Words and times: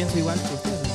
Pienso 0.00 0.18
igual 0.18 0.38
que 0.38 0.54
ustedes. 0.54 0.88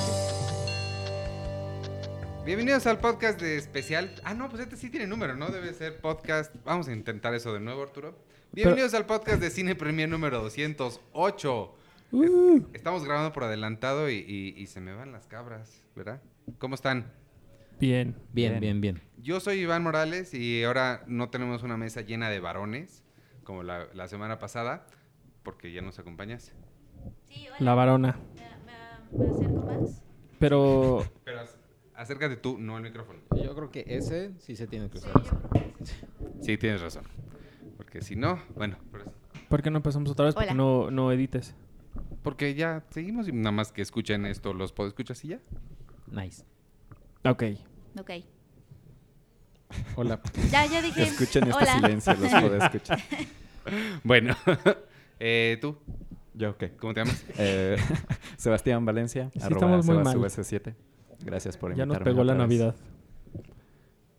Bienvenidos 2.43 2.87
al 2.87 2.97
podcast 2.97 3.39
de 3.39 3.55
especial. 3.55 4.09
Ah, 4.23 4.33
no, 4.33 4.49
pues 4.49 4.63
este 4.63 4.77
sí 4.77 4.89
tiene 4.89 5.05
número, 5.05 5.35
¿no? 5.35 5.49
Debe 5.49 5.71
ser 5.75 6.01
podcast. 6.01 6.55
Vamos 6.65 6.87
a 6.87 6.91
intentar 6.93 7.35
eso 7.35 7.53
de 7.53 7.59
nuevo, 7.59 7.83
Arturo. 7.83 8.17
Bienvenidos 8.51 8.95
al 8.95 9.05
podcast 9.05 9.39
de 9.39 9.51
Cine 9.51 9.75
Premier 9.75 10.09
número 10.09 10.41
208. 10.41 11.75
Uh, 12.13 12.61
Estamos 12.73 13.03
grabando 13.05 13.31
por 13.31 13.43
adelantado 13.43 14.09
y, 14.09 14.15
y- 14.27 14.59
y 14.59 14.65
se 14.65 14.81
me 14.81 14.91
van 14.95 15.11
las 15.11 15.27
cabras, 15.27 15.83
¿verdad? 15.95 16.19
¿Cómo 16.57 16.73
están? 16.73 17.11
bien. 17.79 18.15
Bien, 18.33 18.59
bien, 18.59 18.81
bien. 18.81 19.03
Yo 19.17 19.39
soy 19.39 19.59
Iván 19.59 19.83
Morales 19.83 20.33
y 20.33 20.63
ahora 20.63 21.03
no 21.05 21.29
tenemos 21.29 21.61
una 21.61 21.77
mesa 21.77 22.01
llena 22.01 22.31
de 22.31 22.39
varones 22.39 23.03
como 23.43 23.61
la, 23.61 23.85
la 23.93 24.07
semana 24.07 24.39
pasada, 24.39 24.87
porque 25.43 25.71
ya 25.71 25.83
nos 25.83 25.99
acompañas. 25.99 26.53
Sí, 27.27 27.45
hola. 27.49 27.57
La 27.59 27.75
varona. 27.75 28.19
¿Me, 29.11 29.25
acerco 29.29 29.65
más? 29.65 30.03
Pero 30.39 31.03
Pero 31.23 31.39
ac- 31.41 31.55
acércate 31.95 32.37
tú, 32.37 32.57
no 32.57 32.75
al 32.77 32.83
micrófono. 32.83 33.19
Yo 33.41 33.55
creo 33.55 33.71
que 33.71 33.85
ese 33.87 34.33
sí 34.39 34.55
se 34.55 34.67
tiene 34.67 34.89
que 34.89 34.97
usar. 34.97 35.11
sí. 35.83 35.93
Sí, 36.41 36.57
tienes 36.57 36.81
razón. 36.81 37.03
Porque 37.77 38.01
si 38.01 38.15
no, 38.15 38.39
bueno, 38.55 38.77
por 38.91 39.01
eso. 39.01 39.11
¿por 39.49 39.61
qué 39.61 39.69
no 39.71 39.77
empezamos 39.77 40.09
otra 40.11 40.25
vez? 40.25 40.33
Porque 40.33 40.49
Hola. 40.49 40.55
no, 40.57 40.91
no 40.91 41.11
edites. 41.11 41.55
porque 42.23 42.53
ya 42.55 42.83
seguimos 42.89 43.27
y 43.27 43.31
nada 43.31 43.51
más 43.51 43.71
que 43.71 43.81
escuchen 43.81 44.25
esto 44.25 44.53
los 44.53 44.73
podescuchas 44.73 45.23
y 45.25 45.29
ya. 45.29 45.39
Nice. 46.07 46.43
Ok. 47.23 47.43
Ok. 47.99 48.11
Hola. 49.95 50.19
Ya, 50.51 50.65
ya 50.65 50.81
dije. 50.81 51.03
Escuchen 51.03 51.43
este 51.43 51.55
hola. 51.63 51.73
silencio, 51.75 52.13
los 52.13 52.31
puedo 52.31 52.57
escuchar. 52.57 52.99
Bueno, 54.03 54.35
eh, 55.19 55.57
tú, 55.59 55.75
¿Yo 56.37 56.57
qué? 56.57 56.71
¿cómo 56.75 56.93
te 56.93 57.01
llamas? 57.01 57.25
Eh, 57.37 57.77
Sebastián 58.37 58.85
Valencia, 58.85 59.29
Sí, 59.33 59.39
arroba 59.41 59.55
estamos 59.55 59.85
muy 59.85 59.95
Sebas 59.95 60.15
mal. 60.15 60.17
US7. 60.17 60.75
Gracias 61.23 61.57
por 61.57 61.71
Ya 61.75 61.83
invitarme. 61.83 61.93
nos 61.93 62.03
pegó 62.03 62.23
la. 62.23 62.35
Navidad. 62.35 62.75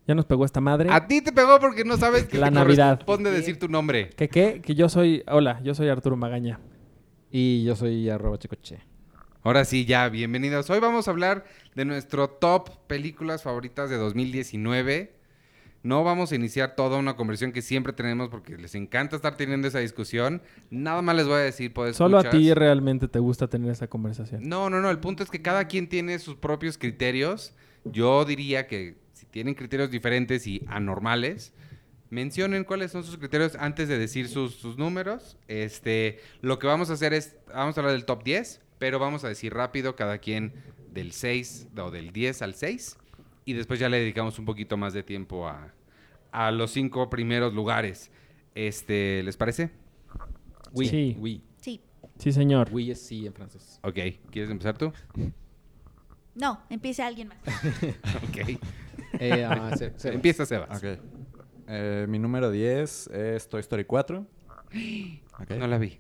Ya 0.07 0.15
nos 0.15 0.25
pegó 0.25 0.45
esta 0.45 0.61
madre. 0.61 0.89
A 0.93 1.07
ti 1.09 1.21
te 1.21 1.33
pegó 1.33 1.59
porque 1.59 1.85
no 1.85 1.97
sabes 1.97 2.27
que 2.27 2.39
La 2.39 2.47
te 2.49 2.55
Navidad. 2.55 2.93
corresponde 3.01 3.31
decir 3.33 3.59
tu 3.59 3.69
nombre. 3.69 4.11
¿Qué 4.11 4.29
qué? 4.29 4.61
Que 4.63 4.77
yo 4.77 4.89
soy... 4.89 5.25
Hola, 5.27 5.61
yo 5.65 5.75
soy 5.75 5.89
Arturo 5.89 6.17
Magaña. 6.17 6.61
Y 7.31 7.65
yo 7.65 7.75
soy 7.75 8.09
arroba 8.09 8.39
chicoche. 8.39 8.79
Ahora 9.43 9.65
sí, 9.65 9.85
ya, 9.85 10.09
bienvenidos. 10.09 10.71
Hoy 10.71 10.79
vamos 10.79 11.09
a 11.09 11.11
hablar 11.11 11.45
de 11.75 11.85
nuestro 11.85 12.29
top 12.31 12.71
películas 12.87 13.43
favoritas 13.43 13.91
de 13.91 13.97
2019. 13.97 15.16
No 15.83 16.03
vamos 16.03 16.33
a 16.33 16.35
iniciar 16.35 16.75
toda 16.75 16.99
una 16.99 17.17
conversión 17.17 17.53
que 17.53 17.63
siempre 17.63 17.93
tenemos 17.93 18.29
porque 18.29 18.57
les 18.57 18.75
encanta 18.75 19.17
estar 19.17 19.37
teniendo 19.37 19.69
esa 19.69 19.79
discusión. 19.79 20.43
Nada 20.71 21.01
más 21.03 21.15
les 21.17 21.27
voy 21.27 21.37
a 21.37 21.39
decir, 21.39 21.73
pues. 21.73 21.97
Solo 21.97 22.19
a 22.19 22.29
ti 22.29 22.53
realmente 22.55 23.09
te 23.09 23.19
gusta 23.19 23.49
tener 23.49 23.71
esa 23.71 23.87
conversación. 23.87 24.49
No, 24.49 24.69
no, 24.69 24.81
no. 24.81 24.91
El 24.91 24.99
punto 24.99 25.23
es 25.23 25.31
que 25.31 25.43
cada 25.43 25.67
quien 25.69 25.89
tiene 25.89 26.19
sus 26.19 26.37
propios 26.37 26.79
criterios. 26.79 27.55
Yo 27.85 28.25
diría 28.25 28.67
que 28.67 28.97
si 29.13 29.27
tienen 29.27 29.55
criterios 29.55 29.91
diferentes 29.91 30.47
y 30.47 30.65
anormales, 30.67 31.53
mencionen 32.11 32.65
cuáles 32.65 32.91
son 32.93 33.05
sus 33.05 33.17
criterios 33.17 33.57
antes 33.57 33.89
de 33.89 33.99
decir 33.99 34.29
sus, 34.29 34.55
sus 34.55 34.79
números. 34.79 35.37
Este, 35.49 36.19
lo 36.41 36.59
que 36.59 36.67
vamos 36.67 36.91
a 36.91 36.95
hacer 36.95 37.15
es, 37.15 37.37
vamos 37.55 37.77
a 37.77 37.81
hablar 37.81 37.95
del 37.95 38.05
top 38.05 38.25
10, 38.25 38.61
pero 38.79 38.99
vamos 38.99 39.25
a 39.25 39.29
decir 39.29 39.55
rápido 39.55 39.97
cada 39.97 40.19
quien 40.19 40.53
del 40.93 41.13
6 41.13 41.69
o 41.79 41.91
del 41.91 42.13
10 42.13 42.43
al 42.43 42.55
6. 42.55 42.97
Y 43.47 43.55
después 43.55 43.81
ya 43.81 43.89
le 43.89 43.99
dedicamos 44.01 44.39
un 44.39 44.45
poquito 44.45 44.77
más 44.77 44.93
de 44.93 45.03
tiempo 45.03 45.49
a, 45.49 45.73
a 46.33 46.51
los 46.51 46.73
cinco 46.73 47.09
primeros 47.09 47.55
lugares. 47.55 48.11
Este, 48.55 49.23
¿Les 49.23 49.37
parece? 49.39 49.71
Oui. 50.73 50.87
Sí. 50.89 51.17
Oui. 51.19 51.45
Sí. 51.61 51.81
Sí, 52.19 52.33
señor. 52.33 52.69
Oui 52.73 52.91
es 52.91 53.01
sí 53.01 53.27
en 53.27 53.33
francés. 53.33 53.79
Ok. 53.83 53.95
¿Quieres 54.31 54.51
empezar 54.51 54.77
tú? 54.77 54.93
No, 56.35 56.61
empiece 56.69 57.03
alguien 57.03 57.29
más. 57.29 57.39
Ok. 58.29 58.61
Eh, 59.19 59.45
ah, 59.45 59.75
se- 59.77 59.93
se- 59.99 60.13
Empieza 60.13 60.45
Sebas. 60.45 60.77
Ok. 60.83 60.99
Eh, 61.69 62.07
mi 62.09 62.19
número 62.19 62.51
10 62.51 63.07
es 63.09 63.49
Toy 63.49 63.61
Story 63.61 63.85
4. 63.85 64.27
Ok. 65.41 65.51
No 65.59 65.67
la 65.67 65.79
vi. 65.79 65.99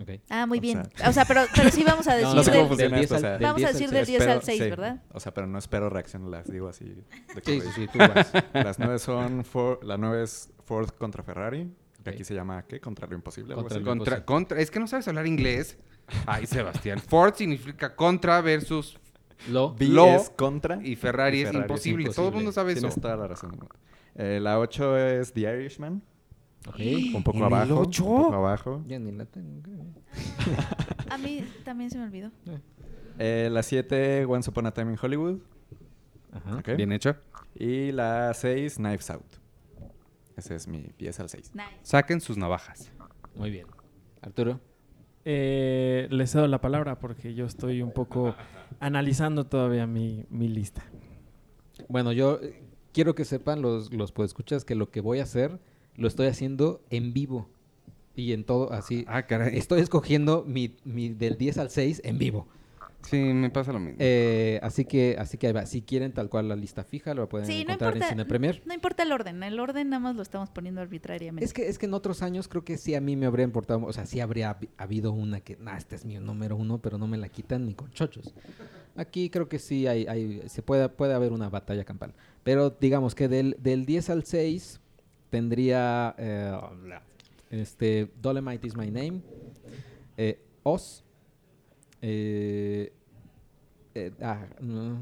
Ok. 0.00 0.10
Ah, 0.30 0.46
muy 0.46 0.58
O 0.58 0.60
bien. 0.60 0.82
sea- 0.94 1.08
O 1.10 1.12
sea, 1.12 1.24
pero, 1.24 1.42
pero 1.54 1.70
sí 1.70 1.84
vamos 1.84 2.06
a 2.08 2.14
decir 2.16 2.34
No 2.34 2.42
sé 2.42 2.50
del- 2.50 2.60
cómo 2.60 2.68
funciona 2.70 2.96
del 2.96 3.04
esto, 3.04 3.14
10 3.14 3.22
o 3.22 3.26
al- 3.26 3.30
sea, 3.30 3.30
del 3.32 3.42
Vamos 3.42 3.56
a 3.56 3.58
10 3.58 3.68
al 3.68 3.72
decir 3.74 3.88
6. 3.88 3.92
del 3.98 4.06
10 4.06 4.20
al 4.22 4.28
espero- 4.28 4.46
6, 4.46 4.62
sí. 4.62 4.70
¿verdad? 4.70 5.02
O 5.12 5.20
sea, 5.20 5.34
pero 5.34 5.46
no 5.46 5.58
espero 5.58 5.90
reacción, 5.90 6.30
las 6.30 6.50
digo 6.50 6.68
así 6.68 6.84
de 6.84 7.04
Sí, 7.44 7.60
sí, 7.60 7.68
sí, 7.74 7.86
tú 7.92 7.98
vas. 7.98 8.32
Las 8.52 8.78
9 8.78 8.98
son 8.98 9.44
For- 9.44 9.84
la 9.84 9.96
9 9.96 10.22
es 10.22 10.50
Ford 10.64 10.88
contra 10.90 11.22
Ferrari, 11.22 11.70
que 12.02 12.10
aquí 12.10 12.24
se 12.24 12.34
llama 12.34 12.64
¿qué? 12.66 12.80
Contra 12.80 13.06
lo 13.06 13.14
imposible. 13.14 13.54
Contra 13.54 13.78
lo 13.78 13.84
Contra, 13.84 13.92
imposible. 14.16 14.24
contra, 14.24 14.60
es 14.60 14.70
que 14.70 14.78
no 14.80 14.86
sabes 14.86 15.08
hablar 15.08 15.26
inglés. 15.26 15.78
Ay, 16.26 16.46
Sebastián. 16.46 16.98
Ford 17.00 17.34
significa 17.34 17.96
contra 17.96 18.40
versus 18.42 18.98
Lo. 19.48 19.74
Lo- 19.78 20.06
es 20.16 20.28
contra 20.30 20.78
y 20.82 20.96
Ferrari, 20.96 21.38
Y 21.38 21.42
es, 21.42 21.48
Ferrari 21.48 21.64
es 21.64 21.70
imposible. 21.70 22.04
Todo 22.04 22.10
el 22.10 22.34
imposible. 22.34 22.36
mundo 22.36 22.52
sabe 22.52 22.72
eso. 22.72 22.80
Tienes 22.80 23.00
toda 23.00 23.16
la 23.16 23.26
razón. 23.28 23.68
Eh, 24.16 24.38
la 24.40 24.58
8 24.58 24.96
es 24.98 25.32
The 25.32 25.40
Irishman. 25.40 26.02
Ok. 26.68 26.80
Un 27.14 27.22
poco 27.22 27.38
¿En 27.38 27.44
el 27.44 27.52
abajo. 27.54 27.80
ocho? 27.80 28.04
Un 28.04 28.22
poco 28.24 28.34
abajo. 28.34 28.84
Ya 28.86 28.98
ni 28.98 29.12
la 29.12 29.26
tengo. 29.26 29.60
A 31.10 31.18
mí 31.18 31.44
también 31.64 31.90
se 31.90 31.98
me 31.98 32.04
olvidó. 32.04 32.30
Eh, 33.18 33.48
la 33.52 33.62
7, 33.62 34.24
Once 34.24 34.48
Upon 34.50 34.66
a 34.66 34.70
Time 34.72 34.92
in 34.92 34.98
Hollywood. 35.00 35.38
Ajá. 36.32 36.56
Ok. 36.58 36.70
Bien 36.76 36.90
hecho. 36.92 37.16
Y 37.54 37.92
la 37.92 38.32
6, 38.34 38.76
Knives 38.76 39.10
Out. 39.10 39.26
Ese 40.36 40.56
es 40.56 40.66
mi 40.66 40.90
10 40.98 41.20
al 41.20 41.28
6. 41.28 41.52
Nice. 41.54 41.66
Saquen 41.82 42.20
sus 42.20 42.36
navajas. 42.36 42.90
Muy 43.36 43.50
bien. 43.50 43.66
Arturo. 44.22 44.60
Eh, 45.26 46.08
le 46.10 46.26
cedo 46.26 46.48
la 46.48 46.60
palabra 46.60 46.98
porque 46.98 47.34
yo 47.34 47.46
estoy 47.46 47.82
un 47.82 47.92
poco 47.92 48.34
analizando 48.80 49.46
todavía 49.46 49.86
mi, 49.86 50.24
mi 50.28 50.48
lista. 50.48 50.84
Bueno, 51.88 52.12
yo 52.12 52.40
eh, 52.42 52.62
quiero 52.92 53.14
que 53.14 53.24
sepan 53.24 53.62
los, 53.62 53.92
los 53.92 54.12
podescuchas 54.12 54.64
que 54.64 54.74
lo 54.74 54.90
que 54.90 55.00
voy 55.00 55.20
a 55.20 55.22
hacer 55.22 55.60
lo 55.96 56.08
estoy 56.08 56.26
haciendo 56.26 56.80
en 56.90 57.12
vivo. 57.12 57.48
Y 58.16 58.32
en 58.32 58.44
todo, 58.44 58.72
así. 58.72 59.04
Ah, 59.08 59.26
caray. 59.26 59.56
Estoy 59.58 59.80
escogiendo 59.80 60.44
mi, 60.46 60.76
mi 60.84 61.08
del 61.08 61.36
10 61.36 61.58
al 61.58 61.70
6 61.70 62.00
en 62.04 62.18
vivo. 62.18 62.46
Sí, 63.02 63.18
me 63.18 63.50
pasa 63.50 63.70
lo 63.72 63.80
mismo. 63.80 63.96
Eh, 63.98 64.58
así 64.62 64.86
que 64.86 65.16
así 65.18 65.36
que 65.36 65.48
ahí 65.48 65.52
va. 65.52 65.66
Si 65.66 65.82
quieren 65.82 66.12
tal 66.12 66.30
cual 66.30 66.48
la 66.48 66.56
lista 66.56 66.84
fija, 66.84 67.12
lo 67.12 67.28
pueden 67.28 67.46
Sí, 67.46 67.56
no 67.64 67.72
encontrar 67.74 67.90
importa. 67.96 68.06
en 68.06 68.12
Cine 68.14 68.24
Premier. 68.24 68.62
No 68.64 68.72
importa 68.72 69.02
el 69.02 69.12
orden. 69.12 69.42
El 69.42 69.60
orden 69.60 69.90
nada 69.90 70.00
más 70.00 70.16
lo 70.16 70.22
estamos 70.22 70.48
poniendo 70.48 70.80
arbitrariamente. 70.80 71.44
Es 71.44 71.52
que, 71.52 71.68
es 71.68 71.76
que 71.78 71.84
en 71.84 71.92
otros 71.92 72.22
años 72.22 72.48
creo 72.48 72.64
que 72.64 72.78
sí 72.78 72.94
a 72.94 73.02
mí 73.02 73.14
me 73.16 73.26
habría 73.26 73.44
importado, 73.44 73.84
o 73.84 73.92
sea, 73.92 74.06
sí 74.06 74.20
habría 74.20 74.58
habi- 74.58 74.70
habido 74.78 75.12
una 75.12 75.40
que, 75.40 75.56
nah, 75.56 75.76
este 75.76 75.96
es 75.96 76.06
mi 76.06 76.14
número 76.18 76.56
uno, 76.56 76.78
pero 76.78 76.96
no 76.96 77.06
me 77.06 77.18
la 77.18 77.28
quitan 77.28 77.66
ni 77.66 77.74
con 77.74 77.90
chochos. 77.90 78.32
Aquí 78.96 79.28
creo 79.28 79.48
que 79.50 79.58
sí 79.58 79.86
hay, 79.86 80.06
hay 80.06 80.42
se 80.46 80.62
puede, 80.62 80.88
puede 80.88 81.12
haber 81.14 81.32
una 81.32 81.50
batalla 81.50 81.84
campal. 81.84 82.14
Pero 82.42 82.70
digamos 82.70 83.14
que 83.14 83.28
del, 83.28 83.56
del 83.60 83.84
10 83.84 84.08
al 84.10 84.24
6 84.24 84.80
tendría 85.34 86.14
eh, 86.16 86.56
este, 87.50 88.08
Dolemite 88.22 88.68
is 88.68 88.76
my 88.76 88.88
name, 88.88 89.20
eh, 90.16 90.38
Oz, 90.62 91.04
eh, 92.00 92.92
eh, 93.96 94.12
ah, 94.22 94.46
no, 94.60 94.96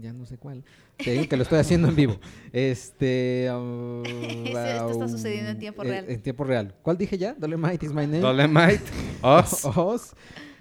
ya 0.00 0.14
no 0.14 0.24
sé 0.24 0.38
cuál. 0.38 0.64
Te 0.96 1.10
digo 1.12 1.28
que 1.28 1.36
lo 1.36 1.42
estoy 1.42 1.58
haciendo 1.58 1.88
en 1.88 1.96
vivo. 1.96 2.18
Este. 2.50 3.50
uh, 3.52 4.02
Esto 4.46 4.90
está 4.90 5.08
sucediendo 5.08 5.50
en 5.50 5.58
tiempo 5.58 5.82
eh, 5.82 5.88
real. 5.88 6.04
En 6.08 6.22
tiempo 6.22 6.44
real. 6.44 6.74
¿Cuál 6.82 6.96
dije 6.96 7.18
ya? 7.18 7.34
Dolemite 7.34 7.84
is 7.84 7.92
my 7.92 8.06
name. 8.06 8.20
Dolemite. 8.20 8.84
Us. 9.22 9.64
Oz. 9.76 10.14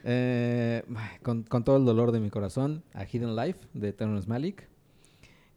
Eh, 0.03 0.83
con, 1.21 1.43
con 1.43 1.63
todo 1.63 1.77
el 1.77 1.85
dolor 1.85 2.11
de 2.11 2.19
mi 2.19 2.29
corazón. 2.29 2.83
A 2.93 3.05
Hidden 3.05 3.37
Life 3.37 3.59
de 3.73 3.93
Terrence 3.93 4.27
Malick. 4.27 4.67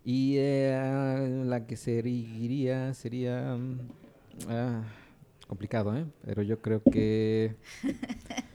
Y 0.08 0.36
eh, 0.38 1.42
la 1.44 1.66
que 1.66 1.76
seguiría 1.76 2.94
sería. 2.94 3.56
mm, 3.56 3.78
ah, 4.48 4.82
complicado, 5.48 5.96
¿eh? 5.96 6.06
Pero 6.24 6.42
yo 6.42 6.62
creo 6.62 6.80
que. 6.88 7.56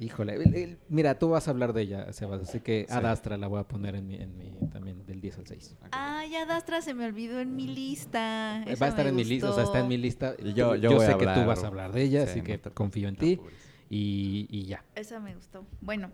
Híjole, 0.00 0.34
el- 0.34 0.54
el- 0.54 0.78
mira, 0.90 1.18
tú 1.18 1.28
vas 1.30 1.46
a 1.48 1.52
hablar 1.52 1.72
de 1.72 1.82
ella, 1.82 2.12
Sebas, 2.12 2.42
así 2.42 2.60
que 2.60 2.86
Sí. 2.88 2.94
Ad 2.94 3.06
Astra 3.06 3.36
la 3.38 3.46
voy 3.46 3.60
a 3.60 3.64
poner 3.68 3.94
en 3.94 4.06
mi, 4.06 4.16
en 4.16 4.36
mi 4.36 4.50
también 4.70 5.06
del 5.06 5.20
10 5.22 5.38
al 5.38 5.46
6. 5.46 5.74
Ah, 5.92 6.22
ya 6.30 6.44
Dastra 6.44 6.82
se 6.82 6.92
me 6.92 7.06
olvidó 7.06 7.40
en 7.40 7.54
mi 7.56 7.66
lista. 7.68 8.62
Eh, 8.66 8.72
Eso 8.72 8.80
va 8.80 8.86
a 8.86 8.90
estar 8.90 9.06
en 9.06 9.14
mi 9.14 9.24
lista, 9.24 9.50
o 9.50 9.54
sea, 9.54 9.62
está 9.64 9.78
en 9.78 9.88
mi 9.88 9.96
lista. 9.96 10.34
Y 10.38 10.52
yo- 10.52 10.74
Tú- 10.74 10.80
yo 10.82 10.90
voy 10.96 11.06
sé 11.06 11.12
a 11.12 11.18
que 11.18 11.24
tú 11.24 11.46
vas 11.46 11.62
a 11.64 11.68
hablar 11.68 11.92
de 11.92 12.02
ella, 12.02 12.24
Sí, 12.24 12.30
así 12.30 12.38
no 12.40 12.44
que 12.46 12.58
te 12.58 12.70
confío 12.72 13.08
en 13.08 13.16
ti 13.16 13.40
y, 13.88 14.46
y 14.50 14.64
ya. 14.66 14.84
Esa 14.96 15.18
me 15.20 15.34
gustó. 15.36 15.64
Bueno, 15.80 16.10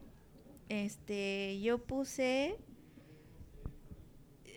este, 0.68 1.60
yo 1.62 1.78
puse... 1.78 2.56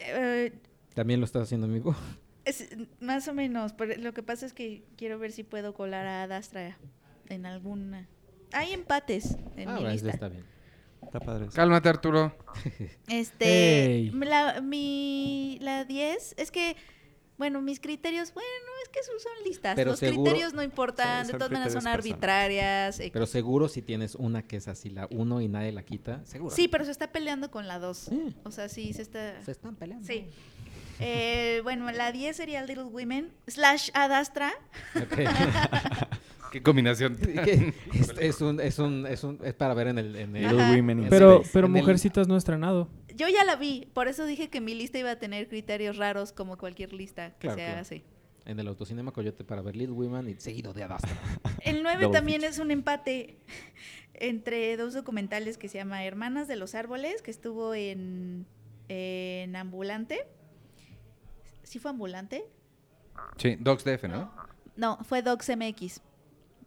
eh, 0.07 0.53
También 0.93 1.19
lo 1.19 1.25
estás 1.25 1.43
haciendo 1.43 1.67
en 1.67 1.73
vivo. 1.73 1.95
es- 2.45 2.69
más 2.99 3.27
o 3.27 3.33
menos, 3.33 3.73
pero 3.73 3.95
lo 4.01 4.13
que 4.13 4.23
pasa 4.23 4.45
es 4.45 4.53
que 4.53 4.83
quiero 4.97 5.19
ver 5.19 5.31
si 5.31 5.43
puedo 5.43 5.73
colar 5.73 6.05
a 6.07 6.27
Dastra 6.27 6.77
en 7.29 7.45
alguna... 7.45 8.07
Hay 8.51 8.71
empates 8.73 9.35
en 9.57 9.67
Ah, 9.69 9.79
mi 9.79 9.87
lista. 9.89 10.09
está 10.11 10.29
bien. 10.29 10.45
Está 11.01 11.19
padre. 11.19 11.45
eso. 11.45 11.55
Cálmate, 11.55 11.89
Arturo. 11.89 12.35
Este, 13.07 14.11
la, 14.13 14.61
mi, 14.61 15.57
la 15.61 15.83
10, 15.85 16.35
es 16.37 16.51
que, 16.51 16.75
bueno, 17.37 17.61
mis 17.61 17.79
criterios, 17.79 18.33
bueno, 18.33 18.49
que 18.95 19.03
son, 19.03 19.19
son 19.19 19.31
listas. 19.45 19.75
Pero 19.75 19.91
Los 19.91 19.99
seguro- 19.99 20.23
criterios 20.23 20.53
no 20.53 20.63
importan, 20.63 21.25
Sí, 21.25 21.31
de 21.33 21.37
todas 21.37 21.51
maneras 21.51 21.73
son 21.73 21.87
arbitrarias. 21.87 22.99
eh, 22.99 23.09
Pero 23.13 23.25
seguro 23.25 23.67
si 23.67 23.81
tienes 23.81 24.15
una 24.15 24.41
que 24.41 24.57
es 24.57 24.67
así, 24.67 24.89
la 24.89 25.07
1 25.11 25.41
y 25.41 25.47
nadie 25.47 25.71
la 25.71 25.83
quita, 25.83 26.21
seguro. 26.25 26.55
Sí, 26.55 26.67
pero 26.67 26.85
se 26.85 26.91
está 26.91 27.11
peleando 27.11 27.51
con 27.51 27.67
la 27.67 27.77
2. 27.79 27.97
Sí. 27.97 28.35
O 28.43 28.51
sea, 28.51 28.69
sí, 28.69 28.93
se 28.93 29.01
está... 29.01 29.41
Se 29.43 29.51
están 29.51 29.75
peleando. 29.75 30.07
Sí. 30.07 30.25
Eh, 31.01 31.59
bueno, 31.63 31.91
la 31.91 32.11
10 32.13 32.37
sería 32.37 32.63
Little 32.63 32.83
Women 32.85 33.31
slash 33.47 33.89
Adastra. 33.93 34.53
Qué 36.51 36.61
combinación. 36.63 37.17
Es, 37.93 38.11
es 38.17 38.41
un, 38.41 38.61
es 38.61 38.79
un, 38.79 39.05
es 39.07 39.23
un, 39.25 39.39
es 39.43 39.53
para 39.53 39.73
ver 39.73 39.87
en 39.87 39.97
el, 39.97 40.15
en 40.15 40.35
el- 40.37 40.43
Little. 40.43 40.75
Women 40.77 41.07
Pero, 41.09 41.33
Space. 41.37 41.49
pero 41.51 41.67
En 41.67 41.75
el- 41.75 41.81
Mujercitas 41.81 42.27
no 42.29 42.35
ha 42.35 42.37
estrenado. 42.37 42.87
Yo 43.13 43.27
ya 43.27 43.43
la 43.43 43.55
vi, 43.57 43.89
por 43.93 44.07
eso 44.07 44.25
dije 44.25 44.49
que 44.49 44.61
mi 44.61 44.73
lista 44.73 44.97
iba 44.97 45.11
a 45.11 45.15
tener 45.17 45.47
criterios 45.49 45.97
raros 45.97 46.31
como 46.31 46.57
cualquier 46.57 46.93
lista 46.93 47.31
que 47.31 47.47
Claro, 47.47 47.55
se 47.55 47.61
haga 47.63 47.71
claro. 47.73 47.81
así. 47.81 48.03
En 48.45 48.59
el 48.59 48.67
autocinema 48.67 49.11
Coyote 49.11 49.43
para 49.43 49.61
ver 49.61 49.75
Little 49.75 49.95
Women 49.95 50.29
y 50.29 50.35
seguido 50.35 50.73
de 50.73 50.83
Adastra. 50.83 51.11
El 51.63 51.83
9 51.83 52.03
Double 52.03 52.17
también 52.17 52.41
feature. 52.41 52.55
es 52.55 52.59
un 52.59 52.71
empate 52.71 53.37
entre 54.13 54.77
dos 54.77 54.93
documentales 54.93 55.57
que 55.57 55.67
se 55.67 55.77
llama 55.77 56.05
Hermanas 56.05 56.47
de 56.47 56.55
los 56.55 56.75
Árboles, 56.75 57.21
que 57.21 57.31
estuvo 57.31 57.73
en, 57.73 58.45
en 58.87 59.55
Ambulante. 59.55 60.25
¿Sí 61.63 61.79
fue 61.79 61.91
Ambulante? 61.91 62.45
Sí, 63.37 63.55
Docs 63.59 63.83
DF, 63.83 64.03
¿no? 64.03 64.31
No, 64.75 64.97
fue 65.03 65.21
Docs 65.21 65.51
MX. 65.57 66.01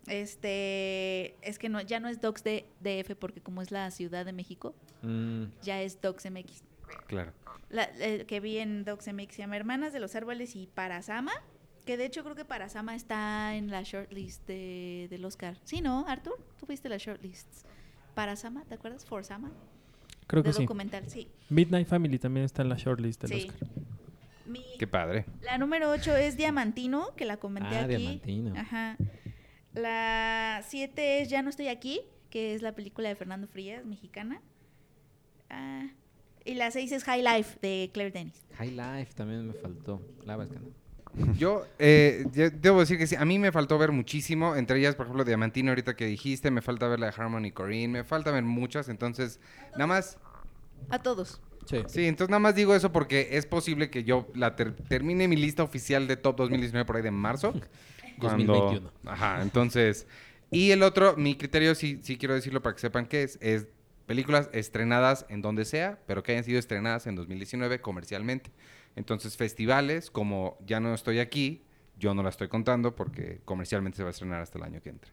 Este, 0.07 1.37
es 1.47 1.59
que 1.59 1.69
no, 1.69 1.81
ya 1.83 2.01
no 2.01 2.09
es 2.09 2.21
Docs 2.21 2.43
de 2.43 2.67
DF 2.81 3.15
porque 3.17 3.41
como 3.43 3.61
es 3.63 3.71
la 3.71 3.91
Ciudad 3.91 4.25
de 4.25 4.33
México, 4.33 4.75
Mm, 5.03 5.45
ya 5.63 5.81
es 5.81 6.01
Docs 6.01 6.31
MX. 6.31 6.65
Claro. 7.07 7.33
La, 7.71 7.85
el 7.85 8.27
que 8.27 8.41
vi 8.41 8.59
en 8.59 8.85
Docs 8.85 9.13
MX 9.13 9.35
se 9.37 9.43
llama 9.43 9.57
Hermanas 9.57 9.93
de 9.93 10.01
los 10.01 10.15
Árboles 10.15 10.57
y 10.57 10.67
Parasama, 10.67 11.33
que 11.89 11.97
de 11.97 12.05
hecho 12.05 12.23
creo 12.23 12.35
que 12.37 12.45
Parasama 12.45 12.95
está 12.95 13.55
en 13.57 13.71
la 13.71 13.83
shortlist 13.83 14.47
de, 14.47 15.07
del 15.09 15.25
Oscar. 15.25 15.57
Sí, 15.65 15.81
¿no, 15.81 16.05
Arthur? 16.07 16.35
Tú 16.61 16.67
viste 16.67 16.91
la 16.91 16.99
shortlist. 16.99 17.49
Parasama, 18.15 18.63
¿te 18.67 18.75
acuerdas? 18.75 19.07
Forsama. 19.07 19.51
Creo 20.27 20.43
de 20.43 20.51
que 20.51 20.53
sí. 20.53 20.63
documental, 20.65 21.09
sí. 21.09 21.29
Midnight 21.49 21.89
Family 21.89 22.19
también 22.19 22.45
está 22.45 22.61
en 22.61 22.69
la 22.69 22.77
shortlist 22.77 23.23
del 23.23 23.41
Sí. 23.41 23.49
Oscar. 23.49 23.69
Mi- 24.45 24.67
Qué 24.79 24.87
padre. 24.87 25.25
la 25.41 25.57
número 25.57 25.89
8 25.91 26.15
es 26.15 26.37
Diamantino, 26.37 27.15
que 27.17 27.25
la 27.25 27.39
comenté 27.39 27.77
Ah, 27.77 27.85
aquí. 27.85 27.97
Diamantino. 27.97 28.55
Ajá. 28.55 28.99
La 29.73 30.61
7 30.69 31.23
es 31.23 31.31
Ya 31.31 31.41
no 31.41 31.49
estoy 31.49 31.69
aquí, 31.69 32.03
que 32.29 32.55
es 32.55 32.61
la 32.61 32.73
película 32.75 33.09
de 33.09 33.15
Fernando 33.17 33.47
Frías, 33.49 33.87
mexicana. 33.87 34.43
Ah, 35.49 35.89
y 36.45 36.53
la 36.53 36.71
6 36.71 36.93
es 36.93 37.05
High 37.05 37.23
Life, 37.23 37.59
de 37.63 37.89
Claire 37.95 38.11
Denis. 38.13 38.45
High 38.59 38.73
Life 38.73 39.15
también 39.15 39.47
me 39.47 39.55
faltó. 39.55 40.03
La 40.27 40.37
no. 40.37 40.88
Yo, 41.37 41.65
eh, 41.79 42.25
yo 42.33 42.51
debo 42.51 42.81
decir 42.81 42.99
que 42.99 43.07
sí, 43.07 43.17
a 43.17 43.25
mí 43.25 43.39
me 43.39 43.53
faltó 43.53 43.79
ver 43.79 43.93
muchísimo, 43.93 44.57
entre 44.57 44.79
ellas, 44.79 44.95
por 44.95 45.07
ejemplo, 45.07 45.25
Diamantino 45.25 45.71
ahorita 45.71 45.97
que 45.97 46.07
dijiste, 46.07 46.51
me 46.51 46.63
falta 46.63 46.87
ver 46.89 47.01
la 47.01 47.07
de 47.07 47.15
Harmony 47.17 47.51
Corinne, 47.53 47.89
me 47.89 48.05
falta 48.05 48.31
ver 48.31 48.45
muchas, 48.45 48.89
entonces, 48.89 49.41
nada 49.73 49.87
más, 49.87 50.19
A 50.91 51.01
todos. 51.03 51.41
Sí. 51.67 51.83
sí, 51.87 52.07
entonces 52.07 52.31
nada 52.31 52.41
más 52.41 52.55
digo 52.55 52.75
eso 52.75 52.93
porque 52.93 53.29
es 53.33 53.45
posible 53.47 53.91
que 53.91 54.03
yo 54.05 54.27
la 54.35 54.57
ter- 54.57 54.75
termine 54.89 55.29
mi 55.29 55.37
lista 55.37 55.63
oficial 55.63 56.07
de 56.09 56.17
top 56.17 56.37
2019 56.39 56.87
por 56.87 56.97
ahí 56.97 57.03
de 57.03 57.11
marzo. 57.11 57.53
2021. 58.19 58.91
Ajá, 59.05 59.43
entonces, 59.43 60.07
y 60.51 60.71
el 60.71 60.83
otro, 60.83 61.17
mi 61.17 61.37
criterio, 61.37 61.75
sí, 61.75 62.01
sí 62.03 62.17
quiero 62.17 62.35
decirlo 62.35 62.63
para 62.63 62.75
que 62.75 62.81
sepan 62.81 63.07
qué 63.07 63.23
es, 63.23 63.39
es 63.41 63.67
películas 64.07 64.49
estrenadas 64.53 65.27
en 65.29 65.43
donde 65.43 65.65
sea, 65.65 65.99
pero 66.07 66.23
que 66.23 66.33
hayan 66.33 66.45
sido 66.45 66.59
estrenadas 66.59 67.07
en 67.07 67.15
2019 67.15 67.81
comercialmente. 67.81 68.51
Entonces, 68.97 69.37
festivales, 69.37 70.11
como 70.11 70.59
ya 70.67 70.81
no 70.81 70.93
estoy 70.95 71.19
aquí, 71.19 71.63
yo 71.99 72.15
no 72.15 72.23
la 72.23 72.29
estoy 72.29 72.49
contando 72.49 72.95
porque 72.95 73.41
comercialmente 73.45 73.97
se 73.97 74.03
va 74.03 74.09
a 74.09 74.13
estrenar 74.13 74.43
hasta 74.43 74.59
el 74.59 74.65
año 74.65 74.81
que 74.83 74.91
entra. 74.91 75.11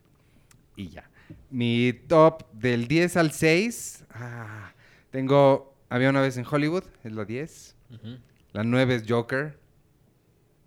Y 0.76 0.90
ya. 0.90 1.10
Mi 1.50 1.94
top 2.08 2.52
del 2.52 2.88
10 2.88 3.18
al 3.18 3.32
6, 3.32 4.06
ah, 4.12 4.74
tengo 5.12 5.76
Había 5.90 6.10
una 6.10 6.22
vez 6.22 6.38
en 6.38 6.46
Hollywood, 6.50 6.84
es 7.04 7.12
la 7.12 7.26
10. 7.26 7.76
Ujú. 7.92 8.18
La 8.54 8.64
9 8.64 8.96
es 8.96 9.04
Joker. 9.08 9.58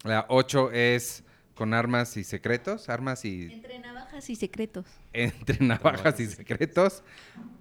La 0.05 0.27
8 0.29 0.71
es 0.73 1.25
con 1.59 1.75
armas 1.75 2.17
y 2.17 2.23
secretos, 2.23 2.89
armas 2.89 3.25
y 3.25 3.53
Entre 3.53 3.81
navajas 3.81 4.31
y 4.31 4.37
secretos. 4.37 4.87
entre 5.13 5.59
navajas 5.59 6.21
y 6.21 6.27
secretos. 6.27 7.03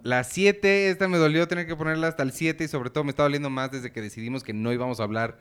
La 0.03 0.23
7, 0.23 0.91
esta 0.91 1.07
me 1.07 1.17
dolió 1.17 1.47
tener 1.47 1.65
que 1.65 1.75
ponerla 1.75 2.09
hasta 2.09 2.21
el 2.21 2.31
7 2.31 2.63
y 2.63 2.67
sobre 2.67 2.91
todo 2.91 3.03
me 3.03 3.09
está 3.09 3.23
doliendo 3.23 3.49
más 3.49 3.71
desde 3.71 3.91
que 3.91 4.03
decidimos 4.03 4.43
que 4.43 4.53
no 4.53 4.71
íbamos 4.71 4.99
a 4.99 5.03
hablar 5.03 5.39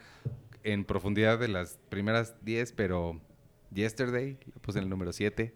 en 0.62 0.86
profundidad 0.86 1.38
de 1.38 1.48
las 1.48 1.78
primeras 1.90 2.34
10, 2.46 2.72
pero 2.72 3.20
Yesterday, 3.74 4.38
la 4.46 4.62
puse 4.62 4.78
en 4.78 4.84
el 4.84 4.88
número 4.88 5.12
7. 5.12 5.54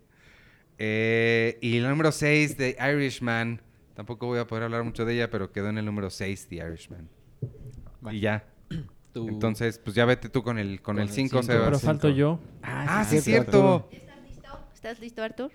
Eh, 0.77 1.59
y 1.63 1.79
el 1.79 1.89
número 1.89 2.13
6 2.13 2.59
de 2.59 2.77
Irishman, 2.79 3.63
tampoco 3.95 4.27
voy 4.27 4.41
a 4.41 4.47
poder 4.47 4.65
hablar 4.65 4.85
mucho 4.85 5.07
de 5.07 5.15
ella, 5.15 5.31
pero 5.31 5.53
quedó 5.53 5.71
en 5.71 5.79
el 5.79 5.87
número 5.87 6.11
6 6.11 6.51
de 6.51 6.57
Irishman. 6.57 7.09
Y 8.13 8.21
ya. 8.21 8.45
Tú- 9.13 9.29
Entonces, 9.29 9.79
pues 9.79 9.95
ya 9.97 10.05
vete 10.05 10.29
tú 10.29 10.43
con 10.43 10.59
el 10.59 10.81
con 10.83 10.97
Con 10.97 11.03
el 11.03 11.09
el 11.09 11.15
5, 11.15 11.29
cinco. 11.41 11.43
Sebas. 11.43 11.65
Pero 11.67 11.79
falto 11.79 12.09
yo. 12.09 12.39
Ah, 12.63 13.05
sí, 13.09 13.17
es 13.17 13.29
Arturo. 13.29 13.89
cierto. 13.89 13.89
¿Estás 13.93 14.23
listo? 14.29 14.49
¿Estás 14.75 15.01
listo, 15.01 15.23
Artur? 15.23 15.51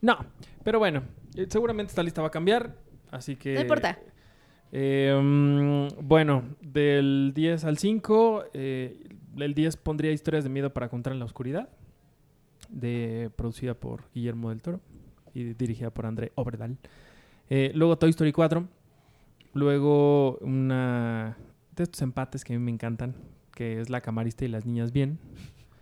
No, 0.00 0.18
pero 0.64 0.78
bueno, 0.78 1.02
eh, 1.36 1.46
seguramente 1.48 1.90
esta 1.90 2.02
lista 2.02 2.22
va 2.22 2.28
a 2.28 2.30
cambiar, 2.30 2.74
así 3.10 3.36
que... 3.36 3.54
No 3.54 3.60
importa. 3.60 3.98
Eh, 4.72 5.18
mm, 5.20 6.06
bueno, 6.06 6.44
del 6.62 7.32
10 7.34 7.64
al 7.64 7.76
5, 7.76 8.44
eh, 8.54 8.98
el 9.36 9.52
10 9.54 9.76
pondría 9.76 10.12
Historias 10.12 10.44
de 10.44 10.50
Miedo 10.50 10.72
para 10.72 10.88
Contar 10.88 11.12
en 11.12 11.18
la 11.18 11.24
Oscuridad, 11.26 11.68
de, 12.70 13.30
producida 13.36 13.74
por 13.74 14.04
Guillermo 14.14 14.50
del 14.50 14.62
Toro 14.62 14.80
y 15.34 15.52
dirigida 15.54 15.90
por 15.90 16.06
André 16.06 16.32
Oberdal. 16.36 16.78
Eh, 17.50 17.72
luego 17.74 17.98
Toy 17.98 18.10
Story 18.10 18.32
4, 18.32 18.66
luego 19.54 20.36
una 20.38 21.36
de 21.82 21.84
estos 21.84 22.02
empates 22.02 22.44
que 22.44 22.54
a 22.54 22.58
mí 22.58 22.64
me 22.64 22.70
encantan, 22.70 23.14
que 23.54 23.80
es 23.80 23.90
La 23.90 24.00
Camarista 24.00 24.44
y 24.44 24.48
las 24.48 24.64
Niñas 24.66 24.92
Bien. 24.92 25.18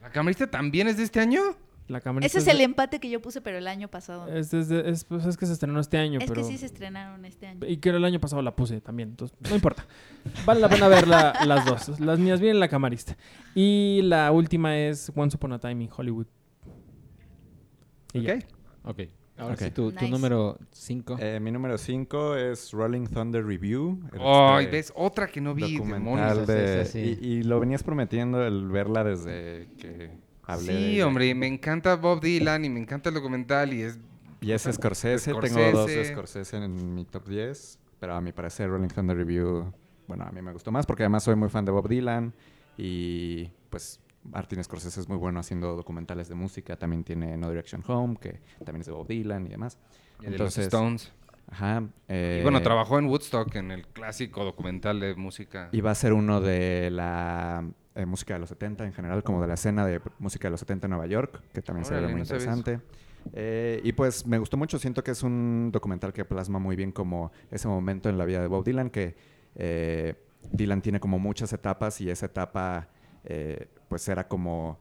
¿La 0.03 0.11
camarista 0.11 0.49
también 0.51 0.89
es 0.89 0.97
de 0.97 1.03
este 1.03 1.21
año? 1.21 1.41
La 1.89 2.01
Camarista 2.01 2.27
Ese 2.27 2.39
es 2.39 2.45
de- 2.45 2.53
el 2.53 2.61
empate 2.61 3.01
que 3.01 3.09
yo 3.11 3.21
puse, 3.21 3.41
pero 3.41 3.59
el 3.59 3.67
año 3.67 3.89
pasado. 3.89 4.29
es, 4.29 4.53
es- 4.53 5.05
pues 5.05 5.25
es 5.27 5.37
que 5.37 5.47
se 5.47 5.53
estrenó 5.55 5.81
este 5.81 5.97
año, 5.99 6.19
Es 6.21 6.27
pero... 6.29 6.43
que 6.43 6.49
sí 6.49 6.59
se 6.59 6.67
estrenaron 6.67 7.25
este 7.25 7.47
año. 7.47 7.61
Y 7.67 7.79
que 7.79 7.89
el 7.91 8.05
año 8.05 8.21
pasado 8.21 8.43
la 8.43 8.55
puse 8.55 8.81
también, 8.81 9.11
entonces 9.11 9.37
no 9.49 9.55
importa. 9.55 9.87
Vale 10.47 10.61
la 10.61 10.69
pena 10.69 10.87
ver 10.89 11.09
la- 11.09 11.33
las 11.47 11.65
dos. 11.65 11.99
Las 12.01 12.19
niñas 12.19 12.41
bien 12.41 12.61
la 12.61 12.69
camarista. 12.69 13.17
Y 13.55 14.01
la 14.05 14.31
última 14.33 14.77
es 14.79 15.11
Once 15.17 15.37
Upon 15.37 15.53
a 15.55 15.59
Time 15.59 15.85
in 15.85 15.91
Hollywood. 15.95 16.27
Y 18.13 18.23
ya. 18.23 18.39
Ok. 18.85 19.01
Ahora 19.39 19.57
sí, 19.57 19.71
tu, 19.71 19.93
tu 19.93 20.01
Nice. 20.01 20.11
número 20.11 20.59
5. 20.73 21.17
Eh, 21.21 21.39
mi 21.41 21.51
número 21.53 21.79
5 21.79 22.37
es 22.37 22.73
Rolling 22.73 23.07
Thunder 23.07 23.45
Review. 23.47 24.01
Ay, 24.21 24.65
Este 24.65 24.77
ves, 24.77 24.93
otra 24.97 25.29
que 25.29 25.41
no 25.41 25.55
vi, 25.55 25.77
documental 25.77 26.45
de- 26.47 26.85
Sí, 26.85 26.91
sí, 26.93 27.17
sí. 27.17 27.19
Y, 27.21 27.27
y 27.39 27.43
lo 27.45 27.61
venías 27.61 27.83
prometiendo 27.83 28.45
el 28.45 28.69
verla 28.69 29.05
desde 29.05 29.69
que 29.79 30.11
hablé 30.45 30.73
Sí, 30.95 31.03
hombre, 31.03 31.35
me 31.35 31.47
encanta 31.47 31.95
Bob 31.97 32.21
Dylan 32.21 32.65
y 32.65 32.69
me 32.71 32.81
encanta 32.81 33.11
el 33.11 33.15
documental 33.15 33.73
y 33.73 33.83
es... 33.83 33.99
Y 34.41 34.53
es 34.53 34.63
Scorsese. 34.71 35.33
Tengo 35.35 35.71
dos 35.73 35.87
de 35.89 36.05
Scorsese 36.05 36.57
en 36.57 36.95
mi 36.95 37.05
top 37.05 37.27
10. 37.29 37.79
Pero 38.01 38.15
a 38.15 38.21
mi 38.21 38.33
parecer 38.33 38.69
Rolling 38.71 38.89
Thunder 38.89 39.17
Review, 39.17 39.73
bueno, 40.07 40.25
a 40.25 40.31
mí 40.31 40.41
me 40.41 40.53
gustó 40.53 40.71
más 40.71 40.87
porque 40.87 41.03
además 41.03 41.25
soy 41.25 41.35
muy 41.37 41.49
fan 41.49 41.65
de 41.65 41.73
Bob 41.73 41.89
Dylan. 41.89 42.33
Y 42.77 43.51
pues 43.71 44.01
Martin 44.25 44.63
Scorsese 44.63 45.01
es 45.01 45.09
muy 45.09 45.17
bueno 45.17 45.41
haciendo 45.41 45.75
documentales 45.77 46.29
de 46.29 46.35
música. 46.35 46.77
También 46.77 47.05
tiene 47.05 47.37
No 47.37 47.49
Direction 47.49 47.83
Home, 47.87 48.17
que 48.21 48.41
también 48.65 48.81
es 48.81 48.87
de 48.87 48.93
Bob 48.93 49.07
Dylan 49.07 49.47
y 49.47 49.51
demás. 49.51 49.79
y 50.21 50.25
de 50.25 50.31
los 50.31 50.35
Entonces, 50.59 50.67
Stones. 50.67 51.13
Ajá. 51.51 51.83
Y 52.09 52.43
bueno, 52.43 52.59
eh, 52.59 52.63
trabajó 52.63 52.99
en 52.99 53.07
Woodstock, 53.07 53.55
en 53.57 53.71
el 53.71 53.87
clásico 53.87 54.45
documental 54.45 55.01
de 55.01 55.15
música. 55.15 55.71
Y 55.73 55.81
va 55.81 55.93
a 55.93 55.95
ser 55.95 56.13
uno 56.13 56.41
de 56.41 56.91
la 56.91 57.67
eh, 57.95 58.05
música 58.05 58.35
de 58.35 58.41
los 58.41 58.51
70 58.51 58.85
en 58.85 58.93
general, 58.93 59.23
como 59.23 59.41
de 59.41 59.49
la 59.49 59.55
escena 59.55 59.87
de 59.87 60.01
música 60.19 60.49
de 60.49 60.51
los 60.53 60.61
70 60.61 60.87
en 60.87 60.91
Nueva 60.91 61.07
York, 61.07 61.43
que 61.55 61.63
también 61.63 61.85
se 61.87 61.93
ve 61.93 61.99
Órale, 61.99 62.13
muy 62.13 62.21
no 62.21 62.27
sabía 62.27 62.43
eso. 62.43 62.51
interesante. 62.55 62.87
Eh, 63.33 63.81
y 63.83 63.93
pues 63.93 64.27
me 64.27 64.39
gustó 64.39 64.57
mucho, 64.57 64.79
siento 64.79 65.03
que 65.03 65.11
es 65.13 65.23
un 65.23 65.71
documental 65.73 66.13
que 66.13 66.25
plasma 66.25 66.59
muy 66.59 66.77
bien 66.77 66.93
como 66.93 67.33
ese 67.51 67.67
momento 67.67 68.09
en 68.09 68.19
la 68.19 68.25
vida 68.27 68.41
de 68.41 68.47
Bob 68.47 68.65
Dylan, 68.65 68.91
que 68.91 69.17
Dylan 70.53 70.83
tiene 70.83 71.01
como 71.01 71.19
muchas 71.19 71.53
etapas 71.53 72.01
y 72.01 72.11
esa 72.11 72.27
etapa 72.27 72.89
eh, 73.25 73.69
pues 73.89 74.09
era 74.09 74.29
como 74.29 74.79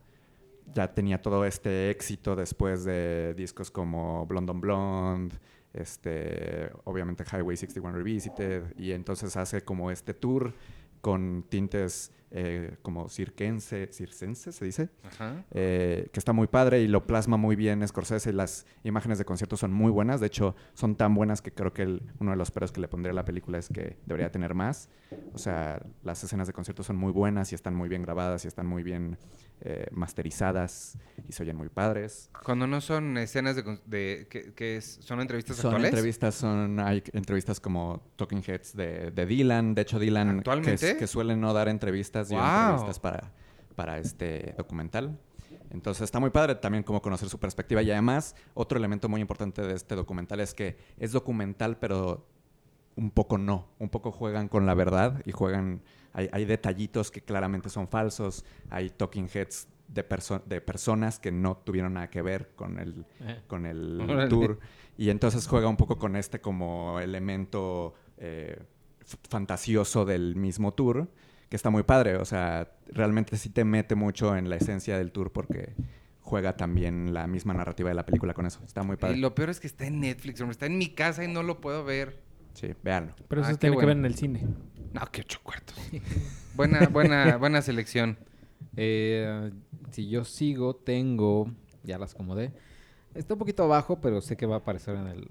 ya 0.74 0.94
tenía 0.94 1.22
todo 1.22 1.46
este 1.46 1.90
éxito 1.90 2.36
después 2.36 2.84
de 2.84 3.34
discos 3.36 3.72
como 3.72 4.26
Blonde 4.26 4.52
on 4.52 4.62
Blonde, 4.62 5.36
este, 5.74 6.70
obviamente 6.84 7.24
Highway 7.24 7.56
61 7.56 7.98
Revisited, 7.98 8.78
y 8.78 8.92
entonces 8.92 9.36
hace 9.38 9.64
como 9.64 9.92
este 9.92 10.14
tour 10.14 10.54
con 11.02 11.46
tintes 11.50 12.12
eh, 12.32 12.76
como 12.82 13.08
cirquense, 13.10 13.88
circense, 13.94 14.52
se 14.52 14.66
dice, 14.66 14.90
Ajá. 15.04 15.46
eh, 15.52 16.10
que 16.12 16.20
está 16.20 16.34
muy 16.34 16.48
padre 16.48 16.82
y 16.82 16.88
lo 16.88 17.08
plasma 17.08 17.38
muy 17.38 17.56
bien 17.56 17.88
Scorsese. 17.88 18.34
Las 18.34 18.66
imágenes 18.84 19.18
de 19.18 19.26
concierto 19.26 19.56
son 19.58 19.72
muy 19.72 19.92
buenas, 19.92 20.20
de 20.20 20.28
hecho 20.28 20.56
son 20.74 20.96
tan 20.96 21.14
buenas 21.16 21.42
que 21.42 21.52
creo 21.52 21.74
que 21.74 21.84
el- 21.84 22.02
uno 22.20 22.32
de 22.32 22.38
los 22.38 22.52
peros 22.52 22.72
que 22.72 22.82
le 22.82 22.88
pondría 22.88 23.12
a 23.12 23.16
la 23.16 23.24
película 23.26 23.58
es 23.58 23.70
que 23.70 23.98
debería 24.06 24.32
tener 24.32 24.54
más. 24.54 24.90
O 25.34 25.38
sea, 25.38 25.82
las 26.04 26.22
escenas 26.24 26.48
de 26.48 26.54
concierto 26.54 26.84
son 26.84 26.98
muy 26.98 27.12
buenas 27.14 27.52
y 27.52 27.56
están 27.56 27.76
muy 27.76 27.88
bien 27.88 28.02
grabadas 28.02 28.44
y 28.44 28.48
están 28.50 28.66
muy 28.68 28.84
bien 28.84 29.18
eh, 29.62 29.88
masterizadas 29.92 30.98
y 31.28 31.32
se 31.32 31.44
oyen 31.44 31.56
muy 31.56 31.70
padres. 31.70 32.30
Cuando 32.44 32.68
no 32.68 32.82
son 32.82 33.18
escenas 33.18 33.56
de, 33.56 33.64
de 33.86 34.28
que, 34.30 34.54
que 34.54 34.78
es- 34.78 35.00
son 35.02 35.20
entrevistas 35.22 35.58
Son 35.58 35.68
actuales. 35.72 35.92
entrevistas, 35.92 36.36
son, 36.36 36.80
hay 36.80 37.04
entrevistas 37.14 37.60
como 37.60 38.02
Talking 38.18 38.44
Heads 38.46 38.76
de, 38.76 39.12
de 39.12 39.26
Dylan. 39.26 39.74
De 39.76 39.82
hecho, 39.84 40.00
Dylan, 40.00 40.42
que, 40.64 40.76
que 40.98 41.08
suele 41.08 41.36
no 41.36 41.54
dar 41.54 41.70
entrevistas, 41.70 42.08
entrevistas 42.22 43.00
para, 43.00 43.32
para 43.76 43.98
este 44.00 44.54
documental. 44.58 45.20
Entonces 45.70 46.04
está 46.04 46.20
muy 46.20 46.30
padre 46.30 46.56
también 46.56 46.84
como 46.84 47.02
conocer 47.02 47.30
su 47.30 47.40
perspectiva. 47.40 47.82
Y 47.82 47.92
además, 47.92 48.36
otro 48.54 48.78
elemento 48.78 49.10
muy 49.10 49.22
importante 49.22 49.62
de 49.62 49.74
este 49.74 49.96
documental 49.96 50.40
es 50.40 50.54
que 50.54 50.78
es 50.98 51.12
documental, 51.12 51.78
pero 51.78 52.26
un 52.96 53.12
poco 53.12 53.38
no. 53.38 53.68
Un 53.80 53.90
poco 53.90 54.12
juegan 54.12 54.48
con 54.48 54.66
la 54.66 54.74
verdad 54.74 55.22
y 55.26 55.32
juegan. 55.32 55.82
Hay, 56.14 56.30
hay 56.32 56.46
detallitos 56.46 57.12
que 57.12 57.22
claramente 57.22 57.70
son 57.70 57.88
falsos. 57.88 58.44
Hay 58.70 58.90
talking 58.90 59.30
heads 59.32 59.68
de, 59.88 60.08
perso- 60.08 60.42
de 60.46 60.62
personas 60.62 61.20
que 61.20 61.32
no 61.32 61.58
tuvieron 61.58 61.94
nada 61.94 62.10
que 62.10 62.22
ver 62.22 62.50
con 62.56 62.80
el, 62.80 63.06
Eh. 63.20 63.42
con 63.48 63.66
el 63.66 64.02
Órale. 64.10 64.30
tour. 64.30 64.60
Y 64.98 65.10
entonces 65.12 65.48
juega 65.48 65.68
un 65.68 65.78
poco 65.78 65.98
con 66.00 66.16
este 66.16 66.40
como 66.42 67.00
elemento 67.00 67.94
eh, 68.18 68.58
fantasioso 69.30 70.06
del 70.06 70.36
mismo 70.36 70.74
tour, 70.74 71.08
que 71.50 71.56
está 71.56 71.70
muy 71.70 71.84
padre. 71.84 72.16
O 72.18 72.26
sea, 72.26 72.72
realmente 72.88 73.38
sí 73.38 73.50
te 73.50 73.64
mete 73.64 73.96
mucho 73.96 74.36
en 74.36 74.50
la 74.50 74.56
esencia 74.58 74.98
del 74.98 75.12
tour 75.12 75.32
porque 75.32 75.74
juega 76.22 76.58
también 76.58 77.14
la 77.14 77.26
misma 77.28 77.54
narrativa 77.54 77.90
de 77.90 77.96
la 77.96 78.06
película 78.06 78.34
con 78.34 78.46
eso. 78.46 78.60
Está 78.66 78.84
muy 78.84 78.98
padre. 78.98 79.18
Y 79.18 79.20
lo 79.22 79.34
peor 79.36 79.50
es 79.50 79.60
que 79.60 79.68
está 79.68 79.86
en 79.86 80.00
Netflix, 80.02 80.42
hombre. 80.42 80.52
Está 80.54 80.66
en 80.66 80.78
mi 80.78 80.90
casa 80.90 81.24
y 81.24 81.28
no 81.32 81.44
lo 81.44 81.62
puedo 81.62 81.84
ver. 81.86 82.22
Sí, 82.54 82.74
véanlo. 82.84 83.14
Pero 83.28 83.42
eso 83.42 83.52
Ah, 83.52 83.56
tiene 83.56 83.76
que 83.76 83.86
ver 83.86 83.96
bueno. 83.96 84.00
en 84.02 84.06
el 84.06 84.16
cine. 84.16 84.46
No, 84.94 85.02
qué 85.12 85.22
ocho 85.22 85.40
cuartos. 85.44 85.76
buena, 86.56 86.88
buena, 86.88 87.38
buena 87.38 87.62
selección. 87.62 88.18
Eh, 88.76 89.52
si 89.92 90.10
yo 90.10 90.24
sigo, 90.26 90.76
tengo, 90.76 91.52
ya 91.84 91.98
las 91.98 92.14
acomodé. 92.16 92.52
Está 93.14 93.34
un 93.36 93.40
poquito 93.40 93.64
abajo, 93.64 94.02
pero 94.02 94.22
sé 94.22 94.36
que 94.38 94.46
va 94.46 94.56
a 94.56 94.60
aparecer 94.60 94.96
en 94.96 95.08
el 95.08 95.28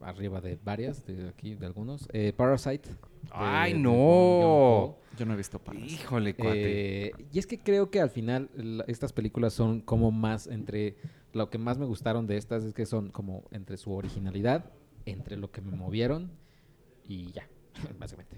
arriba 0.00 0.40
de 0.40 0.58
varias, 0.62 1.04
de 1.06 1.28
aquí, 1.28 1.54
de 1.54 1.66
algunos. 1.66 2.08
Eh, 2.12 2.32
Parasite. 2.36 2.90
de- 2.90 2.96
¡Ay, 3.32 3.72
de 3.74 3.78
no! 3.78 3.90
Joon-ho. 3.90 4.98
Yo 5.18 5.26
no 5.26 5.34
he 5.34 5.36
visto 5.36 5.58
para 5.58 5.78
Híjole, 5.78 6.34
cuate. 6.34 7.06
Eh, 7.08 7.12
y 7.32 7.38
es 7.38 7.46
que 7.46 7.58
creo 7.58 7.90
que 7.90 8.00
al 8.00 8.10
final 8.10 8.48
la- 8.54 8.84
estas 8.88 9.12
películas 9.12 9.52
son 9.52 9.80
como 9.80 10.10
más 10.10 10.46
entre... 10.46 10.96
Lo 11.32 11.48
que 11.50 11.58
más 11.58 11.78
me 11.78 11.84
gustaron 11.86 12.26
de 12.26 12.36
estas 12.36 12.64
es 12.64 12.74
que 12.74 12.86
son 12.86 13.10
como 13.10 13.44
entre 13.52 13.76
su 13.76 13.92
originalidad, 13.92 14.72
entre 15.06 15.36
lo 15.36 15.50
que 15.52 15.60
me 15.60 15.70
movieron 15.76 16.30
y 17.06 17.30
ya, 17.32 17.46
básicamente. 18.00 18.36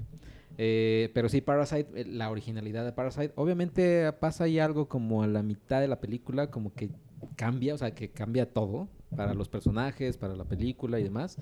Eh, 0.58 1.11
pero 1.14 1.30
sí, 1.30 1.40
Parasite, 1.40 1.88
eh, 2.02 2.04
la 2.04 2.30
originalidad 2.30 2.84
de 2.84 2.92
Parasite, 2.92 3.32
obviamente 3.37 4.12
pasa 4.12 4.44
ahí 4.44 4.58
algo 4.58 4.88
como 4.88 5.22
a 5.22 5.26
la 5.26 5.42
mitad 5.42 5.80
de 5.80 5.88
la 5.88 6.00
película, 6.00 6.50
como 6.50 6.75
que 6.75 6.90
cambia, 7.36 7.74
o 7.74 7.78
sea, 7.78 7.94
que 7.94 8.10
cambia 8.10 8.52
todo 8.52 8.88
para 9.16 9.34
los 9.34 9.48
personajes, 9.48 10.16
para 10.16 10.34
la 10.34 10.44
película 10.44 10.98
y 10.98 11.04
demás. 11.04 11.38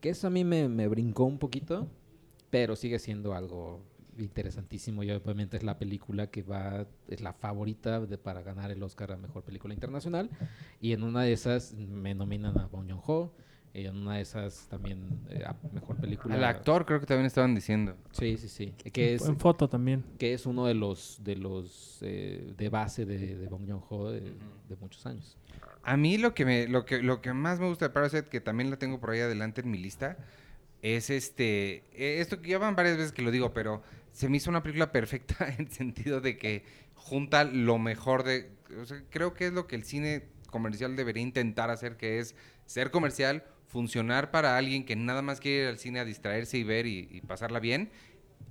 Que 0.00 0.10
eso 0.10 0.26
a 0.26 0.30
mí 0.30 0.44
me, 0.44 0.68
me 0.68 0.88
brincó 0.88 1.24
un 1.24 1.38
poquito, 1.38 1.88
pero 2.50 2.76
sigue 2.76 2.98
siendo 2.98 3.34
algo 3.34 3.82
interesantísimo 4.18 5.02
y 5.02 5.10
obviamente 5.10 5.56
es 5.56 5.62
la 5.62 5.78
película 5.78 6.28
que 6.28 6.42
va, 6.42 6.86
es 7.08 7.20
la 7.20 7.32
favorita 7.32 8.00
de, 8.00 8.18
para 8.18 8.42
ganar 8.42 8.70
el 8.70 8.82
Oscar 8.82 9.12
a 9.12 9.16
Mejor 9.16 9.42
Película 9.42 9.74
Internacional 9.74 10.30
y 10.80 10.92
en 10.92 11.02
una 11.02 11.22
de 11.22 11.32
esas 11.32 11.74
me 11.74 12.14
nominan 12.14 12.58
a 12.58 12.66
Bong 12.66 12.90
Joon-ho 12.90 13.32
y 13.74 13.86
en 13.86 13.96
una 13.96 14.16
de 14.16 14.22
esas 14.22 14.68
también 14.68 15.20
eh, 15.30 15.44
Mejor 15.72 15.96
Película. 15.96 16.34
Al 16.34 16.44
actor 16.44 16.84
creo 16.84 17.00
que 17.00 17.06
también 17.06 17.26
estaban 17.26 17.54
diciendo. 17.54 17.96
Sí, 18.12 18.36
sí, 18.36 18.48
sí. 18.48 18.74
Que 18.92 19.14
es, 19.14 19.26
En 19.26 19.38
foto 19.38 19.68
también. 19.68 20.04
que 20.18 20.34
es 20.34 20.44
uno 20.44 20.66
de 20.66 20.74
los 20.74 21.20
de 21.22 21.36
los 21.36 21.98
eh, 22.02 22.52
de 22.56 22.68
base 22.68 23.06
de, 23.06 23.36
de 23.36 23.46
Bong 23.48 23.66
Joon-ho 23.66 24.10
de, 24.10 24.20
de 24.20 24.76
muchos 24.80 25.06
años. 25.06 25.38
A 25.84 25.96
mí 25.96 26.18
lo 26.18 26.34
que 26.34 26.44
me, 26.44 26.68
lo 26.68 26.84
que, 26.84 27.02
lo 27.02 27.20
que 27.20 27.32
más 27.32 27.58
me 27.58 27.68
gusta 27.68 27.86
de 27.88 27.94
Parasite, 27.94 28.28
que 28.28 28.40
también 28.40 28.70
la 28.70 28.78
tengo 28.78 29.00
por 29.00 29.10
ahí 29.10 29.20
adelante 29.20 29.62
en 29.62 29.70
mi 29.70 29.78
lista, 29.78 30.16
es 30.80 31.10
este, 31.10 31.84
eh, 31.92 32.20
esto 32.20 32.40
que 32.40 32.50
ya 32.50 32.58
van 32.58 32.76
varias 32.76 32.96
veces 32.96 33.12
que 33.12 33.22
lo 33.22 33.30
digo, 33.30 33.52
pero 33.52 33.82
se 34.12 34.28
me 34.28 34.36
hizo 34.36 34.50
una 34.50 34.62
película 34.62 34.92
perfecta 34.92 35.48
en 35.48 35.66
el 35.66 35.72
sentido 35.72 36.20
de 36.20 36.36
que 36.36 36.64
junta 36.94 37.44
lo 37.44 37.78
mejor 37.78 38.22
de, 38.22 38.50
o 38.80 38.84
sea, 38.84 39.02
creo 39.10 39.34
que 39.34 39.46
es 39.46 39.52
lo 39.52 39.66
que 39.66 39.76
el 39.76 39.84
cine 39.84 40.28
comercial 40.50 40.94
debería 40.94 41.22
intentar 41.22 41.70
hacer, 41.70 41.96
que 41.96 42.18
es 42.20 42.36
ser 42.66 42.90
comercial, 42.90 43.44
funcionar 43.72 44.30
para 44.30 44.56
alguien 44.58 44.84
que 44.84 44.96
nada 44.96 45.22
más 45.22 45.40
quiere 45.40 45.62
ir 45.62 45.68
al 45.68 45.78
cine 45.78 45.98
a 45.98 46.04
distraerse 46.04 46.58
y 46.58 46.62
ver 46.64 46.86
y, 46.86 47.08
y 47.10 47.22
pasarla 47.22 47.58
bien, 47.58 47.90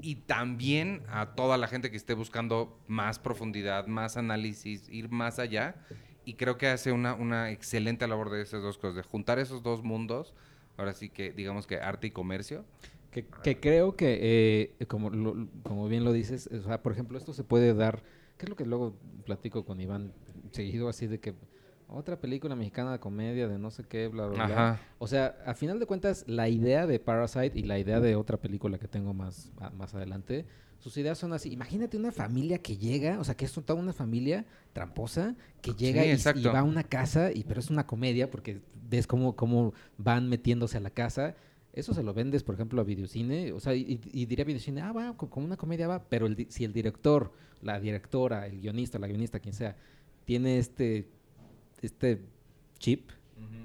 y 0.01 0.15
también 0.15 1.03
a 1.09 1.35
toda 1.35 1.57
la 1.57 1.67
gente 1.67 1.91
que 1.91 1.97
esté 1.97 2.15
buscando 2.15 2.83
más 2.87 3.19
profundidad, 3.19 3.85
más 3.85 4.17
análisis, 4.17 4.89
ir 4.89 5.09
más 5.09 5.37
allá. 5.37 5.75
Y 6.25 6.35
creo 6.35 6.57
que 6.57 6.67
hace 6.67 6.91
una, 6.91 7.13
una 7.13 7.51
excelente 7.51 8.07
labor 8.07 8.31
de 8.31 8.41
esas 8.41 8.63
dos 8.63 8.77
cosas, 8.79 8.95
de 8.95 9.03
juntar 9.03 9.37
esos 9.37 9.61
dos 9.61 9.83
mundos, 9.83 10.33
ahora 10.77 10.93
sí 10.93 11.09
que 11.09 11.31
digamos 11.31 11.67
que 11.67 11.77
arte 11.77 12.07
y 12.07 12.11
comercio. 12.11 12.65
Que, 13.11 13.25
que 13.43 13.59
creo 13.59 13.95
que, 13.95 14.19
eh, 14.79 14.85
como, 14.87 15.09
lo- 15.11 15.47
como 15.63 15.87
bien 15.87 16.03
lo 16.03 16.13
dices, 16.13 16.47
o 16.47 16.63
sea, 16.63 16.81
por 16.81 16.93
ejemplo, 16.93 17.17
esto 17.17 17.33
se 17.33 17.43
puede 17.43 17.73
dar, 17.75 18.01
¿qué 18.37 18.45
es 18.45 18.49
lo 18.49 18.55
que 18.55 18.65
luego 18.65 18.95
platico 19.25 19.65
con 19.65 19.79
Iván 19.81 20.13
seguido 20.51 20.89
así 20.89 21.05
de 21.07 21.19
que 21.19 21.35
otra 21.91 22.19
película 22.19 22.55
mexicana 22.55 22.91
de 22.93 22.99
comedia 22.99 23.47
de 23.47 23.59
no 23.59 23.69
sé 23.71 23.83
qué, 23.83 24.07
bla, 24.07 24.27
bla, 24.27 24.45
bla? 24.45 24.55
O 24.99 25.07
sea, 25.07 25.35
al 25.45 25.55
final 25.55 25.79
de 25.79 25.85
cuentas, 25.85 26.23
la 26.27 26.47
idea 26.49 26.87
de 26.87 26.99
Parasite 26.99 27.57
y 27.59 27.63
la 27.63 27.77
idea 27.79 27.99
de 27.99 28.15
otra 28.15 28.37
película 28.37 28.77
que 28.79 28.87
tengo 28.87 29.13
más, 29.13 29.51
a- 29.59 29.69
más 29.71 29.93
adelante, 29.93 30.45
sus 30.79 30.97
ideas 30.97 31.17
son 31.19 31.31
así. 31.33 31.51
Imagínate 31.51 31.97
una 31.97 32.11
familia 32.11 32.57
que 32.57 32.75
llega, 32.77 33.19
o 33.19 33.23
sea, 33.23 33.35
que 33.35 33.45
es 33.45 33.51
toda 33.53 33.75
una 33.79 33.93
familia 33.93 34.45
tramposa 34.73 35.35
que 35.61 35.73
llega 35.73 36.01
Sí, 36.03 36.07
y, 36.39 36.43
va 36.53 36.59
a 36.59 36.63
una 36.63 36.83
casa, 36.83 37.31
y 37.31 37.43
pero 37.43 37.59
es 37.59 37.69
una 37.69 37.85
comedia 37.85 38.31
porque 38.31 38.61
ves 38.89 39.05
cómo, 39.05 39.35
cómo 39.35 39.73
van 39.97 40.27
metiéndose 40.27 40.77
a 40.77 40.81
la 40.81 40.89
casa. 40.89 41.35
Eso 41.73 41.93
se 41.93 42.03
lo 42.03 42.13
vendes, 42.13 42.43
por 42.43 42.55
ejemplo, 42.55 42.81
a 42.81 42.83
videocine. 42.83 43.51
O 43.53 43.59
sea, 43.59 43.75
y, 43.75 44.01
y 44.11 44.25
diría 44.25 44.43
videocine, 44.43 44.81
ah, 44.81 44.91
va, 44.91 45.15
co- 45.15 45.29
como 45.29 45.45
una 45.45 45.55
comedia 45.55 45.87
va. 45.87 46.03
Pero 46.09 46.25
el 46.25 46.47
si 46.49 46.63
el 46.65 46.73
director, 46.73 47.31
la 47.61 47.79
directora, 47.79 48.47
el 48.47 48.59
guionista, 48.59 48.97
la 48.99 49.07
guionista, 49.07 49.39
quien 49.39 49.53
sea, 49.53 49.77
tiene 50.25 50.57
este, 50.57 51.07
este 51.81 52.21
chip, 52.79 53.11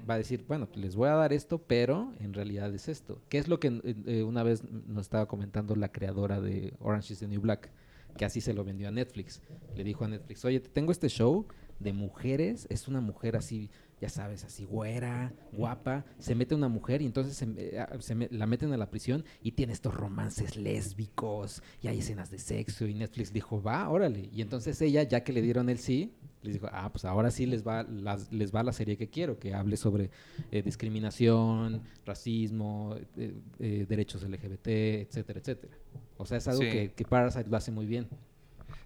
va 0.09 0.13
a 0.15 0.17
decir, 0.17 0.45
bueno, 0.47 0.69
les 0.75 0.95
voy 0.95 1.09
a 1.09 1.13
dar 1.15 1.33
esto, 1.33 1.59
pero 1.59 2.13
en 2.19 2.33
realidad 2.33 2.73
es 2.73 2.87
esto. 2.87 3.21
¿Qué 3.29 3.37
es 3.37 3.47
lo 3.47 3.59
que 3.59 3.67
eh, 3.67 3.95
eh, 4.05 4.23
una 4.23 4.41
vez 4.43 4.63
nos 4.63 5.01
estaba 5.05 5.27
comentando 5.27 5.75
la 5.75 5.91
creadora 5.91 6.39
de 6.39 6.73
Orange 6.79 7.13
is 7.13 7.19
the 7.19 7.27
New 7.27 7.41
Black? 7.41 7.69
Que 8.17 8.25
así 8.25 8.41
se 8.41 8.53
lo 8.53 8.63
vendió 8.63 8.87
a 8.87 8.91
Netflix. 8.91 9.41
Le 9.75 9.83
dijo 9.83 10.05
a 10.05 10.07
Netflix, 10.07 10.43
oye, 10.45 10.59
te 10.61 10.69
tengo 10.69 10.91
este 10.91 11.09
show 11.09 11.45
de 11.79 11.93
mujeres, 11.93 12.65
es 12.71 12.87
una 12.87 13.01
mujer 13.01 13.35
así, 13.35 13.69
ya 14.01 14.09
sabes, 14.09 14.43
así 14.45 14.65
güera, 14.65 15.33
guapa, 15.51 16.05
se 16.17 16.33
mete 16.33 16.55
una 16.55 16.69
mujer 16.69 17.03
y 17.03 17.05
entonces 17.05 17.35
se, 17.35 17.79
ah, 17.79 17.97
se 17.99 18.15
me- 18.15 18.29
la 18.31 18.47
meten 18.47 18.73
a 18.73 18.77
la 18.77 18.89
prisión 18.89 19.23
y 19.43 19.51
tiene 19.51 19.73
estos 19.73 19.93
romances 19.93 20.55
lésbicos 20.55 21.61
y 21.81 21.87
hay 21.87 21.99
escenas 21.99 22.31
de 22.31 22.39
sexo 22.39 22.87
y 22.87 22.93
Netflix 22.95 23.31
dijo, 23.31 23.61
va, 23.61 23.87
órale. 23.89 24.29
Y 24.33 24.41
entonces 24.41 24.81
ella, 24.81 25.03
ya 25.03 25.23
que 25.23 25.33
le 25.33 25.41
dieron 25.43 25.69
el 25.69 25.77
sí, 25.77 26.15
les 26.47 26.55
dijo, 26.55 26.67
ah, 26.71 26.91
pues 26.91 27.05
ahora 27.05 27.29
sí 27.31 27.45
les 27.45 27.65
va, 27.65 27.83
las- 27.83 28.31
les 28.31 28.53
va 28.53 28.63
la 28.63 28.73
serie 28.73 28.97
que 28.97 29.07
quiero, 29.09 29.37
que 29.39 29.53
hable 29.53 29.77
sobre 29.77 30.09
eh, 30.51 30.61
discriminación, 30.63 31.81
racismo, 32.05 32.95
eh, 33.17 33.33
eh, 33.59 33.85
derechos 33.87 34.23
LGBT, 34.23 34.67
etcétera, 35.01 35.39
etcétera. 35.39 35.73
O 36.17 36.25
sea, 36.25 36.37
es 36.37 36.47
algo 36.47 36.61
Sí. 36.63 36.69
que, 36.69 36.91
que 36.93 37.05
Parasite 37.05 37.49
lo 37.49 37.57
hace 37.57 37.71
muy 37.71 37.85
bien. 37.85 38.07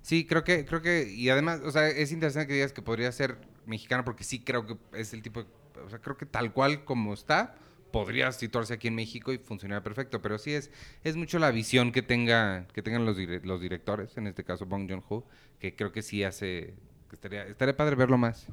Sí, 0.02 0.26
creo 0.26 0.44
que, 0.44 0.66
creo 0.66 0.82
que, 0.82 1.12
y 1.12 1.30
además, 1.30 1.62
o 1.64 1.72
sea, 1.72 1.88
es 1.88 2.12
interesante 2.12 2.48
que 2.48 2.54
digas 2.56 2.74
que 2.74 2.82
podría 2.82 3.12
ser 3.12 3.38
mexicano 3.66 4.04
porque 4.04 4.24
sí 4.24 4.40
creo 4.44 4.66
que 4.66 4.78
es 4.94 5.14
el 5.14 5.22
tipo, 5.22 5.44
de- 5.44 5.50
o 5.86 5.90
sea, 5.90 6.00
creo 6.00 6.18
que 6.18 6.26
tal 6.26 6.54
cual 6.54 6.84
como 6.84 7.14
está, 7.14 7.56
podría 7.92 8.32
situarse 8.32 8.74
aquí 8.74 8.88
en 8.88 8.96
México 8.96 9.34
y 9.34 9.38
funcionar 9.38 9.84
perfecto, 9.84 10.22
pero 10.22 10.38
sí 10.38 10.54
es, 10.54 10.72
es 11.04 11.16
mucho 11.18 11.40
la 11.40 11.52
visión 11.52 11.92
que 11.92 12.02
tenga, 12.02 12.66
que 12.74 12.82
tengan 12.82 13.06
los, 13.06 13.18
dire- 13.18 13.42
los 13.44 13.60
directores, 13.62 14.16
en 14.18 14.28
este 14.28 14.44
caso 14.44 14.66
Bong 14.66 14.90
Joon-ho, 14.90 15.26
que 15.60 15.76
creo 15.76 15.92
que 15.92 16.02
sí 16.02 16.24
hace, 16.24 16.74
que 17.12 17.16
estaría, 17.18 17.44
estaría 17.46 17.76
padre 17.76 17.96
verlo 17.96 18.18
más. 18.18 18.48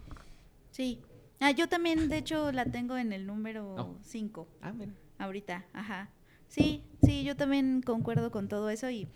Sí. 0.73 1.01
Ah, 1.41 1.53
yo 1.53 1.69
también, 1.69 2.09
de 2.09 2.19
hecho, 2.19 2.51
la 2.53 2.65
tengo 2.65 2.97
en 2.99 3.13
el 3.13 3.25
número 3.27 3.75
Oh. 3.77 3.97
5. 4.03 4.49
Ah, 4.61 4.73
mira. 4.73 4.93
ahorita, 5.19 5.65
ajá. 5.73 6.11
Sí, 6.49 6.83
sí, 7.05 7.23
yo 7.25 7.37
también 7.37 7.83
concuerdo 7.83 8.31
con 8.31 8.49
todo 8.49 8.71
eso 8.71 8.89
y 8.91 9.07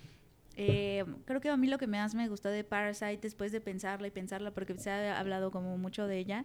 eh, 0.57 1.05
creo 1.25 1.41
que 1.41 1.49
a 1.49 1.57
mí 1.57 1.67
lo 1.67 1.79
que 1.79 1.87
más 1.87 2.15
me 2.15 2.29
gustó 2.29 2.49
de 2.51 2.63
Parasite 2.63 3.19
después 3.23 3.53
de 3.53 3.61
pensarla 3.61 4.07
y 4.07 4.11
pensarla, 4.11 4.51
porque 4.53 4.77
se 4.79 4.91
ha 4.91 5.19
hablado 5.19 5.51
como 5.51 5.79
mucho 5.79 6.07
de 6.07 6.19
ella, 6.19 6.45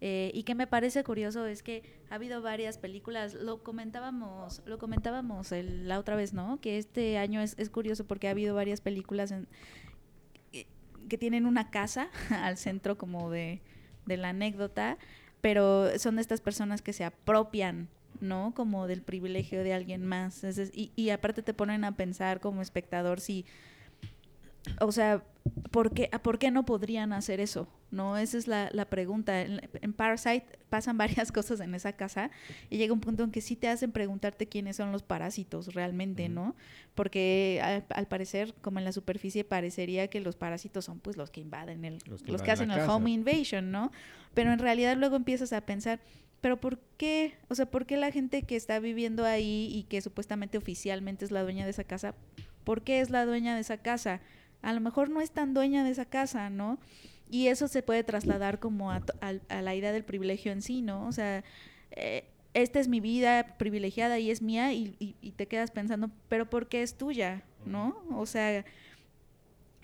eh, 0.00 0.30
y 0.34 0.42
que 0.42 0.54
me 0.54 0.66
parece 0.66 1.02
curioso 1.04 1.46
es 1.46 1.62
que 1.62 1.82
ha 2.10 2.16
habido 2.16 2.42
varias 2.42 2.76
películas, 2.78 3.32
lo 3.34 3.62
comentábamos, 3.62 4.60
lo 4.66 4.78
comentábamos 4.78 5.52
el- 5.52 5.88
la 5.88 5.98
otra 5.98 6.16
vez, 6.16 6.34
¿no? 6.34 6.60
Que 6.60 6.76
este 6.78 7.16
año 7.18 7.40
es, 7.40 7.54
es 7.58 7.70
curioso 7.70 8.04
porque 8.06 8.28
ha 8.28 8.32
habido 8.32 8.54
varias 8.54 8.80
películas 8.82 9.30
en, 9.30 9.48
que 11.08 11.18
tienen 11.18 11.46
una 11.46 11.70
casa 11.70 12.08
al 12.30 12.56
centro 12.56 12.98
como 12.98 13.30
de, 13.30 13.60
de 14.06 14.16
la 14.16 14.30
anécdota, 14.30 14.98
pero 15.40 15.98
son 15.98 16.16
de 16.16 16.22
estas 16.22 16.40
personas 16.40 16.82
que 16.82 16.92
se 16.92 17.04
apropian, 17.04 17.88
¿no? 18.20 18.52
Como 18.54 18.86
del 18.86 19.02
privilegio 19.02 19.62
de 19.62 19.74
alguien 19.74 20.04
más. 20.04 20.42
Y, 20.72 20.92
y 20.96 21.10
aparte 21.10 21.42
te 21.42 21.54
ponen 21.54 21.84
a 21.84 21.96
pensar 21.96 22.40
como 22.40 22.62
espectador 22.62 23.20
si, 23.20 23.44
o 24.80 24.92
sea, 24.92 25.22
¿por 25.70 25.92
qué, 25.92 26.10
¿por 26.22 26.38
qué 26.38 26.50
no 26.50 26.64
podrían 26.64 27.12
hacer 27.12 27.40
eso? 27.40 27.68
¿No? 27.90 28.16
Esa 28.16 28.36
es 28.36 28.48
la, 28.48 28.68
la 28.72 28.86
pregunta. 28.90 29.40
En, 29.42 29.60
en 29.80 29.92
Parasite 29.92 30.46
pasan 30.68 30.98
varias 30.98 31.32
cosas 31.32 31.60
en 31.60 31.74
esa 31.74 31.92
casa 31.92 32.30
y 32.68 32.78
llega 32.78 32.92
un 32.92 33.00
punto 33.00 33.22
en 33.24 33.30
que 33.30 33.40
sí 33.40 33.56
te 33.56 33.68
hacen 33.68 33.92
preguntarte 33.92 34.48
quiénes 34.48 34.76
son 34.76 34.92
los 34.92 35.02
parásitos 35.02 35.74
realmente, 35.74 36.28
¿no? 36.28 36.56
Porque 36.94 37.60
al, 37.62 37.84
al 37.90 38.06
parecer, 38.08 38.54
como 38.60 38.78
en 38.78 38.84
la 38.84 38.92
superficie, 38.92 39.44
parecería 39.44 40.08
que 40.08 40.20
los 40.20 40.36
parásitos 40.36 40.84
son 40.84 40.98
pues 40.98 41.16
los 41.16 41.30
que 41.30 41.40
invaden 41.40 41.84
el, 41.84 41.98
Los 42.06 42.26
los 42.28 42.42
que 42.42 42.50
hacen 42.50 42.70
el 42.70 42.78
casa. 42.78 42.94
home 42.94 43.10
invasion, 43.10 43.70
¿no? 43.70 43.92
Pero 44.34 44.52
en 44.52 44.58
realidad 44.58 44.96
luego 44.96 45.16
empiezas 45.16 45.52
a 45.52 45.60
pensar, 45.60 46.00
pero 46.40 46.60
¿por 46.60 46.78
qué? 46.96 47.34
O 47.48 47.54
sea, 47.54 47.66
¿por 47.66 47.86
qué 47.86 47.96
la 47.96 48.10
gente 48.12 48.42
que 48.42 48.56
está 48.56 48.78
viviendo 48.78 49.24
ahí 49.24 49.70
y 49.72 49.84
que 49.84 50.00
supuestamente 50.00 50.58
oficialmente 50.58 51.24
es 51.24 51.30
la 51.30 51.42
dueña 51.42 51.64
de 51.64 51.70
esa 51.70 51.84
casa, 51.84 52.14
¿por 52.64 52.82
qué 52.82 53.00
es 53.00 53.10
la 53.10 53.24
dueña 53.24 53.54
de 53.54 53.60
esa 53.62 53.78
casa? 53.78 54.20
A 54.66 54.72
lo 54.72 54.80
mejor 54.80 55.10
no 55.10 55.20
es 55.20 55.30
tan 55.30 55.54
dueña 55.54 55.84
de 55.84 55.90
esa 55.90 56.04
casa, 56.06 56.50
¿no? 56.50 56.78
Y 57.30 57.48
eso 57.48 57.68
se 57.68 57.82
puede 57.82 58.04
trasladar 58.04 58.58
como 58.58 58.90
a, 58.90 59.00
a 59.48 59.62
la 59.62 59.74
idea 59.74 59.92
del 59.92 60.04
privilegio 60.04 60.52
en 60.52 60.60
sí, 60.62 60.82
¿no? 60.82 61.06
O 61.06 61.12
sea, 61.12 61.44
eh, 61.92 62.24
esta 62.54 62.80
es 62.80 62.88
mi 62.88 63.00
vida 63.00 63.56
privilegiada 63.58 64.18
y 64.18 64.30
es 64.30 64.42
mía 64.42 64.72
y, 64.72 64.96
y- 64.98 65.14
y 65.20 65.32
te 65.32 65.46
quedas 65.46 65.70
pensando, 65.70 66.10
pero 66.28 66.48
¿por 66.48 66.68
qué 66.68 66.82
es 66.82 66.94
tuya? 66.96 67.42
¿No? 67.64 67.96
O 68.14 68.26
sea, 68.26 68.64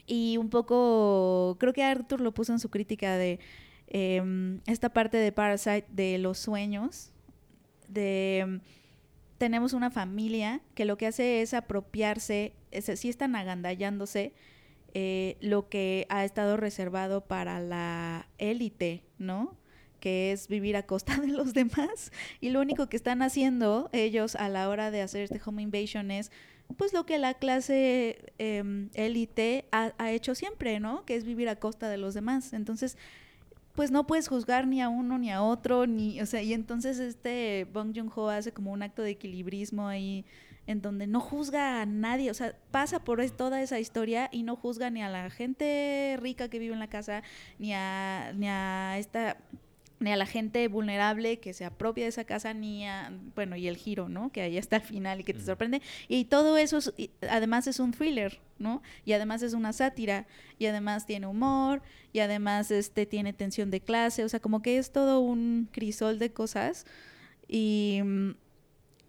y 0.07 0.37
un 0.37 0.51
poco, 0.51 1.57
creo 1.61 1.73
que 1.73 1.83
Arthur 1.85 2.21
lo 2.21 2.33
puso 2.33 2.53
en 2.53 2.59
su 2.59 2.71
crítica 2.71 3.17
de 3.17 3.39
em, 3.89 4.61
esta 4.67 4.89
parte 4.93 5.17
de 5.17 5.33
Parasite 5.33 5.87
de 5.91 6.19
los 6.19 6.39
sueños, 6.39 7.13
de 7.89 8.39
em, 8.41 8.61
tenemos 9.39 9.73
una 9.73 9.91
familia 9.91 10.61
que 10.75 10.85
lo 10.85 10.97
que 10.97 11.07
hace 11.07 11.43
es 11.43 11.55
apropiarse, 11.55 12.53
es, 12.71 12.87
sí 12.99 13.09
están 13.09 13.37
agandallándose 13.37 14.33
eh, 14.95 15.37
lo 15.41 15.69
que 15.69 16.07
ha 16.09 16.25
estado 16.25 16.57
reservado 16.57 17.23
para 17.23 17.61
la 17.61 18.29
élite, 18.39 19.03
¿no? 19.19 19.57
que 20.01 20.33
es 20.33 20.49
vivir 20.49 20.77
a 20.77 20.83
costa 20.83 21.17
de 21.21 21.29
los 21.29 21.55
demás 21.55 22.11
y 22.41 22.51
lo 22.51 22.61
único 22.61 22.89
que 22.89 22.97
están 22.97 23.23
haciendo 23.23 23.89
ellos 23.93 24.35
a 24.35 24.49
la 24.49 24.69
hora 24.69 24.91
de 24.91 25.01
hacer 25.01 25.23
este 25.23 25.41
home 25.45 25.63
invasion 25.63 26.11
es 26.11 26.33
pues 26.77 26.93
lo 26.93 27.07
que 27.07 27.19
la 27.19 27.35
clase 27.35 28.33
em, 28.39 28.91
élite 28.95 29.67
ha, 29.73 30.11
hecho 30.11 30.35
siempre, 30.35 30.81
¿no? 30.81 31.05
Que 31.05 31.17
es 31.17 31.25
vivir 31.25 31.49
a 31.49 31.57
costa 31.57 31.89
de 31.89 31.99
los 31.99 32.15
demás. 32.15 32.53
Entonces, 32.53 32.97
pues 33.75 33.91
no 33.91 34.07
puedes 34.07 34.29
juzgar 34.29 34.67
ni 34.67 34.81
a 34.81 34.89
uno 34.89 35.19
ni 35.19 35.31
a 35.31 35.43
otro, 35.43 35.87
ni, 35.87 36.21
o 36.21 36.27
sea, 36.27 36.43
y 36.43 36.53
entonces 36.53 36.99
este 36.99 37.67
Bong 37.73 37.93
Joon-ho 37.95 38.29
hace 38.29 38.53
como 38.53 38.73
un 38.73 38.83
acto 38.83 39.03
de 39.03 39.11
equilibrismo 39.11 39.89
ahí 39.89 40.25
en 40.67 40.81
donde 40.83 41.07
no 41.07 41.21
juzga 41.21 41.83
a 41.83 41.87
nadie, 41.87 42.31
o 42.31 42.35
sea, 42.35 42.55
pasa 42.71 43.01
por 43.05 43.25
toda 43.31 43.63
esa 43.63 43.81
historia 43.81 44.29
y 44.33 44.43
no 44.43 44.57
juzga 44.57 44.91
ni 44.91 45.03
a 45.03 45.09
la 45.09 45.31
gente 45.31 46.17
rica 46.21 46.49
que 46.49 46.59
vive 46.59 46.73
en 46.75 46.81
la 46.81 46.89
casa, 46.89 47.23
ni 47.59 47.73
a, 47.75 48.33
ni 48.37 48.47
a 48.49 48.99
esta 48.99 49.37
ni 50.01 50.11
a 50.11 50.17
la 50.17 50.27
gente 50.27 50.67
vulnerable 50.67 51.39
que 51.39 51.53
se 51.53 51.65
apropia 51.65 52.03
de 52.05 52.09
esa 52.09 52.25
casa, 52.25 52.53
ni 52.55 52.89
a, 52.89 53.13
bueno, 53.37 53.55
y 53.55 53.69
el 53.69 53.77
giro, 53.77 54.09
¿no? 54.09 54.33
Que 54.33 54.43
ahí 54.43 54.59
está 54.59 54.77
al 54.77 54.83
final 54.83 55.21
y 55.21 55.25
que 55.25 55.33
te 55.33 55.41
sorprende. 55.41 55.81
Y 56.09 56.25
todo 56.25 56.59
eso, 56.59 56.79
es- 56.79 56.93
y 56.97 57.11
además 57.31 57.69
es 57.69 57.79
un 57.79 57.93
thriller, 57.93 58.41
¿no? 58.59 58.83
Y 59.05 59.13
además 59.13 59.43
es 59.43 59.55
una 59.55 59.73
sátira, 59.73 60.27
y 60.59 60.67
además 60.67 61.07
tiene 61.07 61.29
humor, 61.29 61.83
y 62.13 62.19
además 62.19 62.73
este 62.73 63.07
tiene 63.07 63.33
tensión 63.33 63.71
de 63.71 63.81
clase, 63.81 64.25
o 64.25 64.29
sea, 64.29 64.41
como 64.41 64.61
que 64.61 64.77
es 64.77 64.91
todo 64.91 65.21
un 65.21 65.69
crisol 65.71 66.19
de 66.19 66.33
cosas. 66.33 66.85
Y 67.49 68.01
mm, 68.05 68.31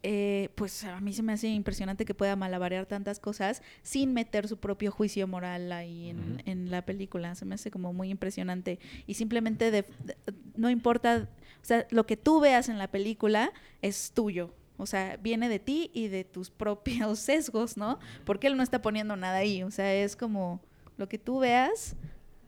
eh, 0.03 0.49
pues 0.55 0.83
a 0.83 0.99
mí 0.99 1.13
se 1.13 1.23
me 1.23 1.33
hace 1.33 1.47
impresionante 1.47 2.03
que 2.05 2.13
pueda 2.13 2.35
malabarear 2.35 2.85
tantas 2.85 3.19
cosas 3.19 3.61
sin 3.81 4.13
meter 4.13 4.47
su 4.47 4.57
propio 4.57 4.91
juicio 4.91 5.27
moral 5.27 5.71
ahí 5.71 6.09
en, 6.09 6.41
en 6.45 6.69
la 6.71 6.83
película. 6.85 7.33
Se 7.35 7.45
me 7.45 7.55
hace 7.55 7.71
como 7.71 7.93
muy 7.93 8.09
impresionante. 8.09 8.79
Y 9.07 9.13
simplemente 9.13 9.71
de- 9.71 9.85
de- 10.03 10.17
no 10.55 10.69
importa, 10.69 11.29
o 11.61 11.65
sea, 11.65 11.87
lo 11.89 12.05
que 12.05 12.17
tú 12.17 12.39
veas 12.41 12.69
en 12.69 12.77
la 12.77 12.89
película 12.91 13.51
es 13.81 14.11
tuyo. 14.13 14.53
O 14.77 14.85
sea, 14.85 15.17
viene 15.17 15.47
de 15.49 15.59
ti 15.59 15.89
y 15.93 16.07
de 16.09 16.23
tus 16.25 16.49
propios 16.63 17.19
sesgos, 17.19 17.77
¿no? 17.77 17.99
Porque 18.25 18.47
él 18.47 18.57
no 18.57 18.63
está 18.63 18.81
poniendo 18.81 19.15
nada 19.15 19.37
ahí. 19.37 19.63
O 19.63 19.71
sea, 19.71 19.93
es 19.95 20.15
como 20.15 20.61
lo 20.97 21.07
que 21.07 21.17
tú 21.17 21.39
veas, 21.39 21.95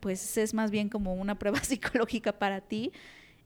pues 0.00 0.36
es 0.36 0.52
más 0.52 0.70
bien 0.70 0.88
como 0.90 1.14
una 1.14 1.38
prueba 1.38 1.58
psicológica 1.64 2.32
para 2.38 2.60
ti. 2.60 2.92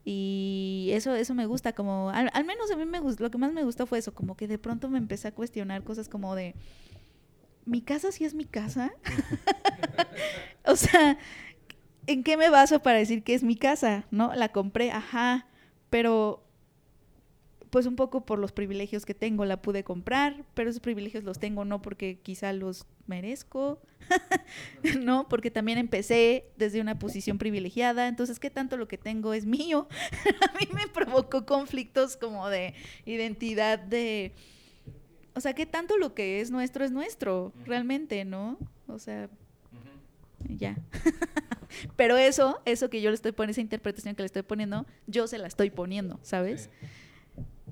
Y 0.05 0.91
eso, 0.93 1.15
eso 1.15 1.35
me 1.35 1.47
gusta, 1.47 1.73
como, 1.75 2.11
al, 2.11 2.45
menos 2.45 2.71
a 2.71 2.77
mí 2.77 2.85
me 2.87 3.01
gustó, 3.01 3.25
lo 3.25 3.31
que 3.31 3.39
más 3.39 3.53
me 3.53 3.65
gustó 3.65 3.87
fue 3.87 3.99
eso, 3.99 4.15
como 4.15 4.37
que 4.37 4.49
de 4.49 4.59
pronto 4.59 4.89
me 4.89 4.99
empecé 4.99 5.29
a 5.29 5.35
cuestionar 5.35 5.85
cosas 5.85 6.09
como 6.09 6.35
de, 6.35 6.55
¿mi 7.67 7.83
casa 7.83 8.11
sí 8.11 8.25
es 8.25 8.35
mi 8.35 8.45
casa? 8.45 8.93
o 10.65 10.77
sea, 10.77 11.19
¿en 12.07 12.23
qué 12.23 12.37
me 12.37 12.49
baso 12.49 12.81
para 12.81 12.99
decir 12.99 13.23
que 13.23 13.35
es 13.35 13.43
mi 13.43 13.57
casa? 13.57 14.05
¿No? 14.11 14.35
La 14.35 14.51
compré, 14.51 14.91
ajá, 14.91 15.47
pero 15.91 16.43
pues 17.71 17.87
un 17.87 17.97
poco 17.97 18.27
por 18.27 18.39
los 18.39 18.53
privilegios 18.53 19.07
que 19.07 19.15
tengo 19.15 19.45
la 19.45 19.63
pude 19.63 19.85
comprar, 19.85 20.45
pero 20.55 20.71
esos 20.71 20.81
privilegios 20.81 21.25
los 21.25 21.39
tengo 21.39 21.65
no 21.65 21.81
porque 21.83 22.19
quizá 22.19 22.53
los 22.53 22.87
merezco, 23.07 23.81
no, 25.01 25.29
porque 25.29 25.51
también 25.51 25.79
empecé 25.79 26.47
desde 26.57 26.81
una 26.81 26.99
posición 26.99 27.39
privilegiada, 27.39 28.09
entonces 28.09 28.41
qué 28.41 28.51
tanto 28.51 28.77
lo 28.77 28.89
que 28.89 28.99
tengo 28.99 29.35
es 29.35 29.47
mío. 29.47 29.89
A 30.51 30.59
mí 30.59 30.69
me 30.75 30.89
provocó 30.89 31.47
conflictos 31.47 32.17
como 32.17 32.49
de 32.49 32.75
identidad 33.05 33.79
de 33.79 34.35
o 35.35 35.41
sea, 35.41 35.55
qué 35.55 35.67
tanto 35.67 35.97
lo 35.97 36.15
que 36.15 36.41
es 36.41 36.51
nuestro 36.51 36.85
es 36.85 36.91
nuestro, 36.91 37.53
realmente, 37.65 38.25
¿no? 38.25 38.59
O 38.89 38.99
sea, 38.99 39.29
ya. 40.49 40.77
Pero 41.97 42.17
eso, 42.17 42.61
eso 42.65 42.91
que 42.91 43.01
yo 43.01 43.11
le 43.11 43.15
estoy 43.15 43.33
poniendo, 43.33 43.53
esa 43.53 43.61
interpretación 43.61 44.15
que 44.15 44.23
le 44.23 44.27
estoy 44.27 44.43
poniendo, 44.43 44.87
yo 45.07 45.27
se 45.27 45.39
la 45.39 45.47
estoy 45.47 45.71
poniendo, 45.71 46.19
¿sabes? 46.23 46.69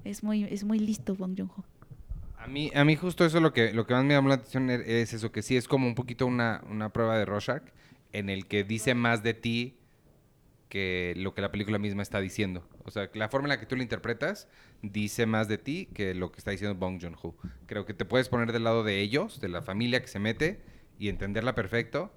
Es 0.05 0.23
muy, 0.23 0.45
es 0.45 0.65
muy 0.65 0.79
listo 0.79 1.15
Bong 1.15 1.35
Joon-ho. 1.37 1.65
A 2.39 2.47
mí, 2.47 2.71
a 2.75 2.85
mí 2.85 2.97
justo 2.97 3.25
eso 3.25 3.41
lo 3.41 3.53
que, 3.53 3.73
lo 3.73 3.87
que 3.87 3.95
más 3.95 4.05
me 4.05 4.15
llamó 4.15 4.29
la 4.29 4.37
atención 4.37 4.69
er- 4.69 4.85
es 4.87 5.13
eso, 5.13 5.33
que 5.33 5.43
sí 5.43 5.57
es 5.57 5.69
como 5.69 5.87
un 5.87 5.95
poquito 5.95 6.27
una, 6.27 6.63
una 6.71 6.91
prueba 6.93 7.19
de 7.19 7.25
Rorschach, 7.25 7.63
en 8.13 8.31
el 8.31 8.47
que 8.47 8.65
dice 8.65 8.95
más 8.95 9.23
de 9.23 9.35
ti 9.35 9.75
que 10.69 11.15
lo 11.17 11.35
que 11.35 11.41
la 11.43 11.51
película 11.51 11.79
misma 11.79 12.03
está 12.03 12.21
diciendo. 12.21 12.67
O 12.85 12.91
sea, 12.91 13.11
la 13.15 13.29
forma 13.29 13.47
en 13.47 13.51
la 13.51 13.61
que 13.61 13.67
tú 13.67 13.77
lo 13.77 13.83
interpretas 13.83 14.49
dice 14.83 15.27
más 15.27 15.49
de 15.49 15.59
ti 15.59 15.89
que 15.95 16.15
lo 16.15 16.31
que 16.31 16.39
está 16.39 16.51
diciendo 16.51 16.79
Bong 16.79 17.01
Joon-ho. 17.03 17.35
Creo 17.67 17.85
que 17.87 17.95
te 17.95 18.05
puedes 18.05 18.29
poner 18.29 18.53
del 18.53 18.65
lado 18.65 18.85
de 18.85 19.01
ellos, 19.01 19.41
de 19.41 19.49
la 19.49 19.63
familia 19.63 20.01
que 20.01 20.09
se 20.09 20.19
mete, 20.19 20.61
y 20.99 21.09
entenderla 21.09 21.55
perfecto 21.55 22.13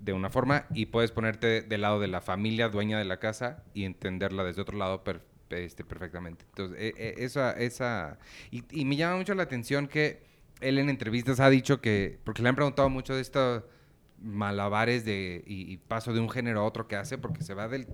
de 0.00 0.12
una 0.12 0.30
forma, 0.30 0.66
y 0.74 0.86
puedes 0.86 1.12
ponerte 1.12 1.60
del 1.62 1.80
lado 1.82 2.00
de 2.00 2.08
la 2.08 2.20
familia 2.20 2.68
dueña 2.68 2.98
de 2.98 3.04
la 3.04 3.18
casa 3.18 3.62
y 3.74 3.84
entenderla 3.84 4.44
desde 4.44 4.62
otro 4.62 4.78
lado 4.78 5.04
per- 5.04 5.22
este, 5.50 5.84
perfectamente. 5.84 6.44
Entonces, 6.48 6.78
e- 6.80 6.94
e- 6.96 7.24
esa... 7.24 7.52
esa 7.52 8.18
y, 8.50 8.64
y 8.70 8.84
me 8.84 8.96
llama 8.96 9.16
mucho 9.16 9.34
la 9.34 9.42
atención 9.44 9.86
que 9.88 10.22
él 10.60 10.78
en 10.78 10.90
entrevistas 10.90 11.40
ha 11.40 11.50
dicho 11.50 11.80
que, 11.80 12.18
porque 12.24 12.42
le 12.42 12.48
han 12.48 12.54
preguntado 12.54 12.88
mucho 12.88 13.14
de 13.14 13.22
estos 13.22 13.64
malabares 14.22 15.04
de, 15.04 15.42
y, 15.46 15.78
paso 15.78 16.12
de 16.12 16.20
un 16.20 16.28
género 16.28 16.60
a 16.60 16.64
otro 16.64 16.86
que 16.86 16.96
hace, 16.96 17.16
porque 17.16 17.42
se 17.42 17.54
va 17.54 17.68
del, 17.68 17.86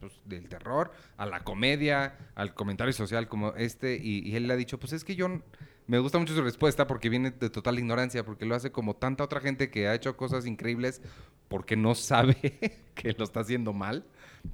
pues, 0.00 0.12
del 0.24 0.48
terror 0.48 0.92
a 1.16 1.26
la 1.26 1.40
comedia, 1.40 2.16
al 2.36 2.54
comentario 2.54 2.92
social 2.92 3.28
como 3.28 3.54
este, 3.54 3.96
y, 4.00 4.20
y 4.28 4.36
él 4.36 4.46
le 4.46 4.54
ha 4.54 4.56
dicho, 4.56 4.78
pues 4.78 4.92
es 4.92 5.04
que 5.04 5.16
yo... 5.16 5.42
Me 5.88 5.98
gusta 5.98 6.16
mucho 6.16 6.32
su 6.32 6.42
respuesta 6.42 6.86
porque 6.86 7.08
viene 7.08 7.32
de 7.32 7.50
total 7.50 7.76
ignorancia, 7.76 8.24
porque 8.24 8.46
lo 8.46 8.54
hace 8.54 8.70
como 8.70 8.94
tanta 8.94 9.24
otra 9.24 9.40
gente 9.40 9.68
que 9.68 9.88
ha 9.88 9.94
hecho 9.96 10.16
cosas 10.16 10.46
increíbles 10.46 11.02
porque 11.48 11.76
no 11.76 11.96
sabe 11.96 12.36
que 12.94 13.12
lo 13.18 13.24
está 13.24 13.40
haciendo 13.40 13.72
mal, 13.72 14.06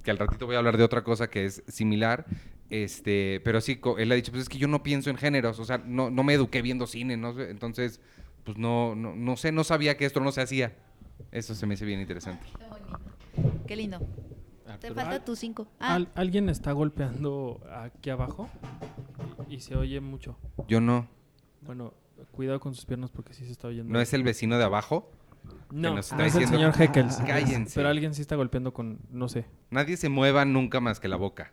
que 0.02 0.10
al 0.10 0.18
ratito 0.18 0.46
voy 0.46 0.54
a 0.54 0.58
hablar 0.58 0.76
de 0.76 0.84
otra 0.84 1.02
cosa 1.04 1.28
que 1.30 1.44
es 1.44 1.62
similar, 1.68 2.26
este, 2.70 3.40
pero 3.44 3.60
sí, 3.60 3.80
él 3.98 4.12
ha 4.12 4.14
dicho, 4.14 4.30
pues 4.32 4.42
es 4.44 4.48
que 4.48 4.58
yo 4.58 4.68
no 4.68 4.82
pienso 4.82 5.10
en 5.10 5.16
géneros, 5.16 5.58
o 5.58 5.64
sea, 5.64 5.78
no, 5.78 6.10
no 6.10 6.22
me 6.22 6.34
eduqué 6.34 6.62
viendo 6.62 6.86
cine, 6.86 7.16
no 7.16 7.32
sé, 7.34 7.50
entonces, 7.50 8.00
pues 8.44 8.58
no, 8.58 8.94
no, 8.94 9.14
no 9.14 9.36
sé, 9.36 9.52
no 9.52 9.64
sabía 9.64 9.96
que 9.96 10.04
esto 10.04 10.20
no 10.20 10.32
se 10.32 10.40
hacía. 10.42 10.76
Eso 11.32 11.54
se 11.54 11.66
me 11.66 11.74
hace 11.74 11.84
bien 11.84 12.00
interesante. 12.00 12.46
Qué 13.66 13.76
lindo. 13.76 13.98
Te 14.64 14.72
Arturo. 14.88 14.94
falta 14.94 15.24
tu 15.24 15.34
cinco. 15.34 15.66
Ah, 15.80 15.94
Al- 15.94 16.08
alguien 16.14 16.48
está 16.48 16.72
golpeando 16.72 17.60
aquí 17.70 18.10
abajo 18.10 18.48
y, 19.48 19.54
y 19.56 19.60
se 19.60 19.74
oye 19.76 20.00
mucho. 20.00 20.38
Yo 20.68 20.80
no. 20.80 21.08
Bueno, 21.62 21.94
cuidado 22.32 22.60
con 22.60 22.74
sus 22.74 22.84
piernas 22.86 23.10
porque 23.10 23.34
sí 23.34 23.44
se 23.44 23.52
está 23.52 23.68
oyendo. 23.68 23.92
¿No 23.92 24.00
es 24.00 24.12
el 24.12 24.22
vecino 24.22 24.56
de 24.58 24.64
abajo? 24.64 25.10
No, 25.70 25.94
nos 25.94 26.06
está 26.06 26.16
no 26.16 26.24
es 26.24 26.34
el 26.34 26.40
diciendo- 26.40 26.72
señor 26.72 26.82
Heckels. 26.90 27.16
Cállense. 27.26 27.74
Pero 27.74 27.88
alguien 27.88 28.14
sí 28.14 28.22
está 28.22 28.36
golpeando 28.36 28.72
con, 28.72 28.98
no 29.10 29.28
sé. 29.28 29.44
Nadie 29.70 29.96
se 29.96 30.08
mueva 30.08 30.44
nunca 30.44 30.80
más 30.80 30.98
que 31.00 31.08
la 31.08 31.16
boca. 31.16 31.52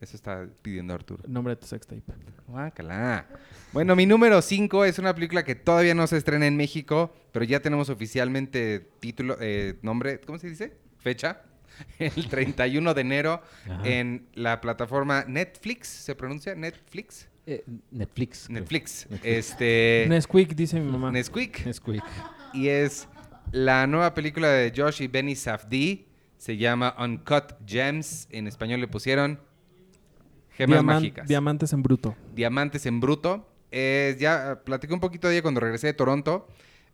Eso 0.00 0.16
está 0.16 0.48
pidiendo 0.62 0.94
Arturo. 0.94 1.22
Nombre 1.28 1.54
de 1.54 1.60
tu 1.60 1.66
sextape. 1.66 2.02
Guácala. 2.48 3.26
Bueno, 3.72 3.94
mi 3.94 4.04
número 4.06 4.42
5 4.42 4.84
es 4.84 4.98
una 4.98 5.14
película 5.14 5.44
que 5.44 5.54
todavía 5.54 5.94
no 5.94 6.06
se 6.06 6.16
estrena 6.16 6.46
en 6.46 6.56
México, 6.56 7.14
pero 7.30 7.44
ya 7.44 7.60
tenemos 7.60 7.88
oficialmente 7.88 8.80
título, 9.00 9.36
eh, 9.40 9.78
nombre, 9.82 10.20
¿cómo 10.20 10.38
se 10.38 10.48
dice? 10.48 10.76
Fecha. 10.98 11.42
El 11.98 12.28
31 12.28 12.94
de 12.94 13.00
enero 13.00 13.42
Ajá. 13.64 13.80
en 13.88 14.26
la 14.34 14.60
plataforma 14.60 15.24
Netflix, 15.26 15.88
¿se 15.88 16.14
pronuncia? 16.14 16.54
Netflix. 16.54 17.28
Eh, 17.46 17.64
Netflix. 17.90 18.50
Netflix. 18.50 19.06
Netflix. 19.10 19.24
Este. 19.24 20.06
Nesquik, 20.08 20.54
dice 20.54 20.78
mi 20.80 20.90
mamá. 20.90 21.10
Nesquik. 21.10 21.64
Nesquik. 21.66 22.02
Y 22.52 22.68
es 22.68 23.08
la 23.52 23.86
nueva 23.86 24.12
película 24.14 24.48
de 24.48 24.72
Josh 24.76 25.02
y 25.02 25.06
Benny 25.06 25.36
Safdie. 25.36 26.08
Se 26.36 26.56
llama 26.56 26.94
Uncut 26.98 27.54
Gems. 27.66 28.26
En 28.30 28.46
español 28.48 28.80
le 28.80 28.88
pusieron 28.88 29.38
Gemas 30.56 30.80
Diaman- 30.80 30.84
Mágicas. 30.84 31.28
Diamantes 31.28 31.72
en 31.72 31.82
bruto. 31.82 32.16
Diamantes 32.34 32.84
en 32.86 33.00
Bruto. 33.00 33.48
Es, 33.70 34.18
ya 34.18 34.60
platiqué 34.64 34.92
un 34.92 35.00
poquito 35.00 35.28
de 35.28 35.34
ella 35.34 35.42
cuando 35.42 35.60
regresé 35.60 35.86
de 35.86 35.94
Toronto. 35.94 36.46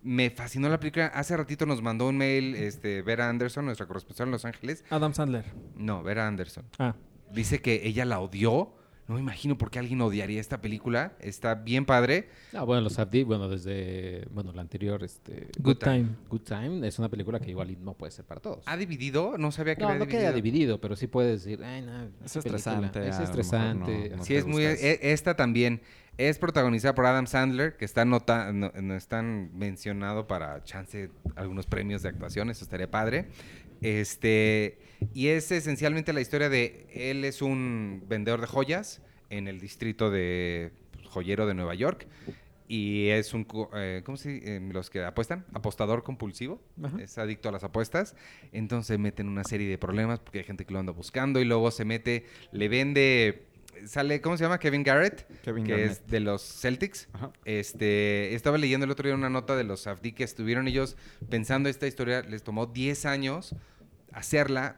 Me 0.02 0.30
fascinó 0.30 0.68
la 0.68 0.78
película. 0.78 1.06
Hace 1.06 1.36
ratito 1.36 1.66
nos 1.66 1.82
mandó 1.82 2.06
un 2.06 2.16
mail 2.18 2.54
este, 2.54 3.02
Vera 3.02 3.28
Anderson, 3.28 3.64
nuestra 3.64 3.86
corresponsal 3.86 4.28
en 4.28 4.32
Los 4.32 4.44
Ángeles. 4.44 4.84
Adam 4.90 5.12
Sandler. 5.12 5.44
No, 5.76 6.02
Vera 6.04 6.26
Anderson. 6.28 6.66
Ah. 6.78 6.94
Dice 7.32 7.60
que 7.60 7.86
ella 7.86 8.04
la 8.04 8.20
odió. 8.20 8.74
No 9.08 9.14
me 9.14 9.20
imagino 9.20 9.56
por 9.56 9.70
qué 9.70 9.78
alguien 9.78 10.00
odiaría 10.02 10.38
esta 10.38 10.60
película. 10.60 11.14
Está 11.18 11.54
bien 11.54 11.86
padre. 11.86 12.28
Ah, 12.52 12.62
bueno, 12.64 12.82
los 12.82 12.98
Abdi, 12.98 13.22
bueno, 13.22 13.48
desde, 13.48 14.26
bueno, 14.32 14.52
la 14.52 14.60
anterior, 14.60 15.02
este... 15.02 15.48
Good 15.58 15.78
Time. 15.78 16.06
Good 16.28 16.42
Time 16.42 16.86
es 16.86 16.98
una 16.98 17.08
película 17.08 17.40
que 17.40 17.48
igual 17.50 17.74
no 17.82 17.94
puede 17.94 18.12
ser 18.12 18.26
para 18.26 18.42
todos. 18.42 18.62
¿Ha 18.66 18.76
dividido? 18.76 19.38
No 19.38 19.50
sabía 19.50 19.76
que 19.76 19.80
no, 19.82 19.88
había 19.88 20.00
no 20.00 20.06
queda 20.06 20.30
dividido. 20.32 20.34
dividido, 20.34 20.80
pero 20.82 20.94
sí 20.94 21.06
puedes 21.06 21.42
decir, 21.42 21.64
ay, 21.64 21.80
no, 21.80 22.02
Es 22.22 22.32
película 22.34 22.56
estresante, 22.58 23.08
Es 23.08 23.18
estresante. 23.18 24.08
no- 24.10 24.16
no 24.18 24.24
Sí, 24.24 24.34
es 24.36 24.44
muy... 24.44 24.62
gustas. 24.66 24.82
e- 24.84 25.00
Esta 25.12 25.34
también 25.36 25.80
es 26.18 26.38
protagonizada 26.38 26.94
por 26.94 27.06
Adam 27.06 27.26
Sandler, 27.26 27.78
que 27.78 27.86
está 27.86 28.04
nota, 28.04 28.52
no, 28.52 28.70
no 28.78 28.94
están 28.94 29.50
mencionado 29.56 30.26
para 30.26 30.62
chance 30.64 31.10
algunos 31.34 31.64
premios 31.64 32.02
de 32.02 32.10
actuación, 32.10 32.50
eso 32.50 32.62
estaría 32.62 32.90
padre. 32.90 33.28
Este, 33.80 34.78
y 35.14 35.28
es 35.28 35.50
esencialmente 35.50 36.12
la 36.12 36.20
historia 36.20 36.48
de 36.48 36.86
él 36.92 37.24
es 37.24 37.42
un 37.42 38.04
vendedor 38.08 38.40
de 38.40 38.46
joyas 38.46 39.00
en 39.30 39.48
el 39.48 39.60
distrito 39.60 40.10
de 40.10 40.72
pues, 40.92 41.06
joyero 41.06 41.46
de 41.46 41.54
Nueva 41.54 41.74
York 41.74 42.06
y 42.68 43.08
es 43.08 43.32
un 43.32 43.46
eh, 43.74 44.02
¿cómo 44.04 44.18
se 44.18 44.28
dice? 44.28 44.56
Eh, 44.56 44.60
los 44.72 44.90
que 44.90 45.02
apuestan? 45.02 45.46
Apostador 45.54 46.02
compulsivo. 46.02 46.60
Ajá. 46.82 47.00
Es 47.00 47.16
adicto 47.16 47.48
a 47.48 47.52
las 47.52 47.64
apuestas. 47.64 48.14
Entonces 48.52 48.98
mete 48.98 49.22
en 49.22 49.28
una 49.28 49.42
serie 49.42 49.68
de 49.68 49.78
problemas 49.78 50.20
porque 50.20 50.38
hay 50.40 50.44
gente 50.44 50.66
que 50.66 50.74
lo 50.74 50.78
anda 50.78 50.92
buscando 50.92 51.40
y 51.40 51.46
luego 51.46 51.70
se 51.70 51.86
mete, 51.86 52.26
le 52.52 52.68
vende 52.68 53.48
sale 53.86 54.20
¿cómo 54.20 54.36
se 54.36 54.44
llama? 54.44 54.58
Kevin 54.58 54.82
Garrett, 54.82 55.26
Kevin 55.42 55.64
que 55.64 55.70
Garnett. 55.70 55.90
es 55.90 56.06
de 56.06 56.20
los 56.20 56.42
Celtics. 56.42 57.08
Ajá. 57.12 57.32
Este, 57.44 58.34
estaba 58.34 58.58
leyendo 58.58 58.84
el 58.84 58.90
otro 58.90 59.06
día 59.06 59.14
una 59.14 59.30
nota 59.30 59.56
de 59.56 59.64
los 59.64 59.80
Safdie 59.80 60.14
que 60.14 60.24
estuvieron 60.24 60.68
ellos 60.68 60.96
pensando 61.30 61.68
esta 61.68 61.86
historia, 61.86 62.22
les 62.22 62.42
tomó 62.42 62.66
10 62.66 63.06
años 63.06 63.54
hacerla, 64.18 64.76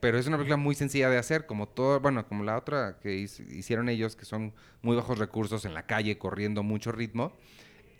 pero 0.00 0.18
es 0.18 0.26
una 0.26 0.36
película 0.36 0.56
muy 0.56 0.74
sencilla 0.74 1.08
de 1.10 1.18
hacer, 1.18 1.46
como 1.46 1.68
todo, 1.68 2.00
bueno, 2.00 2.26
como 2.26 2.42
la 2.44 2.56
otra 2.56 2.98
que 3.00 3.18
hic- 3.22 3.48
hicieron 3.52 3.88
ellos, 3.88 4.16
que 4.16 4.24
son 4.24 4.52
muy 4.82 4.96
bajos 4.96 5.18
recursos 5.18 5.64
en 5.64 5.74
la 5.74 5.86
calle, 5.86 6.18
corriendo 6.18 6.62
mucho 6.62 6.90
ritmo, 6.92 7.36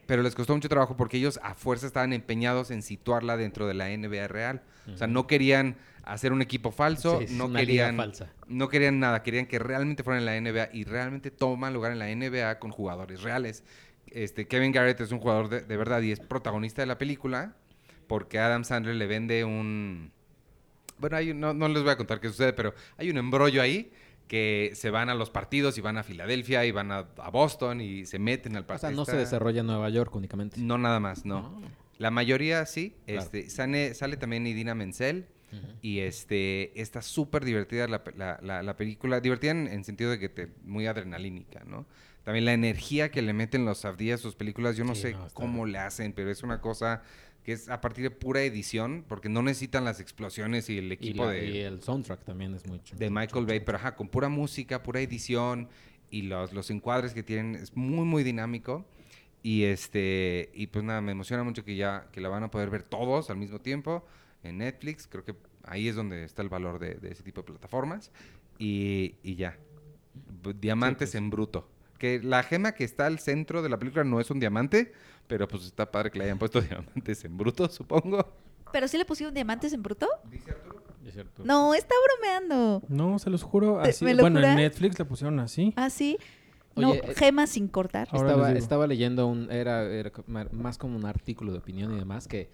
pero 0.07 0.23
les 0.23 0.35
costó 0.35 0.55
mucho 0.55 0.69
trabajo 0.69 0.97
porque 0.97 1.17
ellos 1.17 1.39
a 1.45 1.55
fuerza 1.55 1.87
estaban 1.87 2.13
empeñados 2.13 2.71
en 2.73 2.83
situarla 2.83 3.37
dentro 3.37 3.67
de 3.69 3.75
la 3.75 3.89
NBA 3.97 4.27
real. 4.29 4.63
O 4.93 4.97
sea, 4.97 5.07
no 5.07 5.29
querían 5.29 5.77
hacer 6.03 6.33
un 6.33 6.43
equipo 6.43 6.73
falso, 6.73 7.21
Sí, 7.25 7.37
no 7.37 7.53
querían 7.53 7.97
falsa. 7.97 8.33
no 8.49 8.69
querían 8.69 8.99
nada, 8.99 9.23
querían 9.23 9.47
que 9.47 9.61
realmente 9.61 10.03
fueran 10.03 10.27
en 10.27 10.27
la 10.27 10.37
NBA 10.51 10.71
y 10.73 10.83
realmente 10.83 11.31
toman 11.31 11.73
lugar 11.73 11.93
en 11.93 12.01
la 12.01 12.09
NBA 12.11 12.59
con 12.59 12.73
jugadores 12.73 13.23
reales. 13.23 13.63
Este, 14.09 14.49
Kevin 14.49 14.73
Garrett 14.73 15.01
es 15.01 15.13
un 15.13 15.21
jugador 15.21 15.49
de, 15.49 15.61
de 15.61 15.77
verdad 15.77 16.03
y 16.03 16.11
es 16.11 16.19
protagonista 16.19 16.83
de 16.83 16.87
la 16.87 16.99
película 16.99 17.55
porque 18.09 18.41
Adam 18.41 18.65
Sandler 18.65 18.97
le 18.97 19.07
vende 19.07 19.45
un... 19.45 20.11
Bueno, 21.03 21.17
hay 21.19 21.33
un- 21.33 21.41
no, 21.41 21.53
no 21.53 21.69
les 21.69 21.83
voy 21.83 21.93
a 21.93 21.97
contar 21.97 22.19
qué 22.21 22.29
sucede, 22.29 22.55
pero 22.55 22.75
hay 22.97 23.11
un 23.11 23.19
embrollo 23.19 23.61
ahí 23.61 23.93
que 24.29 24.71
se 24.75 24.89
van 24.89 25.11
a 25.11 25.15
los 25.15 25.29
partidos 25.29 25.77
y 25.77 25.83
van 25.83 25.99
a 25.99 26.03
Filadelfia 26.03 26.65
y 26.65 26.71
van 26.71 26.91
a, 26.91 26.99
a 27.19 27.29
Boston 27.31 27.83
y 27.83 28.07
se 28.07 28.19
meten 28.19 28.57
al 28.57 28.63
O 28.63 28.67
partido. 28.67 28.89
sea, 28.89 28.97
no 28.97 29.05
se 29.05 29.17
desarrolla 29.17 29.61
en 29.61 29.67
Nueva 29.67 29.91
York 29.91 30.15
únicamente. 30.17 30.59
No, 30.61 30.79
nada 30.79 31.01
más, 31.01 31.27
no. 31.27 31.61
Ah. 31.63 31.69
La 31.99 32.11
mayoría 32.11 32.65
sí. 32.65 32.95
Claro. 33.05 33.21
Este, 33.21 33.51
sale, 33.51 33.93
sale 33.95 34.17
también 34.17 34.47
Idina 34.47 34.75
Menzel. 34.75 35.27
Y 35.83 35.99
este 35.99 36.81
está 36.81 37.03
súper 37.03 37.45
divertida 37.45 37.87
la, 37.87 38.03
pe- 38.05 38.15
la- 38.17 38.39
la- 38.43 38.63
la 38.63 38.75
película. 38.75 39.21
Divertida 39.21 39.51
en, 39.51 39.67
en 39.67 39.85
sentido 39.85 40.11
de 40.11 40.19
que 40.19 40.31
te, 40.31 40.49
muy 40.65 40.87
adrenalínica, 40.87 41.63
¿no? 41.67 41.85
También 42.25 42.47
la 42.47 42.55
energía 42.55 43.11
que 43.11 43.21
le 43.21 43.35
meten 43.35 43.67
los 43.67 43.79
Safdie 43.81 44.15
a 44.15 44.17
sus 44.17 44.35
películas, 44.35 44.77
yo 44.79 44.85
no 44.85 44.95
Sí, 44.95 45.03
sé 45.03 45.13
no, 45.13 45.27
cómo 45.35 45.67
le 45.67 45.77
hacen, 45.77 46.15
pero 46.15 46.31
es 46.31 46.43
una 46.43 46.63
cosa 46.63 47.03
que 47.45 47.53
es 47.53 47.69
a 47.69 47.81
partir 47.81 48.05
de 48.05 48.11
pura 48.11 48.43
edición, 48.43 49.05
porque 49.09 49.29
no 49.29 49.43
necesitan 49.43 49.85
las 49.85 49.99
explosiones 50.01 50.69
y 50.71 50.79
el 50.79 50.91
Y, 50.91 50.93
equipo 50.95 51.25
la- 51.25 51.31
de, 51.33 51.47
y 51.49 51.59
el 51.59 51.83
soundtrack 51.83 52.25
también 52.25 52.55
es 52.55 52.67
mucho. 52.67 52.95
de 52.97 53.11
Michael 53.11 53.47
Bay, 53.47 53.61
pero 53.61 53.79
ajá, 53.79 53.97
con 53.97 54.09
pura 54.09 54.29
música, 54.29 54.83
pura 54.83 55.01
edición 55.01 55.69
y 56.11 56.23
los, 56.23 56.53
los 56.53 56.71
encuadres 56.71 57.15
que 57.15 57.23
tienen, 57.23 57.57
es 57.57 57.77
muy, 57.77 58.05
muy 58.05 58.23
dinámico. 58.23 58.85
Y 59.45 59.65
este, 59.65 60.51
y 60.55 60.69
pues 60.69 60.85
nada, 60.85 61.01
me 61.01 61.11
emociona 61.11 61.43
mucho 61.43 61.65
que 61.65 61.75
ya, 61.75 62.07
que 62.13 62.21
la 62.21 62.29
van 62.29 62.45
a 62.45 62.51
poder 62.51 62.71
ver 62.71 62.85
todos 62.85 63.29
al 63.29 63.39
mismo 63.39 63.61
tiempo 63.61 64.07
en 64.45 64.59
Netflix. 64.59 65.09
Creo 65.09 65.25
que 65.25 65.35
ahí 65.65 65.89
es 65.89 65.97
donde 65.97 66.23
está 66.23 66.43
el 66.43 66.49
valor 66.49 66.79
de, 66.79 66.95
de 66.95 67.11
ese 67.11 67.25
tipo 67.25 67.41
de 67.41 67.47
plataformas. 67.47 68.13
Y, 68.59 69.17
y 69.25 69.35
ya. 69.35 69.59
Diamantes 70.61 71.11
pues. 71.11 71.15
en 71.17 71.31
bruto. 71.31 71.69
Que 71.99 72.21
la 72.23 72.43
gema 72.43 72.73
que 72.73 72.85
está 72.85 73.07
al 73.07 73.19
centro 73.19 73.63
de 73.63 73.69
la 73.69 73.79
película 73.79 74.05
no 74.05 74.21
es 74.21 74.31
un 74.31 74.41
diamante, 74.41 74.93
pero 75.27 75.47
pues 75.49 75.65
está 75.65 75.91
padre 75.91 76.11
que 76.11 76.19
le 76.19 76.25
hayan 76.25 76.39
puesto 76.39 76.61
diamantes 76.61 77.25
en 77.25 77.37
bruto, 77.37 77.69
supongo. 77.69 78.27
¿Pero 78.73 78.89
sí 78.89 78.97
le 78.97 79.05
pusieron 79.05 79.35
diamantes 79.35 79.73
en 79.73 79.83
bruto? 79.83 80.09
Es 81.05 81.15
cierto. 81.15 81.43
No, 81.45 81.75
está 81.75 81.95
bromeando. 82.07 82.83
No, 82.89 83.19
se 83.19 83.29
los 83.29 83.43
juro. 83.43 83.81
¿Te- 83.83 83.91
Así. 83.91 84.05
me 84.05 84.15
lo 84.15 84.23
Bueno, 84.23 84.41
en? 84.41 84.57
Netflix 84.57 84.99
le 84.99 85.05
pusieron 85.05 85.41
así. 85.41 85.73
¿Ah, 85.77 85.91
sí? 85.91 86.17
No, 86.75 86.91
Oye, 86.91 87.03
eh, 87.05 87.15
gemas 87.15 87.51
sin 87.51 87.69
cortar. 87.69 88.09
Estaba, 88.13 88.53
estaba 88.53 88.87
leyendo 88.87 89.27
un, 89.27 89.51
era, 89.51 89.87
más 90.53 90.79
como 90.79 90.97
un 90.97 91.05
artículo 91.05 91.53
de 91.53 91.59
opinión 91.59 91.93
y 91.95 91.99
demás 91.99 92.27
que 92.27 92.51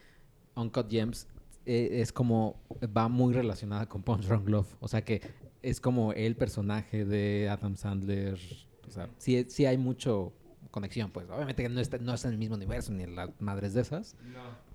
Uncut 0.57 0.91
Gems 0.91 1.29
eh, 1.67 2.01
es 2.01 2.13
como 2.13 2.61
va 2.97 3.09
muy 3.09 3.33
relacionada 3.33 3.87
con 3.87 4.03
Punch 4.03 4.25
Drunk 4.27 4.49
Love, 4.49 4.75
o 4.81 4.89
sea 4.89 5.05
que 5.05 5.21
es 5.63 5.81
como 5.81 6.13
el 6.15 6.35
personaje 6.35 7.05
de 7.05 7.49
Adam 7.49 7.77
Sandler, 7.77 8.39
o 8.87 8.91
sea, 8.91 9.09
sí, 9.19 9.45
sí 9.49 9.67
hay 9.67 9.77
mucho 9.79 10.33
conexión, 10.71 11.11
pues 11.11 11.29
obviamente 11.31 11.63
que 11.63 11.69
no 11.69 11.81
está, 11.81 11.99
no 11.99 12.15
está 12.15 12.29
en 12.29 12.35
el 12.35 12.39
mismo 12.39 12.55
universo 12.57 12.93
ni 12.93 13.03
en 13.05 13.17
las 13.17 13.31
madres 13.41 13.75
de 13.75 13.81
esas, 13.83 14.17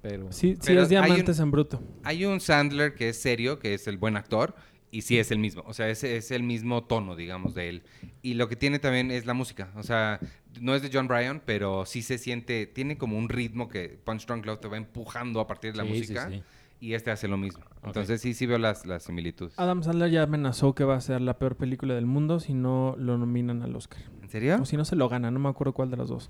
pero 0.02 0.32
Sí, 0.32 0.54
sí 0.54 0.60
Pero 0.66 0.82
es 0.84 0.90
hay 0.92 0.98
un- 0.98 1.06
diamantes 1.06 1.40
en 1.40 1.52
bruto. 1.52 1.82
Hay 2.04 2.26
un 2.26 2.40
Sandler 2.40 2.96
que 2.96 3.10
es 3.10 3.18
serio, 3.22 3.60
que 3.60 3.74
es 3.74 3.88
el 3.88 3.98
buen 3.98 4.18
actor, 4.18 4.56
y 4.92 5.02
sí 5.02 5.18
es 5.18 5.32
el 5.32 5.40
mismo. 5.40 5.64
O 5.66 5.74
sea, 5.74 5.90
es, 5.90 6.04
es 6.04 6.30
el 6.30 6.44
mismo 6.44 6.84
tono, 6.84 7.16
digamos, 7.16 7.56
de 7.56 7.68
él. 7.70 7.84
Y 8.22 8.36
lo 8.36 8.48
que 8.48 8.56
tiene 8.56 8.78
también 8.78 9.10
es 9.10 9.26
la 9.26 9.34
música. 9.34 9.72
O 9.76 9.82
sea, 9.82 10.20
no 10.62 10.76
es 10.76 10.84
de 10.84 10.92
John 10.94 11.08
Bryan, 11.08 11.42
pero 11.44 11.86
sí 11.88 12.04
se 12.04 12.20
siente, 12.20 12.68
tiene 12.68 12.96
como 12.98 13.18
un 13.18 13.28
ritmo 13.28 13.70
que 13.70 14.00
Punch 14.04 14.28
Drunk 14.28 14.46
Love 14.46 14.60
te 14.60 14.68
va 14.68 14.78
empujando 14.78 15.40
a 15.40 15.48
partir 15.48 15.72
de 15.72 15.78
la 15.78 15.84
Sí, 15.86 15.90
sí, 15.94 15.98
música. 16.00 16.30
sí. 16.30 16.44
Y 16.84 16.96
este 16.96 17.12
hace 17.12 17.30
lo 17.30 17.38
mismo. 17.38 17.64
Entonces 17.86 18.20
sí, 18.20 18.34
sí 18.34 18.46
veo 18.46 18.58
las, 18.58 18.86
las 18.86 19.04
similitudes. 19.04 19.58
Adam 19.58 19.84
Sandler 19.84 20.12
ya 20.12 20.24
amenazó 20.24 20.76
que 20.76 20.84
va 20.84 20.96
a 20.96 21.02
ser 21.02 21.22
la 21.22 21.38
peor 21.40 21.56
película 21.56 21.94
del 21.94 22.06
mundo 22.06 22.42
si 22.42 22.54
no 22.54 22.96
lo 23.00 23.18
nominan 23.18 23.62
al 23.62 23.74
Oscar. 23.74 24.02
¿En 24.22 24.28
serio? 24.28 24.58
O 24.62 24.66
si 24.66 24.76
no 24.76 24.84
se 24.84 24.98
lo 24.98 25.08
gana, 25.08 25.32
no 25.32 25.40
me 25.40 25.48
acuerdo 25.48 25.72
cuál 25.74 25.90
de 25.90 25.96
las 25.96 26.10
dos. 26.10 26.30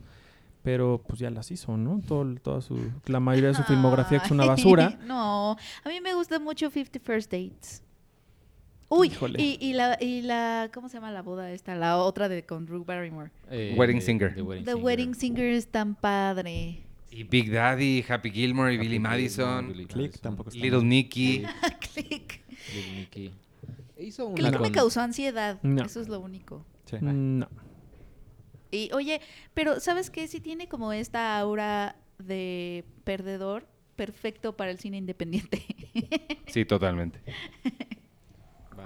Pero 0.62 1.04
pues 1.08 1.18
ya 1.20 1.32
las 1.32 1.50
hizo, 1.50 1.76
¿no? 1.76 2.02
Todo, 2.08 2.36
toda 2.36 2.62
su, 2.62 2.78
la 3.08 3.20
mayoría 3.20 3.50
de 3.50 3.56
su 3.56 3.64
filmografía 3.64 4.20
que 4.20 4.26
es 4.26 4.32
una 4.32 4.46
basura. 4.46 5.00
No, 5.08 5.58
a 5.84 5.90
mí 5.90 6.00
me 6.02 6.14
gusta 6.14 6.38
mucho 6.40 6.70
50 6.70 7.00
First 7.00 7.32
Dates. 7.32 7.82
Uy, 8.90 9.08
Híjole. 9.08 9.42
y, 9.42 9.58
y 9.60 9.74
la, 9.74 9.98
y 10.00 10.22
la, 10.22 10.70
¿cómo 10.72 10.88
se 10.88 10.98
llama 10.98 11.12
la 11.12 11.24
boda 11.24 11.52
esta? 11.52 11.74
La 11.74 11.98
otra 11.98 12.30
de 12.30 12.46
con 12.46 12.68
Drew 12.68 12.86
Barrymore. 12.86 13.32
eh, 13.50 13.74
Wedding 13.76 14.02
Singer. 14.04 14.36
The 14.36 14.44
Wedding 14.44 14.66
The 14.66 14.72
Singer. 14.74 14.86
Wedding 14.86 15.16
Singer 15.16 15.46
es 15.48 15.68
tan 15.68 15.96
padre. 15.96 16.84
Y 17.16 17.24
Big 17.24 17.52
Daddy, 17.52 18.04
Happy 18.08 18.32
Gilmore 18.32 18.74
y 18.74 18.78
Billy 18.78 19.00
Madison. 19.00 19.68
Billy 19.68 19.86
Click 19.86 19.98
Madison. 19.98 20.22
tampoco 20.22 20.50
está 20.50 20.62
Little. 20.62 20.84
Nicky. 20.84 21.44
Click. 21.94 22.44
Little 22.74 22.96
Nicky. 22.96 23.32
Hizo 24.00 24.28
una 24.28 24.50
Click 24.50 24.60
me 24.60 24.72
causó 24.72 25.02
ansiedad. 25.02 25.60
No. 25.62 25.86
Eso 25.86 26.02
es 26.02 26.10
lo 26.10 26.20
único. 26.20 26.66
Sí. 26.86 26.98
No. 27.02 27.48
Y 28.72 28.90
oye, 28.94 29.22
pero 29.54 29.80
¿sabes 29.80 30.10
qué? 30.10 30.28
Sí 30.28 30.40
tiene 30.40 30.68
como 30.68 30.92
esta 30.92 31.38
aura 31.38 31.96
de 32.18 32.84
perdedor 33.04 33.68
perfecto 33.96 34.58
para 34.58 34.72
el 34.72 34.80
cine 34.80 34.98
independiente. 34.98 35.64
Sí, 36.48 36.66
totalmente. 36.66 37.22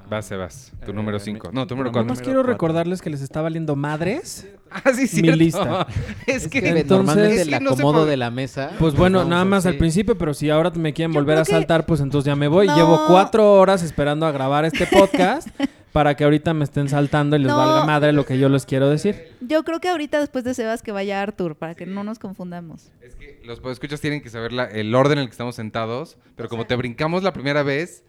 Vas, 0.09 0.25
Sebas. 0.25 0.71
Tu 0.85 0.91
Eh, 0.91 0.93
número 0.93 1.17
mi- 1.17 1.23
5. 1.23 1.51
No, 1.51 1.67
tu 1.67 1.75
número 1.75 1.89
mi 1.89 1.93
4. 1.93 2.07
Nomás 2.07 2.21
quiero 2.21 2.39
cuatro. 2.39 2.53
recordarles 2.53 3.01
que 3.01 3.09
les 3.09 3.21
está 3.21 3.41
valiendo 3.41 3.75
madres. 3.75 4.47
Ah, 4.69 4.91
sí, 4.93 5.21
Mi 5.21 5.31
lista. 5.31 5.87
es 6.27 6.49
que... 6.49 6.57
Entonces- 6.59 6.89
normalmente 6.89 7.35
Es 7.37 7.45
que 7.45 7.51
la 7.51 7.59
no 7.61 7.69
sé 7.73 7.81
acomodo 7.81 8.05
de 8.05 8.17
la 8.17 8.29
mesa. 8.31 8.71
Pues 8.77 8.95
bueno, 8.95 9.19
vamos 9.19 9.29
nada 9.31 9.45
más 9.45 9.65
al 9.65 9.75
principio, 9.77 10.17
pero 10.17 10.33
si 10.33 10.49
ahora 10.49 10.71
me 10.71 10.91
quieren 10.91 11.13
Yo 11.13 11.19
volver 11.21 11.37
a 11.37 11.43
que- 11.43 11.51
saltar, 11.51 11.85
pues 11.85 12.01
entonces 12.01 12.25
ya 12.27 12.35
me 12.35 12.49
voy. 12.49 12.67
No. 12.67 12.75
Llevo 12.75 13.05
cuatro 13.07 13.53
horas 13.53 13.81
esperando 13.81 14.25
a 14.25 14.31
grabar 14.33 14.65
este 14.65 14.85
podcast 14.91 15.47
para 15.93 16.15
que 16.17 16.25
ahorita 16.25 16.53
me 16.53 16.65
estén 16.65 16.89
saltando 16.89 17.37
y 17.37 17.39
les 17.39 17.47
No. 17.47 17.55
valga 17.57 17.85
madre 17.85 18.11
lo 18.11 18.25
que 18.25 18.37
yo 18.37 18.49
les 18.49 18.65
quiero 18.65 18.89
decir. 18.89 19.29
Yo 19.39 19.63
creo 19.63 19.79
que 19.79 19.87
ahorita 19.87 20.19
después 20.19 20.43
de 20.43 20.53
Sebas 20.53 20.83
que 20.83 20.91
vaya 20.91 21.21
Arthur, 21.21 21.55
para 21.55 21.73
que 21.73 21.85
no 21.85 22.03
nos 22.03 22.19
confundamos. 22.19 22.91
Es 23.01 23.15
que 23.15 23.39
los 23.45 23.61
escuchas 23.71 24.01
tienen 24.01 24.21
que 24.21 24.29
saber 24.29 24.51
la- 24.51 24.65
el 24.65 24.93
orden 24.93 25.13
en 25.19 25.23
el 25.23 25.27
que 25.27 25.31
estamos 25.31 25.55
sentados, 25.55 26.17
pero 26.35 26.49
como 26.49 26.65
te 26.67 26.75
brincamos 26.75 27.23
la 27.23 27.31
primera 27.31 27.63
vez, 27.63 28.03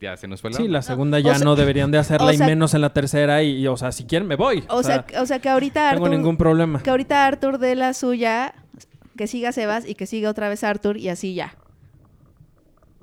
ya 0.00 0.16
se 0.16 0.28
nos 0.28 0.40
fue 0.40 0.50
la 0.50 0.56
Sí, 0.56 0.68
la 0.68 0.82
segunda 0.82 1.18
ya 1.20 1.34
sea- 1.36 1.44
no 1.44 1.56
deberían 1.56 1.90
de 1.90 1.98
hacerla 1.98 2.28
o 2.28 2.32
y 2.32 2.38
menos 2.38 2.74
en 2.74 2.80
la 2.82 2.92
tercera 2.92 3.42
y, 3.42 3.56
y, 3.58 3.66
o 3.66 3.76
sea, 3.76 3.92
si 3.92 4.04
quieren 4.04 4.26
me 4.28 4.36
voy. 4.36 4.64
O 4.68 4.82
sea, 4.82 5.04
o 5.20 5.26
sea 5.26 5.38
que 5.40 5.48
ahorita 5.48 5.84
no 5.84 5.90
tengo 5.94 6.04
Arthur, 6.06 6.16
ningún 6.18 6.36
problema. 6.36 6.82
que 6.82 6.90
ahorita 6.90 7.26
Arthur 7.26 7.58
dé 7.58 7.74
la 7.74 7.94
suya, 7.94 8.54
que 9.16 9.26
siga 9.26 9.52
Sebas 9.52 9.88
y 9.88 9.94
que 9.94 10.06
siga 10.06 10.30
otra 10.30 10.48
vez 10.48 10.62
Arthur 10.64 10.96
y 10.96 11.08
así 11.08 11.34
ya. 11.34 11.54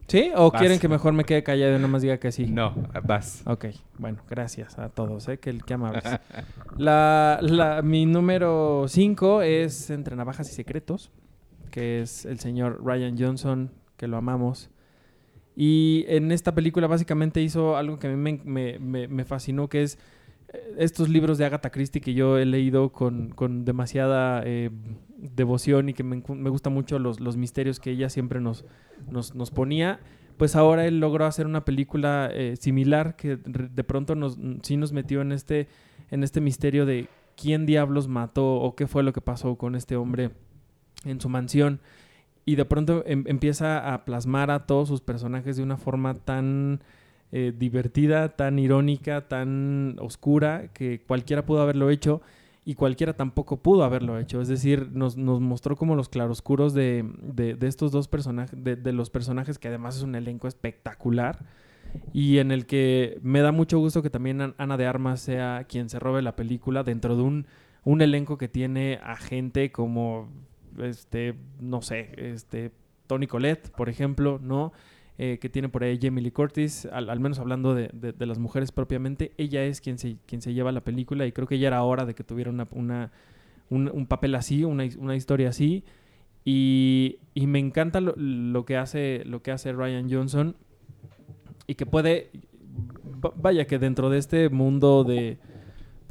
¿Sí? 0.08 0.32
¿O 0.36 0.52
Vas. 0.52 0.60
quieren 0.62 0.80
que 0.80 0.88
mejor 0.88 1.14
me 1.14 1.24
quede 1.24 1.42
callado 1.44 1.76
y 1.78 1.80
nomás 1.80 2.04
diga 2.04 2.18
que 2.20 2.32
sí? 2.32 2.46
No, 2.46 2.76
vas. 3.04 3.42
Ok, 3.48 3.66
bueno, 3.98 4.20
gracias 4.30 4.78
a 4.78 4.90
todos, 4.90 5.28
¿eh? 5.30 5.40
Qué, 5.40 5.58
qué 5.66 5.74
amables. 5.74 6.04
La, 6.78 7.40
la- 7.42 7.82
mi 7.82 8.06
número 8.06 8.86
5 8.88 9.42
es 9.42 9.90
Entre 9.90 10.16
Navajas 10.16 10.48
y 10.52 10.54
Secretos, 10.54 11.10
que 11.72 12.02
es 12.02 12.26
el 12.26 12.40
señor 12.40 12.82
Ryan 12.86 13.18
Johnson, 13.18 13.72
que 13.98 14.08
lo 14.08 14.18
amamos. 14.18 14.70
Y 15.56 16.06
en 16.08 16.32
esta 16.32 16.54
película 16.54 16.88
básicamente 16.88 17.42
hizo 17.42 17.78
algo 17.78 17.98
que 17.98 18.08
a 18.08 18.16
mí 18.16 18.40
me, 18.44 19.26
fascinó, 19.26 19.70
que 19.70 19.84
es 19.84 19.98
eh, 20.50 20.76
estos 20.80 21.08
libros 21.08 21.38
de 21.38 21.46
Agatha 21.46 21.72
Christie 21.72 22.02
que 22.02 22.14
yo 22.14 22.38
he 22.38 22.46
leído 22.46 22.92
con, 22.92 23.30
con 23.30 23.64
demasiada 23.64 24.44
eh, 24.46 24.70
devoción 25.18 25.90
y 25.90 25.94
que 25.94 26.04
me, 26.04 26.22
me 26.28 26.50
gustan 26.50 26.74
mucho 26.74 27.00
los, 27.00 27.38
misterios 27.38 27.80
que 27.80 27.92
ella 27.92 28.10
siempre 28.10 28.42
nos, 28.42 28.66
nos, 29.10 29.52
ponía. 29.52 30.00
Pues 30.38 30.58
ahora 30.58 30.86
él 30.86 31.00
logró 31.00 31.26
hacer 31.26 31.46
una 31.46 31.64
película 31.64 32.30
eh, 32.34 32.56
similar 32.60 33.16
que 33.16 33.38
de 33.38 33.84
pronto 33.86 34.16
nos, 34.16 34.38
sí 34.62 34.76
nos 34.76 34.92
metió 34.92 35.22
en 35.22 35.32
este, 35.32 35.70
en 36.12 36.24
este 36.24 36.42
misterio 36.42 36.86
de 36.86 37.08
quién 37.38 37.66
diablos 37.66 38.10
mató 38.10 38.56
o 38.56 38.76
qué 38.76 38.88
fue 38.88 39.04
lo 39.04 39.14
que 39.14 39.22
pasó 39.22 39.56
con 39.56 39.76
este 39.76 39.96
hombre 39.96 40.32
en 41.06 41.22
su 41.22 41.30
mansión. 41.30 41.80
Y 42.46 42.56
de 42.56 42.66
pronto 42.66 43.04
em- 43.08 43.24
empieza 43.28 43.94
a 43.94 44.06
plasmar 44.06 44.52
a 44.52 44.66
todos 44.68 44.88
sus 44.88 45.02
personajes 45.02 45.58
de 45.58 45.64
una 45.64 45.78
forma 45.78 46.14
tan 46.14 46.82
eh, 47.32 47.54
divertida, 47.58 48.30
tan 48.36 48.60
irónica, 48.60 49.28
tan 49.28 49.96
oscura, 50.00 50.70
que 50.74 51.02
cualquiera 51.02 51.46
pudo 51.46 51.62
haberlo 51.62 51.90
hecho 51.90 52.22
y 52.64 52.76
cualquiera 52.76 53.14
tampoco 53.14 53.58
pudo 53.58 53.84
haberlo 53.84 54.18
hecho. 54.20 54.42
Es 54.42 54.48
decir, 54.48 54.90
nos, 54.94 55.18
nos 55.18 55.42
mostró 55.42 55.76
como 55.76 55.96
los 55.96 56.08
claroscuros 56.10 56.74
de, 56.74 57.04
de, 57.22 57.58
estos 57.68 57.92
dos 57.92 58.08
personajes, 58.08 58.64
de, 58.64 58.76
de 58.76 58.94
los 58.94 59.10
personajes 59.10 59.58
que 59.60 59.68
además 59.68 59.98
es 59.98 60.04
un 60.04 60.16
elenco 60.16 60.48
espectacular 60.48 61.46
y 62.14 62.40
en 62.40 62.52
el 62.52 62.66
que 62.66 63.20
me 63.22 63.42
da 63.42 63.52
mucho 63.52 63.80
gusto 63.80 64.02
que 64.02 64.10
también 64.10 64.42
An- 64.42 64.56
Ana 64.58 64.78
de 64.78 64.86
Armas 64.86 65.20
sea 65.20 65.66
quien 65.70 65.90
se 65.90 66.00
robe 66.00 66.22
la 66.22 66.36
película 66.36 66.84
dentro 66.84 67.16
de 67.16 67.22
un, 67.24 67.46
un 67.84 68.02
elenco 68.02 68.38
que 68.38 68.48
tiene 68.48 69.00
a 69.04 69.16
gente 69.16 69.72
como, 69.72 70.30
este, 70.82 71.36
no 71.60 71.82
sé, 71.82 72.10
este, 72.18 72.72
Tony 73.08 73.28
Collette, 73.28 73.70
por 73.72 73.90
ejemplo, 73.90 74.40
¿no? 74.42 74.74
Eh, 75.18 75.38
que 75.40 75.48
tiene 75.48 75.70
por 75.70 75.84
ahí 75.84 75.98
Jamie 76.02 76.22
Lee 76.22 76.32
Curtis, 76.32 76.88
al, 76.92 77.20
menos 77.22 77.40
hablando 77.40 77.74
de, 77.74 77.90
de- 77.94 78.26
las 78.26 78.38
mujeres 78.38 78.74
propiamente, 78.74 79.32
ella 79.38 79.64
es 79.64 79.80
quien 79.80 79.98
se, 79.98 80.18
quien 80.26 80.42
se 80.42 80.54
lleva 80.54 80.74
la 80.74 80.82
película 80.82 81.26
y 81.26 81.32
creo 81.32 81.48
que 81.48 81.58
ya 81.58 81.68
era 81.68 81.82
hora 81.84 82.06
de 82.06 82.14
que 82.16 82.26
tuviera 82.26 82.50
una, 82.50 82.68
una- 82.72 83.12
un, 83.70 83.90
un 83.94 84.08
papel 84.08 84.36
así, 84.36 84.64
una, 84.66 84.84
una 85.00 85.16
historia 85.16 85.50
así. 85.50 85.84
Y, 86.44 87.18
y 87.34 87.48
me 87.48 87.60
encanta 87.60 88.02
lo, 88.02 88.14
lo 88.18 88.66
que 88.66 88.78
hace, 88.78 89.24
lo 89.26 89.42
que 89.42 89.52
hace 89.52 89.72
Ryan 89.72 90.12
Johnson 90.12 90.56
y 91.66 91.76
que 91.76 91.86
puede, 91.86 92.30
va- 93.24 93.34
vaya 93.38 93.66
que 93.66 93.80
dentro 93.80 94.10
de 94.10 94.18
este 94.20 94.50
mundo 94.50 95.04
de, 95.06 95.38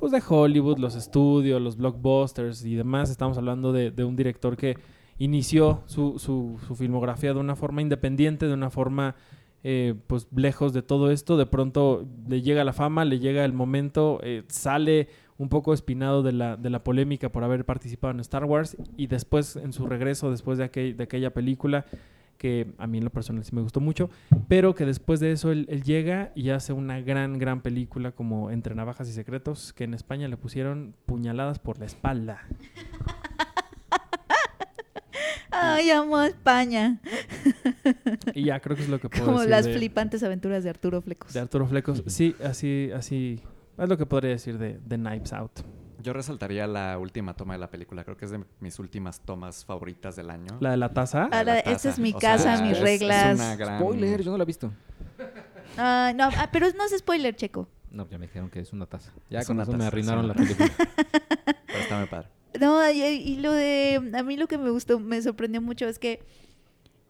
pues 0.04 0.12
de 0.12 0.22
Hollywood, 0.34 0.76
los 0.78 0.96
estudios, 0.96 1.62
los 1.62 1.78
blockbusters 1.78 2.62
y 2.66 2.74
demás, 2.74 3.08
estamos 3.08 3.38
hablando 3.38 3.72
de, 3.72 3.90
de 3.90 4.04
un 4.04 4.16
director 4.16 4.54
que 4.54 4.76
inició 5.16 5.82
su, 5.86 6.18
su, 6.18 6.58
su 6.66 6.74
filmografía 6.74 7.32
de 7.32 7.40
una 7.40 7.56
forma 7.56 7.80
independiente, 7.80 8.46
de 8.46 8.52
una 8.52 8.68
forma 8.68 9.14
eh, 9.62 9.94
pues 10.06 10.26
lejos 10.36 10.74
de 10.74 10.82
todo 10.82 11.10
esto, 11.10 11.38
de 11.38 11.46
pronto 11.46 12.06
le 12.28 12.42
llega 12.42 12.64
la 12.64 12.74
fama, 12.74 13.06
le 13.06 13.18
llega 13.18 13.46
el 13.46 13.54
momento, 13.54 14.20
eh, 14.22 14.42
sale 14.48 15.08
un 15.38 15.48
poco 15.48 15.72
espinado 15.72 16.22
de 16.22 16.32
la, 16.32 16.58
de 16.58 16.68
la 16.68 16.84
polémica 16.84 17.32
por 17.32 17.42
haber 17.42 17.64
participado 17.64 18.12
en 18.12 18.20
Star 18.20 18.44
Wars 18.44 18.76
y 18.98 19.06
después 19.06 19.56
en 19.56 19.72
su 19.72 19.86
regreso, 19.86 20.30
después 20.30 20.58
de, 20.58 20.64
aquel- 20.70 20.96
de 20.96 21.04
aquella 21.04 21.32
película, 21.32 21.86
que 22.44 22.66
a 22.76 22.86
mí 22.86 22.98
en 22.98 23.04
lo 23.04 23.10
personal 23.10 23.42
sí 23.42 23.54
me 23.54 23.62
gustó 23.62 23.80
mucho, 23.80 24.10
pero 24.48 24.74
que 24.74 24.84
después 24.84 25.18
de 25.18 25.32
eso 25.32 25.50
él, 25.50 25.64
él 25.70 25.82
llega 25.82 26.30
y 26.34 26.50
hace 26.50 26.74
una 26.74 27.00
gran, 27.00 27.38
gran 27.38 27.62
película 27.62 28.12
como 28.12 28.50
Entre 28.50 28.74
Navajas 28.74 29.08
y 29.08 29.14
Secretos, 29.14 29.72
que 29.72 29.84
en 29.84 29.94
España 29.94 30.28
le 30.28 30.36
pusieron 30.36 30.94
puñaladas 31.06 31.58
por 31.58 31.78
la 31.78 31.86
espalda. 31.86 32.46
Ay, 35.50 35.90
amo 35.90 36.18
a 36.18 36.26
España. 36.26 37.00
Y 38.34 38.44
ya 38.44 38.60
creo 38.60 38.76
que 38.76 38.82
es 38.82 38.90
lo 38.90 39.00
que 39.00 39.08
puedo 39.08 39.24
Como 39.24 39.38
decir 39.38 39.50
las 39.50 39.64
de, 39.64 39.78
flipantes 39.78 40.22
aventuras 40.22 40.62
de 40.64 40.68
Arturo 40.68 41.00
Flecos. 41.00 41.32
de 41.32 41.40
Arturo 41.40 41.66
Flecos. 41.66 42.02
Sí, 42.08 42.36
así, 42.44 42.90
así, 42.94 43.40
es 43.78 43.88
lo 43.88 43.96
que 43.96 44.04
podría 44.04 44.32
decir 44.32 44.58
de, 44.58 44.78
de 44.84 44.96
Knives 44.96 45.32
Out. 45.32 45.60
Yo 46.02 46.12
resaltaría 46.12 46.66
la 46.66 46.98
última 46.98 47.34
toma 47.34 47.54
de 47.54 47.60
la 47.60 47.70
película. 47.70 48.04
Creo 48.04 48.16
que 48.16 48.24
es 48.24 48.30
de 48.30 48.42
mis 48.60 48.78
últimas 48.78 49.20
tomas 49.20 49.64
favoritas 49.64 50.16
del 50.16 50.30
año. 50.30 50.56
La 50.60 50.70
de 50.72 50.76
la 50.76 50.92
taza. 50.92 51.28
Ah, 51.32 51.44
la 51.44 51.54
de, 51.54 51.62
taza. 51.62 51.76
esta 51.76 51.88
es 51.90 51.98
mi 51.98 52.12
O 52.12 52.20
sea, 52.20 52.36
casa, 52.36 52.62
mis 52.62 52.72
es- 52.72 52.76
es 52.78 52.82
reglas. 52.82 53.34
una 53.36 53.56
gran- 53.56 53.78
Spoiler, 53.80 54.22
yo 54.22 54.30
no 54.32 54.36
la 54.38 54.42
he 54.44 54.46
visto. 54.46 54.70
Ah, 55.76 56.12
no, 56.14 56.24
ah, 56.36 56.48
pero 56.52 56.66
no 56.76 56.84
es 56.84 56.96
spoiler, 56.98 57.34
Checo. 57.34 57.68
No, 57.90 58.08
ya 58.08 58.18
me 58.18 58.26
dijeron 58.26 58.50
que 58.50 58.60
es 58.60 58.72
una 58.72 58.86
taza. 58.86 59.12
Ya 59.30 59.40
Es 59.40 59.46
con 59.46 59.56
una 59.56 59.62
eso 59.62 59.72
me 59.72 59.78
taza, 59.78 59.88
arruinaron 59.88 60.22
sí. 60.24 60.28
la 60.28 60.34
película. 60.34 60.70
Pero 61.66 61.78
está 61.78 61.98
muy 61.98 62.06
padre. 62.08 62.28
No, 62.60 62.90
y, 62.90 63.02
y 63.02 63.36
lo 63.38 63.52
de. 63.52 64.12
A 64.16 64.22
mí 64.22 64.36
lo 64.36 64.46
que 64.46 64.58
me 64.58 64.70
gustó, 64.70 64.98
me 65.00 65.20
sorprendió 65.22 65.60
mucho 65.60 65.86
es 65.86 65.98
que. 65.98 66.22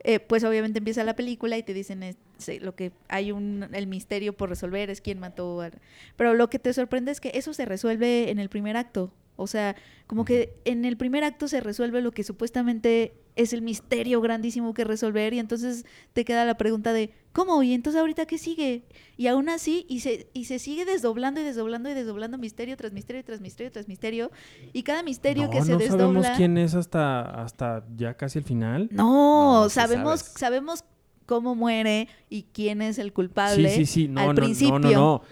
Eh, 0.05 0.21
pues 0.21 0.45
obviamente 0.45 0.79
empieza 0.79 1.03
la 1.05 1.17
película 1.17 1.57
y 1.59 1.63
te 1.63 1.75
dicen 1.75 2.03
es- 2.03 2.17
lo 2.61 2.75
que 2.75 2.93
hay 3.09 3.33
un 3.33 3.67
el 3.73 3.87
misterio 3.87 4.33
por 4.37 4.49
resolver 4.51 4.91
es 4.91 5.01
quién 5.01 5.19
mató 5.19 5.61
al- 5.63 5.81
pero 6.17 6.35
lo 6.35 6.51
que 6.51 6.59
te 6.59 6.73
sorprende 6.75 7.11
es 7.11 7.21
que 7.21 7.31
eso 7.35 7.55
se 7.55 7.65
resuelve 7.65 8.31
en 8.31 8.39
el 8.39 8.49
primer 8.51 8.77
acto 8.77 9.13
o 9.37 9.47
sea 9.47 9.75
como 10.07 10.25
que 10.25 10.55
en 10.65 10.85
el 10.85 10.97
primer 10.97 11.25
acto 11.25 11.49
se 11.49 11.61
resuelve 11.61 12.03
lo 12.03 12.13
que 12.13 12.23
supuestamente 12.23 13.15
es 13.37 13.53
el 13.53 13.63
misterio 13.63 14.21
grandísimo 14.21 14.75
que 14.75 14.85
resolver 14.85 15.33
y 15.33 15.39
entonces 15.39 15.85
te 16.13 16.25
queda 16.25 16.45
la 16.45 16.57
pregunta 16.57 16.93
de 16.93 17.11
cómo 17.35 17.63
y 17.63 17.75
entonces 17.75 18.01
ahorita 18.01 18.25
qué 18.25 18.39
sigue 18.39 18.85
y 19.19 19.27
aún 19.27 19.51
así 19.51 19.85
y 19.89 20.01
se 20.01 20.31
y 20.33 20.47
se 20.47 20.59
sigue 20.59 20.87
desdoblando 20.87 21.41
y 21.41 21.45
desdoblando 21.45 21.91
y 21.91 21.95
desdoblando 21.95 22.39
misterio 22.39 22.77
tras 22.79 22.93
misterio 22.93 23.23
tras 23.25 23.41
misterio 23.43 23.71
tras 23.73 23.89
misterio 23.89 24.31
y 24.73 24.83
cada 24.85 25.03
misterio 25.03 25.45
no, 25.45 25.51
que 25.51 25.61
se 25.63 25.73
no 25.73 25.79
desdobla 25.79 26.23
sabemos 26.23 26.27
quién 26.39 26.57
es 26.57 26.75
hasta, 26.75 27.21
hasta 27.43 27.85
ya 27.97 28.15
casi 28.17 28.39
el 28.39 28.45
final. 28.45 28.89
no, 28.93 29.65
No, 29.65 29.69
sí 29.69 29.75
sabemos, 29.75 30.21
sabes. 30.21 30.35
sabemos 30.39 30.85
cómo 31.27 31.55
muere 31.55 32.09
y 32.31 32.45
quién 32.53 32.81
es 32.81 32.99
el 32.99 33.09
Sí, 33.09 33.13
culpable. 33.13 33.69
sí, 33.71 33.85
sí. 33.85 34.09
No, 34.09 34.21
al 34.23 34.29
no, 34.29 34.35
principio. 34.37 34.79
no, 34.79 34.91
no, 34.91 34.93
no. 34.93 35.23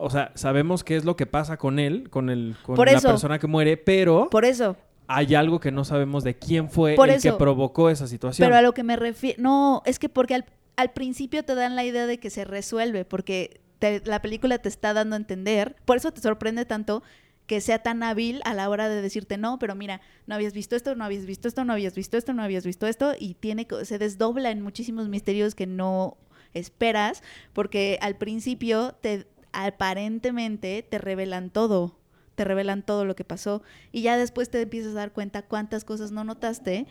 O 0.00 0.10
sea, 0.10 0.32
sabemos 0.34 0.84
qué 0.84 0.96
es 0.96 1.04
lo 1.04 1.16
que 1.16 1.26
pasa 1.26 1.56
con 1.56 1.78
él, 1.78 2.08
con 2.10 2.30
el, 2.30 2.56
con 2.62 2.76
Por 2.76 2.90
la 2.90 2.98
eso. 2.98 3.08
persona 3.08 3.38
que 3.38 3.46
muere, 3.46 3.76
pero 3.76 4.28
Por 4.30 4.44
eso. 4.44 4.76
hay 5.06 5.34
algo 5.34 5.58
que 5.60 5.70
no 5.72 5.84
sabemos 5.84 6.22
de 6.24 6.36
quién 6.38 6.70
fue 6.70 6.94
Por 6.94 7.10
el 7.10 7.20
que 7.20 7.32
provocó 7.32 7.90
esa 7.90 8.06
situación. 8.06 8.46
Pero 8.46 8.56
a 8.56 8.62
lo 8.62 8.72
que 8.74 8.82
me 8.84 8.96
refiero, 8.96 9.42
no, 9.42 9.82
es 9.86 9.98
que 9.98 10.08
porque 10.08 10.34
al, 10.36 10.44
al 10.78 10.92
principio 10.92 11.44
te 11.44 11.56
dan 11.56 11.74
la 11.74 11.84
idea 11.84 12.06
de 12.06 12.18
que 12.18 12.30
se 12.30 12.44
resuelve, 12.44 13.04
porque 13.04 13.60
te- 13.80 14.00
la 14.04 14.22
película 14.22 14.58
te 14.58 14.68
está 14.68 14.94
dando 14.94 15.16
a 15.16 15.18
entender, 15.18 15.74
por 15.84 15.96
eso 15.96 16.12
te 16.12 16.20
sorprende 16.20 16.64
tanto 16.66 17.02
que 17.46 17.60
sea 17.60 17.80
tan 17.80 18.04
hábil 18.04 18.40
a 18.44 18.54
la 18.54 18.68
hora 18.70 18.88
de 18.88 19.02
decirte, 19.02 19.38
no, 19.38 19.58
pero 19.58 19.74
mira, 19.74 20.00
no 20.28 20.36
habías 20.36 20.52
visto 20.52 20.76
esto, 20.76 20.94
no 20.94 21.04
habías 21.04 21.26
visto 21.26 21.48
esto, 21.48 21.64
no 21.64 21.72
habías 21.72 21.96
visto 21.96 22.16
esto, 22.16 22.32
no 22.32 22.44
habías 22.44 22.64
visto 22.64 22.86
esto, 22.86 23.14
y 23.18 23.34
tiene 23.34 23.66
se 23.82 23.98
desdobla 23.98 24.52
en 24.52 24.62
muchísimos 24.62 25.08
misterios 25.08 25.56
que 25.56 25.66
no 25.66 26.16
esperas, 26.54 27.24
porque 27.54 27.98
al 28.00 28.16
principio 28.16 28.92
te 29.00 29.26
aparentemente 29.52 30.86
te 30.88 30.98
revelan 30.98 31.50
todo, 31.50 31.98
te 32.36 32.44
revelan 32.44 32.84
todo 32.84 33.04
lo 33.04 33.16
que 33.16 33.24
pasó, 33.24 33.62
y 33.90 34.02
ya 34.02 34.16
después 34.16 34.48
te 34.48 34.60
empiezas 34.60 34.92
a 34.92 34.98
dar 34.98 35.12
cuenta 35.12 35.42
cuántas 35.42 35.84
cosas 35.84 36.12
no 36.12 36.22
notaste, 36.22 36.86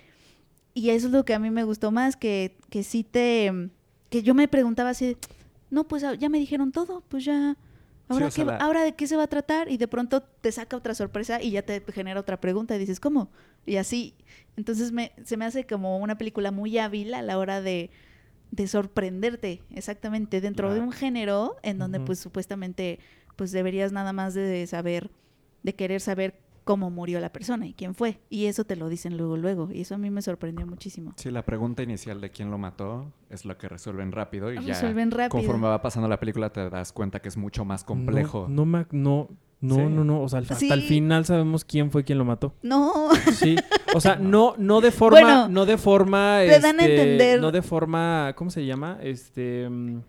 y 0.74 0.90
eso 0.90 1.08
es 1.08 1.14
lo 1.14 1.24
que 1.24 1.34
a 1.36 1.40
mí 1.40 1.52
me 1.52 1.64
gustó 1.64 1.92
más, 1.92 2.18
que, 2.18 2.58
que 2.70 2.84
sí 2.84 3.04
te... 3.06 3.70
que 4.10 4.24
yo 4.24 4.34
me 4.34 4.48
preguntaba 4.48 4.90
así, 4.92 5.18
no, 5.70 5.88
pues 5.88 6.04
ah, 6.04 6.14
ya 6.16 6.30
me 6.30 6.40
dijeron 6.40 6.72
todo, 6.72 7.04
pues 7.08 7.26
ya... 7.26 7.58
¿Ahora, 8.10 8.28
qué, 8.36 8.46
la- 8.46 8.58
¿Ahora 8.58 8.84
de 8.84 8.96
qué 8.96 9.06
se 9.06 9.18
va 9.18 9.24
a 9.24 9.28
tratar? 9.28 9.70
Y 9.70 9.76
de 9.78 9.88
pronto 9.90 10.22
te 10.24 10.50
saca 10.54 10.78
otra 10.78 10.96
sorpresa 10.96 11.42
y 11.42 11.52
ya 11.52 11.62
te 11.64 11.82
genera 11.92 12.22
otra 12.22 12.40
pregunta 12.40 12.74
y 12.74 12.80
dices, 12.80 13.02
¿cómo? 13.02 13.30
Y 13.66 13.76
así. 13.76 14.14
Entonces 14.56 14.94
me, 14.94 15.12
se 15.26 15.36
me 15.36 15.44
hace 15.44 15.66
como 15.68 15.98
una 15.98 16.18
película 16.18 16.52
muy 16.52 16.78
hábil 16.78 17.14
a 17.14 17.22
la 17.22 17.38
hora 17.38 17.60
de, 17.60 17.90
de 18.52 18.68
sorprenderte, 18.68 19.62
exactamente, 19.76 20.40
dentro 20.40 20.74
de 20.74 20.80
un 20.80 20.94
género 20.94 21.58
en 21.64 21.80
donde 21.80 22.00
pues 22.06 22.20
supuestamente 22.20 23.00
pues 23.36 23.52
deberías 23.52 23.92
nada 23.92 24.14
más 24.14 24.34
de 24.34 24.66
saber, 24.68 25.12
de 25.64 25.76
querer 25.76 26.00
saber 26.00 26.40
cómo 26.68 26.92
murió 26.92 27.20
la 27.20 27.32
persona 27.32 27.66
y 27.66 27.74
quién 27.74 27.96
fue. 27.96 28.20
Y 28.30 28.46
eso 28.46 28.64
te 28.66 28.76
lo 28.76 28.90
dicen 28.90 29.18
luego, 29.18 29.38
luego. 29.38 29.70
Y 29.72 29.82
eso 29.82 29.96
a 29.96 29.98
mí 29.98 30.12
me 30.12 30.22
sorprendió 30.22 30.68
muchísimo. 30.68 31.14
Sí, 31.16 31.32
la 31.32 31.44
pregunta 31.44 31.82
inicial 31.82 32.22
de 32.22 32.30
quién 32.30 32.52
lo 32.52 32.58
mató 32.60 33.12
es 33.30 33.46
lo 33.46 33.58
que 33.58 33.68
resuelven 33.68 34.12
rápido 34.12 34.52
y 34.54 34.58
Resuelven 34.58 35.10
ya 35.10 35.18
rápido. 35.18 35.40
conforme 35.40 35.68
va 35.68 35.82
pasando 35.82 36.08
la 36.08 36.20
película 36.20 36.52
te 36.52 36.70
das 36.70 36.92
cuenta 36.92 37.20
que 37.22 37.30
es 37.30 37.38
mucho 37.38 37.66
más 37.66 37.84
complejo. 37.84 38.46
No, 38.50 38.66
no, 38.66 38.86
no, 38.92 39.30
no, 39.62 39.76
Sí. 39.76 39.82
no, 39.82 40.04
no. 40.04 40.22
O 40.22 40.30
sea, 40.30 40.40
hasta 40.40 40.54
Sí. 40.56 40.70
el 40.72 40.84
final 40.84 41.26
sabemos 41.26 41.66
quién 41.66 41.90
fue 41.90 42.04
quien 42.04 42.20
lo 42.20 42.26
mató. 42.26 42.54
No, 42.62 43.10
Sí. 43.34 43.56
O 43.96 44.00
sea, 44.02 44.18
no, 44.18 44.54
no 44.60 44.82
de 44.82 44.92
forma, 44.92 45.20
Bueno, 45.22 45.48
no 45.50 45.66
de 45.66 45.78
forma, 45.78 46.40
te 46.46 46.60
dan 46.60 46.80
a 46.80 46.84
este, 46.84 46.96
entender- 47.18 47.42
no 47.42 47.52
de 47.52 47.62
forma, 47.64 48.34
¿cómo 48.36 48.52
se 48.52 48.66
llama? 48.66 49.00
Este, 49.02 49.68
mm, 49.70 50.02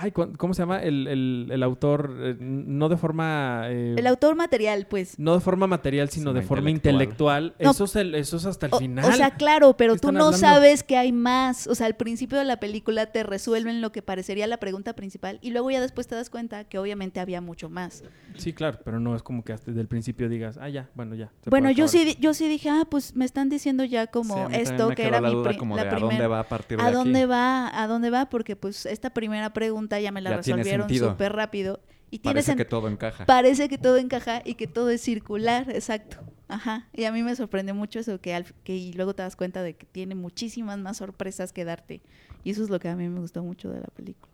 ay, 0.00 0.12
¿cu- 0.12 0.32
¿cómo 0.36 0.54
se 0.54 0.62
llama? 0.62 0.82
El, 0.82 1.06
el, 1.06 1.48
el 1.50 1.62
autor, 1.62 2.14
eh, 2.20 2.36
no 2.40 2.88
de 2.88 2.96
forma, 2.96 3.64
eh, 3.68 3.94
el 3.98 4.06
autor 4.06 4.34
material, 4.36 4.86
pues. 4.88 5.18
no 5.18 5.34
de 5.34 5.40
forma 5.40 5.66
material, 5.66 6.08
sino 6.10 6.32
de 6.32 6.42
forma 6.42 6.70
intelectual. 6.70 7.44
intelectual. 7.44 7.54
No. 7.60 7.70
Eso, 7.70 7.84
es 7.84 7.96
el- 7.96 8.14
eso 8.14 8.36
es 8.38 8.46
hasta 8.46 8.66
el 8.66 8.74
O, 8.74 8.78
final. 8.78 9.04
o 9.04 9.12
sea, 9.12 9.30
claro, 9.32 9.76
pero 9.76 9.94
¿Qué 9.94 10.00
tú 10.00 10.12
no 10.12 10.26
hablando? 10.26 10.38
sabes 10.38 10.82
que 10.82 10.96
hay 10.96 11.12
más. 11.12 11.66
O 11.66 11.74
sea, 11.74 11.86
al 11.86 11.96
principio 11.96 12.38
de 12.38 12.44
la 12.44 12.58
película 12.58 13.06
te 13.06 13.22
resuelven 13.22 13.80
lo 13.80 13.92
que 13.92 14.02
parecería 14.02 14.46
la 14.46 14.56
pregunta 14.58 14.94
principal 14.94 15.38
y 15.42 15.50
luego 15.50 15.70
ya 15.70 15.80
después 15.80 16.06
te 16.06 16.14
das 16.14 16.30
cuenta 16.30 16.64
que 16.64 16.78
obviamente 16.78 17.20
había 17.20 17.40
mucho 17.40 17.68
más. 17.68 18.02
sí, 18.36 18.52
claro, 18.52 18.78
pero 18.84 19.00
no 19.00 19.14
es 19.14 19.22
como 19.22 19.44
que 19.44 19.52
hasta 19.52 19.70
desde 19.70 19.80
el 19.82 19.88
principio 19.88 20.28
digas, 20.28 20.58
ah, 20.60 20.68
ya, 20.68 20.88
bueno, 20.94 21.14
ya. 21.14 21.30
Bueno, 21.46 21.70
yo 21.70 21.84
acabar. 21.84 22.06
sí, 22.06 22.16
yo 22.20 22.34
sí 22.34 22.48
dije, 22.48 22.70
ah, 22.70 22.86
pues 22.90 23.14
me 23.14 23.24
están 23.24 23.48
diciendo 23.48 23.84
ya 23.84 24.06
como 24.06 24.48
Sí, 24.48 24.54
esto 24.56 24.88
que 24.90 25.06
era 25.06 25.20
la 25.20 25.28
mi 25.28 25.34
duda 25.34 25.56
como 25.56 25.76
la 25.76 25.84
de 25.84 25.90
a 25.90 25.98
dónde 25.98 26.26
va 26.26 26.40
a 26.40 26.44
partir 26.48 26.78
de 26.78 26.84
¿A 26.84 26.86
aquí. 26.86 26.94
dónde 26.96 27.26
va? 27.26 27.82
¿A 27.82 27.86
dónde 27.86 28.10
va? 28.10 28.28
Porque 28.30 28.56
pues 28.56 28.86
esta 28.86 29.10
primera 29.10 29.52
pregunta 29.52 29.89
ya 29.98 30.12
me 30.12 30.20
la 30.20 30.30
Ya 30.30 30.36
resolvieron 30.36 30.88
súper 30.94 31.32
rápido. 31.32 31.80
Y 32.12 32.18
tiene 32.18 32.34
Parece 32.34 32.56
que 32.56 32.64
todo 32.64 32.88
encaja. 32.88 33.24
parece 33.24 33.68
que 33.68 33.78
todo 33.78 33.96
encaja 33.96 34.42
y 34.44 34.54
que 34.54 34.66
todo 34.66 34.90
es 34.90 35.00
circular, 35.00 35.70
exacto. 35.70 36.18
Ajá. 36.48 36.88
Y 36.92 37.04
a 37.04 37.12
mí 37.12 37.22
me 37.22 37.34
sorprendió 37.36 37.74
mucho 37.74 38.00
eso, 38.00 38.20
que, 38.20 38.34
al- 38.34 38.52
que 38.64 38.74
y 38.76 38.92
luego 38.92 39.14
te 39.14 39.22
das 39.22 39.36
cuenta 39.36 39.62
de 39.62 39.74
que 39.74 39.86
tiene 39.86 40.16
muchísimas 40.16 40.76
más 40.78 40.96
sorpresas 40.96 41.52
que 41.52 41.64
darte. 41.64 42.00
Y 42.42 42.50
eso 42.50 42.64
es 42.64 42.70
lo 42.70 42.80
que 42.80 42.88
a 42.88 42.96
mí 42.96 43.08
me 43.08 43.20
gustó 43.20 43.42
mucho 43.44 43.70
de 43.70 43.78
la 43.80 43.86
película. 43.88 44.32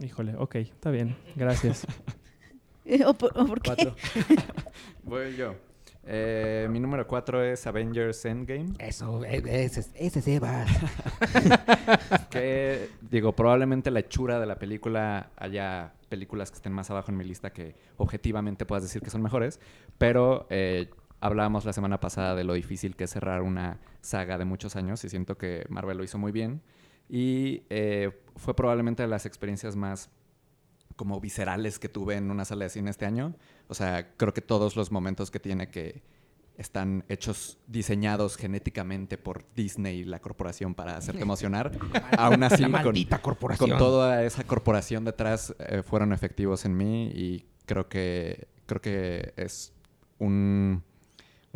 Híjole, 0.00 0.34
ok, 0.36 0.54
está 0.56 0.90
bien, 0.90 1.14
gracias. 1.36 1.86
¿O 3.06 3.12
por, 3.14 3.32
o 3.38 3.46
por 3.46 3.60
qué? 3.60 3.70
Cuatro. 3.74 3.96
Voy 5.02 5.36
yo. 5.36 5.56
Eh, 6.08 6.68
mi 6.70 6.78
número 6.78 7.06
cuatro 7.06 7.42
es 7.42 7.66
Avengers 7.66 8.24
Endgame. 8.24 8.74
Eso, 8.78 9.24
ese, 9.24 9.80
es- 9.80 9.90
ese 9.94 10.18
es 10.20 10.28
Eva. 10.28 10.64
Que, 12.30 12.90
digo, 13.10 13.32
probablemente 13.34 13.90
la 13.90 14.00
hechura 14.00 14.38
de 14.40 14.46
la 14.46 14.56
película 14.56 15.30
haya 15.36 15.94
películas 16.08 16.50
que 16.50 16.56
estén 16.56 16.72
más 16.72 16.90
abajo 16.90 17.10
en 17.10 17.16
mi 17.16 17.24
lista 17.24 17.52
que 17.52 17.74
objetivamente 17.96 18.66
puedas 18.66 18.82
decir 18.82 19.02
que 19.02 19.10
son 19.10 19.22
mejores. 19.22 19.60
Pero 19.98 20.46
eh, 20.50 20.90
hablábamos 21.20 21.64
la 21.64 21.72
semana 21.72 21.98
pasada 22.00 22.34
de 22.34 22.44
lo 22.44 22.54
difícil 22.54 22.94
que 22.96 23.04
es 23.04 23.10
cerrar 23.10 23.42
una 23.42 23.78
saga 24.00 24.38
de 24.38 24.44
muchos 24.44 24.76
años 24.76 25.04
y 25.04 25.08
siento 25.08 25.36
que 25.36 25.64
Marvel 25.68 25.98
lo 25.98 26.04
hizo 26.04 26.18
muy 26.18 26.32
bien. 26.32 26.62
Y 27.08 27.62
eh, 27.70 28.10
fue 28.36 28.54
probablemente 28.54 29.02
de 29.02 29.08
las 29.08 29.26
experiencias 29.26 29.76
más 29.76 30.10
como 30.96 31.20
viscerales 31.20 31.78
que 31.78 31.88
tuve 31.88 32.16
en 32.16 32.30
una 32.30 32.44
sala 32.44 32.64
de 32.64 32.70
cine 32.70 32.90
este 32.90 33.06
año. 33.06 33.34
O 33.68 33.74
sea, 33.74 34.14
creo 34.16 34.32
que 34.32 34.40
todos 34.40 34.76
los 34.76 34.90
momentos 34.90 35.30
que 35.30 35.40
tiene 35.40 35.70
que 35.70 36.02
están 36.56 37.04
hechos, 37.08 37.58
diseñados 37.66 38.36
genéticamente 38.36 39.18
por 39.18 39.44
Disney, 39.54 40.04
la 40.04 40.20
corporación, 40.20 40.74
para 40.74 40.96
hacerte 40.96 41.22
emocionar. 41.22 41.72
Aún 42.16 42.42
así, 42.42 42.62
La 42.62 42.82
con, 42.82 42.94
corporación. 43.22 43.70
con 43.70 43.78
toda 43.78 44.24
esa 44.24 44.44
corporación 44.44 45.04
detrás, 45.04 45.54
eh, 45.58 45.82
fueron 45.82 46.12
efectivos 46.12 46.64
en 46.64 46.76
mí 46.76 47.10
y 47.14 47.46
creo 47.66 47.88
que, 47.88 48.48
creo 48.66 48.80
que 48.80 49.34
es 49.36 49.72
un, 50.18 50.82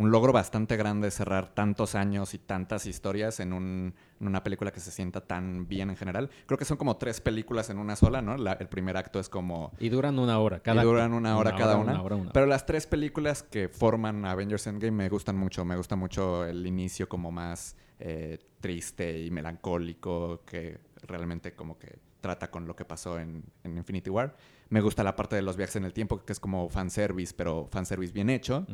un 0.00 0.10
logro 0.10 0.32
bastante 0.32 0.76
grande 0.76 1.10
cerrar 1.10 1.54
tantos 1.54 1.94
años 1.94 2.34
y 2.34 2.38
tantas 2.38 2.86
historias 2.86 3.38
en, 3.38 3.52
un- 3.52 3.94
en 4.20 4.26
una 4.26 4.42
película 4.42 4.72
que 4.72 4.80
se 4.80 4.90
sienta 4.90 5.20
tan 5.20 5.68
bien 5.68 5.90
en 5.90 5.96
general. 5.96 6.30
Creo 6.46 6.58
que 6.58 6.64
son 6.64 6.76
como 6.76 6.96
tres 6.96 7.20
películas 7.20 7.70
en 7.70 7.78
una 7.78 7.96
sola, 7.96 8.22
¿no? 8.22 8.36
La- 8.36 8.54
el 8.54 8.68
primer 8.68 8.96
acto 8.96 9.20
es 9.20 9.28
como... 9.28 9.72
Y 9.78 9.88
duran 9.90 10.18
una 10.18 10.38
hora 10.38 10.60
cada 10.60 10.82
y 10.82 10.84
duran 10.84 11.12
una 11.12 11.36
hora 11.36 11.54
cada 11.54 11.76
una. 11.76 11.92
Una 11.92 12.02
hora, 12.02 12.16
una. 12.16 12.32
Pero 12.32 12.46
las 12.46 12.66
tres 12.66 12.86
películas 12.86 13.42
que 13.42 13.68
forman 13.68 14.24
Avengers 14.24 14.66
Endgame 14.66 14.90
me 14.96 15.08
gustan 15.08 15.36
mucho. 15.36 15.64
Me 15.64 15.76
gusta 15.76 15.96
mucho 15.96 16.44
el 16.44 16.66
inicio 16.66 17.08
como 17.08 17.30
más 17.30 17.76
eh, 17.98 18.38
triste 18.60 19.20
y 19.20 19.30
melancólico, 19.30 20.42
que 20.44 20.78
realmente 21.02 21.54
como 21.54 21.78
que 21.78 21.98
trata 22.20 22.50
con 22.50 22.66
lo 22.66 22.76
que 22.76 22.84
pasó 22.84 23.18
en, 23.18 23.44
en 23.64 23.76
Infinity 23.76 24.10
War. 24.10 24.36
Me 24.68 24.80
gusta 24.80 25.02
la 25.02 25.16
parte 25.16 25.36
de 25.36 25.42
los 25.42 25.56
viajes 25.56 25.76
en 25.76 25.84
el 25.84 25.92
tiempo, 25.92 26.24
que 26.24 26.32
es 26.32 26.40
como 26.40 26.68
fanservice, 26.68 27.34
pero 27.36 27.68
fanservice 27.70 28.12
bien 28.12 28.30
hecho. 28.30 28.66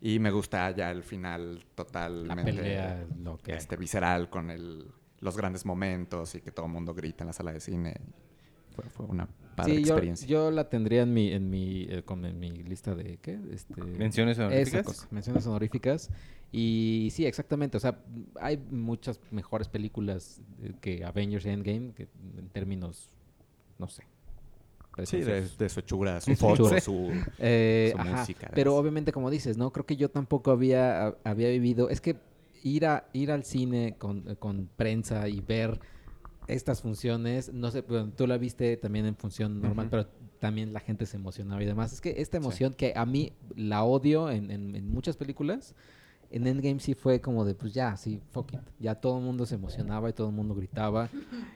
Y 0.00 0.18
me 0.18 0.30
gusta 0.30 0.70
ya 0.72 0.90
el 0.90 1.02
final 1.02 1.64
totalmente 1.74 2.52
La 2.52 2.58
pelea, 2.58 3.06
lo 3.22 3.38
que 3.38 3.54
este, 3.54 3.76
visceral 3.76 4.28
con 4.30 4.50
el, 4.50 4.90
los 5.20 5.36
grandes 5.36 5.64
momentos 5.64 6.34
y 6.34 6.40
que 6.40 6.50
todo 6.50 6.66
el 6.66 6.72
mundo 6.72 6.92
grita 6.94 7.22
en 7.24 7.28
la 7.28 7.32
sala 7.32 7.52
de 7.52 7.60
cine. 7.60 7.94
Fue, 8.74 8.84
fue 8.90 9.06
una 9.06 9.28
padre 9.54 9.76
Sí, 9.76 9.84
yo, 9.84 9.92
experiencia. 9.94 10.26
yo 10.26 10.50
la 10.50 10.68
tendría 10.68 11.02
en 11.02 11.14
mi, 11.14 11.30
en 11.32 11.48
mi, 11.48 11.86
eh, 11.88 12.02
con, 12.04 12.24
en 12.24 12.40
mi 12.40 12.50
lista 12.50 12.96
de, 12.96 13.18
¿qué? 13.18 13.38
Este, 13.52 13.80
¿Menciones 13.80 14.36
honoríficas? 14.40 15.06
menciones 15.12 15.46
honoríficas. 15.46 16.10
Y 16.56 17.08
sí, 17.10 17.26
exactamente. 17.26 17.76
O 17.76 17.80
sea, 17.80 17.98
hay 18.40 18.56
muchas 18.56 19.18
mejores 19.32 19.66
películas 19.68 20.40
eh, 20.62 20.72
que 20.80 21.04
Avengers 21.04 21.44
Endgame, 21.46 21.92
que 21.92 22.06
en 22.38 22.48
términos, 22.50 23.08
no 23.76 23.88
sé. 23.88 24.04
Sí, 25.02 25.22
de, 25.22 25.48
de 25.48 25.68
su 25.68 25.80
hechura, 25.80 26.20
su 26.20 26.36
foto, 26.36 26.80
su... 26.80 27.10
Eh, 27.40 27.88
su 27.92 27.98
ajá, 27.98 28.20
música, 28.20 28.50
Pero 28.54 28.76
obviamente, 28.76 29.10
como 29.10 29.30
dices, 29.30 29.56
¿no? 29.56 29.72
Creo 29.72 29.84
que 29.84 29.96
yo 29.96 30.08
tampoco 30.08 30.52
había, 30.52 31.08
a- 31.08 31.16
había 31.24 31.48
vivido. 31.48 31.88
Es 31.90 32.00
que 32.00 32.14
ir, 32.62 32.86
a, 32.86 33.08
ir 33.12 33.32
al 33.32 33.42
cine 33.42 33.96
con, 33.98 34.36
con 34.36 34.68
prensa 34.76 35.28
y 35.28 35.40
ver 35.40 35.80
estas 36.46 36.82
funciones, 36.82 37.52
no 37.52 37.72
sé, 37.72 37.82
tú 37.82 38.26
la 38.28 38.38
viste 38.38 38.76
también 38.76 39.06
en 39.06 39.16
función 39.16 39.60
normal, 39.60 39.88
pero 39.90 40.06
también 40.38 40.72
la 40.72 40.78
gente 40.78 41.06
se 41.06 41.16
emocionaba 41.16 41.60
y 41.60 41.66
demás. 41.66 41.92
Es 41.92 42.00
que 42.00 42.14
esta 42.18 42.36
emoción 42.36 42.74
que 42.74 42.92
a 42.94 43.04
mí 43.06 43.32
la 43.56 43.82
odio 43.82 44.30
en, 44.30 44.52
en- 44.52 44.76
en 44.76 44.88
muchas 44.92 45.16
películas, 45.16 45.74
en 46.34 46.48
Endgame 46.48 46.80
sí 46.80 46.94
fue 46.94 47.20
como 47.20 47.44
de, 47.44 47.54
pues 47.54 47.72
ya, 47.72 47.96
sí, 47.96 48.20
fuck 48.32 48.54
it. 48.54 48.60
Ya 48.80 48.96
todo 48.96 49.18
el 49.18 49.24
mundo 49.24 49.46
se 49.46 49.54
emocionaba 49.54 50.10
y 50.10 50.12
todo 50.12 50.30
el 50.30 50.34
mundo 50.34 50.56
gritaba. 50.56 51.08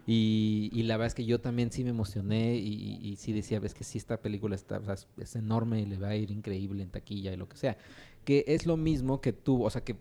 Y, 0.07 0.71
y 0.73 0.85
la 0.85 0.97
verdad 0.97 1.09
es 1.09 1.15
que 1.17 1.25
yo 1.25 1.41
también 1.41 1.73
sí 1.73 1.83
me 1.83 1.91
emocioné 1.91 2.55
y, 2.55 3.17
sí 3.17 3.33
decía, 3.33 3.59
ves 3.59 3.75
que 3.75 3.83
sí, 3.83 3.99
esta 3.99 4.23
película 4.23 4.55
está, 4.55 4.81
es, 5.17 5.35
enorme 5.35 5.81
y 5.81 5.87
le 5.87 5.99
va 5.99 6.11
a 6.11 6.17
ir 6.17 6.31
increíble 6.31 6.85
en 6.85 6.91
taquilla 6.91 7.33
y 7.33 7.37
lo 7.37 7.49
que 7.49 7.57
sea. 7.57 7.77
Que 8.25 8.45
es 8.47 8.67
lo 8.67 8.77
mismo 8.77 9.21
que 9.21 9.33
tuvo, 9.33 9.65
o 9.65 9.71
sea, 9.71 9.83
que 9.83 9.97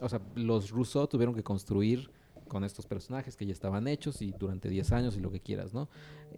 o 0.00 0.08
sea, 0.08 0.22
los 0.34 0.70
Rousseau 0.70 1.06
tuvieron 1.06 1.34
que 1.34 1.42
construir 1.42 2.08
con 2.52 2.64
estos 2.64 2.84
personajes 2.86 3.34
que 3.34 3.46
ya 3.46 3.52
estaban 3.54 3.88
hechos 3.88 4.20
y 4.20 4.32
durante 4.38 4.68
10 4.68 4.92
años 4.92 5.16
y 5.16 5.20
lo 5.20 5.30
que 5.30 5.40
quieras, 5.40 5.72
¿no? 5.72 5.88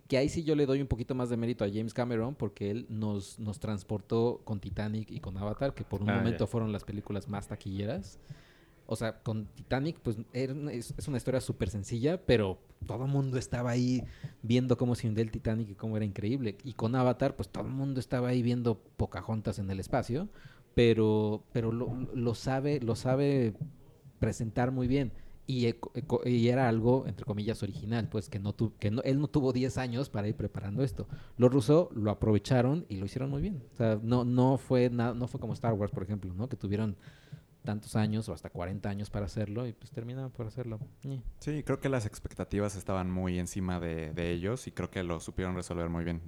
Que 0.07 0.17
ahí 0.17 0.29
sí 0.29 0.45
yo 0.45 0.55
le 0.55 0.65
doy 0.65 0.81
un 0.81 0.87
poquito 0.87 1.17
más 1.17 1.29
de 1.29 1.37
mérito 1.37 1.65
a 1.65 1.69
James 1.69 1.93
Cameron 1.93 2.37
porque 2.37 2.71
él 2.71 2.87
nos, 2.89 3.41
nos 3.41 3.59
transportó 3.59 4.41
con 4.45 4.61
Titanic 4.61 5.11
y 5.11 5.19
con 5.19 5.37
Avatar, 5.37 5.75
que 5.75 5.83
por 5.83 6.03
un 6.03 6.11
Ah, 6.11 6.19
momento 6.19 6.45
ya. 6.45 6.47
fueron 6.47 6.71
las 6.71 6.85
películas 6.85 7.29
más 7.29 7.49
taquilleras. 7.49 8.21
O 8.87 8.95
sea, 8.95 9.25
con 9.25 9.47
Titanic, 9.57 9.99
pues 9.99 10.17
es, 10.33 11.09
una 11.09 11.17
historia 11.17 11.41
súper 11.41 11.69
sencilla, 11.69 12.25
pero 12.25 12.59
todo 12.87 13.07
el 13.07 13.11
mundo 13.11 13.37
estaba 13.37 13.71
ahí 13.71 14.05
viendo 14.43 14.77
cómo 14.79 14.95
se 14.95 15.09
hundía 15.09 15.25
el 15.25 15.33
Titanic 15.33 15.71
y 15.71 15.75
cómo 15.75 15.97
era 15.97 16.05
increíble. 16.07 16.59
Y 16.63 16.75
con 16.75 16.95
Avatar, 16.95 17.35
pues 17.35 17.49
todo 17.49 17.65
el 17.65 17.73
mundo 17.73 17.99
estaba 17.99 18.29
ahí 18.29 18.41
viendo 18.41 18.79
Pocahontas 18.97 19.59
en 19.59 19.69
el 19.69 19.81
espacio, 19.81 20.29
pero, 20.77 21.43
pero 21.53 21.73
lo, 21.73 21.93
lo 22.15 22.35
sabe, 22.37 22.79
lo 22.79 22.95
sabe 22.95 23.55
presentar 24.21 24.71
muy 24.71 24.87
bien. 24.87 25.11
Y, 25.47 25.67
eco- 25.67 25.93
eco- 25.95 26.23
y 26.25 26.49
era 26.49 26.69
algo, 26.69 27.05
entre 27.07 27.27
comillas, 27.27 27.63
original, 27.63 28.09
pues 28.09 28.31
que 28.31 28.39
no 28.39 28.55
tu- 28.55 28.75
que 28.79 28.91
no, 28.91 29.03
él 29.03 29.21
no 29.21 29.29
tuvo 29.29 29.53
10 29.53 29.77
años 29.77 30.09
para 30.09 30.27
ir 30.27 30.35
preparando 30.37 30.83
esto. 30.83 31.07
Los 31.37 31.53
rusos 31.53 31.89
lo 31.95 32.11
aprovecharon 32.11 32.87
y 32.89 32.97
lo 32.97 33.05
hicieron 33.07 33.29
muy 33.31 33.43
bien. 33.43 33.63
O 33.73 33.77
sea, 33.77 33.99
no, 34.03 34.25
no, 34.25 34.57
fue 34.57 34.89
nada, 34.89 35.13
no 35.13 35.29
fue 35.29 35.41
como 35.41 35.53
Star 35.53 35.75
Wars, 35.75 35.93
por 35.93 36.03
ejemplo, 36.03 36.33
¿no? 36.33 36.49
Que 36.49 36.57
tuvieron 36.57 36.97
tantos 37.63 37.95
años 37.97 38.29
o 38.29 38.33
hasta 38.35 38.51
40 38.51 38.89
años 38.91 39.09
para 39.11 39.27
hacerlo 39.27 39.67
y 39.67 39.73
pues 39.73 39.91
terminaron 39.91 40.31
por 40.31 40.47
hacerlo. 40.47 40.79
Sí, 41.41 41.63
creo 41.63 41.79
que 41.81 41.89
las 41.89 42.05
expectativas 42.07 42.77
estaban 42.77 43.11
muy 43.11 43.39
encima 43.39 43.81
de, 43.81 44.13
de 44.13 44.31
ellos 44.33 44.67
y 44.67 44.73
creo 44.73 44.91
que 44.91 45.03
lo 45.03 45.21
supieron 45.21 45.55
resolver 45.55 45.89
muy 45.91 46.05
bien. 46.05 46.21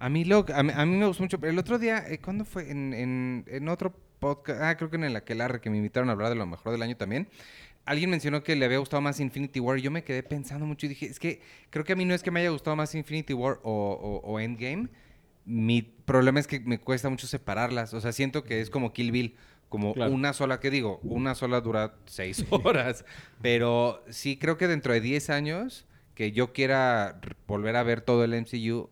A 0.00 0.08
mí, 0.08 0.24
lo, 0.24 0.44
a, 0.54 0.62
mí, 0.62 0.70
a 0.74 0.84
mí 0.86 0.96
me 0.96 1.06
gustó 1.06 1.22
mucho. 1.22 1.38
pero 1.40 1.52
El 1.52 1.58
otro 1.58 1.78
día, 1.78 2.04
eh, 2.08 2.18
¿cuándo 2.20 2.44
fue? 2.44 2.70
En, 2.70 2.92
en, 2.94 3.44
en 3.48 3.68
otro 3.68 3.94
podcast. 4.18 4.60
Ah, 4.60 4.76
creo 4.76 4.90
que 4.90 4.96
en 4.96 5.04
el 5.04 5.14
Aquelarre, 5.16 5.60
que 5.60 5.70
me 5.70 5.76
invitaron 5.76 6.08
a 6.08 6.12
hablar 6.12 6.30
de 6.30 6.34
lo 6.34 6.46
mejor 6.46 6.72
del 6.72 6.82
año 6.82 6.96
también. 6.96 7.28
Alguien 7.86 8.10
mencionó 8.10 8.42
que 8.42 8.56
le 8.56 8.64
había 8.64 8.78
gustado 8.78 9.00
más 9.02 9.20
Infinity 9.20 9.60
War. 9.60 9.78
Yo 9.78 9.90
me 9.90 10.02
quedé 10.04 10.22
pensando 10.22 10.64
mucho 10.66 10.86
y 10.86 10.90
dije, 10.90 11.06
es 11.06 11.18
que 11.18 11.40
creo 11.70 11.84
que 11.84 11.92
a 11.92 11.96
mí 11.96 12.04
no 12.04 12.14
es 12.14 12.22
que 12.22 12.30
me 12.30 12.40
haya 12.40 12.50
gustado 12.50 12.76
más 12.76 12.94
Infinity 12.94 13.34
War 13.34 13.60
o, 13.62 13.70
o- 14.24 14.30
o 14.32 14.40
Endgame. 14.40 14.88
Mi 15.44 15.82
problema 15.82 16.40
es 16.40 16.46
que 16.46 16.60
me 16.60 16.78
cuesta 16.80 17.10
mucho 17.10 17.26
separarlas. 17.26 17.92
O 17.92 18.00
sea, 18.00 18.12
siento 18.12 18.44
que 18.44 18.60
es 18.60 18.70
como 18.70 18.92
Kill 18.92 19.12
Bill. 19.12 19.36
Como 19.68 19.92
Claro. 19.92 20.12
una 20.12 20.32
sola, 20.32 20.60
que 20.60 20.70
digo? 20.70 21.00
Una 21.02 21.34
sola 21.34 21.60
dura 21.60 21.96
seis 22.06 22.44
horas. 22.50 23.04
Pero 23.42 24.02
sí 24.08 24.36
creo 24.38 24.56
que 24.56 24.68
dentro 24.68 24.92
de 24.92 25.00
10 25.00 25.28
años 25.30 25.86
que 26.14 26.30
yo 26.32 26.52
quiera 26.52 27.20
volver 27.48 27.74
a 27.76 27.82
ver 27.82 28.00
todo 28.00 28.24
el 28.24 28.32
MCU, 28.34 28.88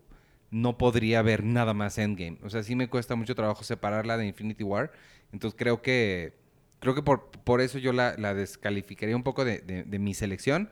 no 0.50 0.76
podría 0.76 1.22
ver 1.22 1.44
nada 1.44 1.72
más 1.72 1.96
Endgame. 1.98 2.38
O 2.42 2.50
sea, 2.50 2.62
sí 2.62 2.74
me 2.76 2.88
cuesta 2.88 3.14
mucho 3.14 3.34
trabajo 3.34 3.62
separarla 3.64 4.16
de 4.18 4.26
Infinity 4.26 4.64
War. 4.64 4.92
Entonces 5.32 5.56
creo 5.58 5.80
que 5.80 6.34
creo 6.82 6.94
que 6.94 7.02
por, 7.02 7.30
por 7.30 7.62
eso 7.62 7.78
yo 7.78 7.92
la, 7.94 8.14
la 8.18 8.34
descalificaría 8.34 9.16
un 9.16 9.22
poco 9.22 9.44
de, 9.46 9.60
de- 9.60 9.84
de 9.84 9.98
mi 9.98 10.12
selección. 10.12 10.68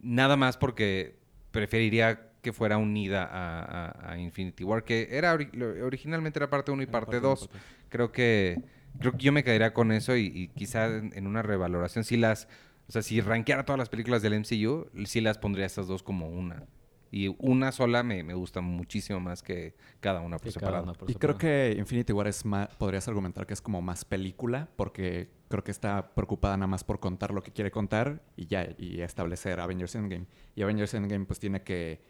Nada 0.00 0.36
más 0.36 0.56
porque 0.56 1.18
preferiría 1.50 2.30
que 2.42 2.52
fuera 2.52 2.78
unida 2.78 3.24
a, 3.24 3.62
a- 3.88 4.12
a 4.12 4.18
Infinity 4.18 4.62
War, 4.62 4.84
que 4.84 5.08
era 5.10 5.34
ori- 5.34 5.82
originalmente 5.82 6.38
era 6.38 6.48
parte 6.48 6.70
1 6.70 6.82
y 6.82 6.86
parte 6.86 7.18
2. 7.20 7.48
Creo 7.88 8.12
que 8.12 8.60
creo 9.00 9.12
que 9.12 9.18
yo 9.18 9.32
me 9.32 9.42
quedaría 9.44 9.74
con 9.74 9.90
eso 9.92 10.16
y, 10.16 10.26
y 10.26 10.48
quizá 10.48 10.86
en, 10.86 11.12
en 11.14 11.26
una 11.26 11.42
revaloración 11.42 12.04
si 12.04 12.16
las 12.16 12.48
o 12.88 12.92
sea, 12.92 13.02
si 13.02 13.20
rankeara 13.20 13.64
todas 13.64 13.78
las 13.80 13.88
películas 13.88 14.22
del 14.22 14.34
MCU, 14.34 14.86
sí 15.06 15.20
las 15.20 15.38
pondría 15.38 15.66
estas 15.66 15.88
dos 15.88 16.04
como 16.04 16.28
una. 16.28 16.62
Y 17.10 17.34
una 17.38 17.72
sola 17.72 18.02
me, 18.04 18.22
me 18.22 18.34
gusta 18.34 18.60
muchísimo 18.60 19.18
más 19.18 19.42
que 19.42 19.74
cada 20.00 20.20
una 20.20 20.36
por 20.38 20.46
separado. 20.52 20.84
una 20.84 20.92
por 20.92 21.10
Y 21.10 21.14
creo 21.14 21.36
que 21.38 21.74
Infinity 21.78 22.12
War 22.12 22.26
es 22.28 22.44
más, 22.44 22.68
podrías 22.76 23.08
argumentar 23.08 23.44
que 23.46 23.54
es 23.54 23.60
como 23.60 23.82
más 23.82 24.04
película, 24.04 24.68
porque 24.76 25.28
creo 25.48 25.64
que 25.64 25.70
está 25.70 26.14
preocupada 26.14 26.56
nada 26.56 26.66
más 26.66 26.84
por 26.84 27.00
contar 27.00 27.32
lo 27.32 27.42
que 27.42 27.52
quiere 27.52 27.70
contar 27.70 28.22
y 28.36 28.46
ya, 28.46 28.68
y 28.78 29.00
establecer 29.00 29.60
Avengers 29.60 29.94
Endgame. 29.94 30.26
Y 30.54 30.62
Avengers 30.62 30.94
Endgame 30.94 31.24
pues 31.26 31.38
tiene 31.38 31.62
que 31.62 32.00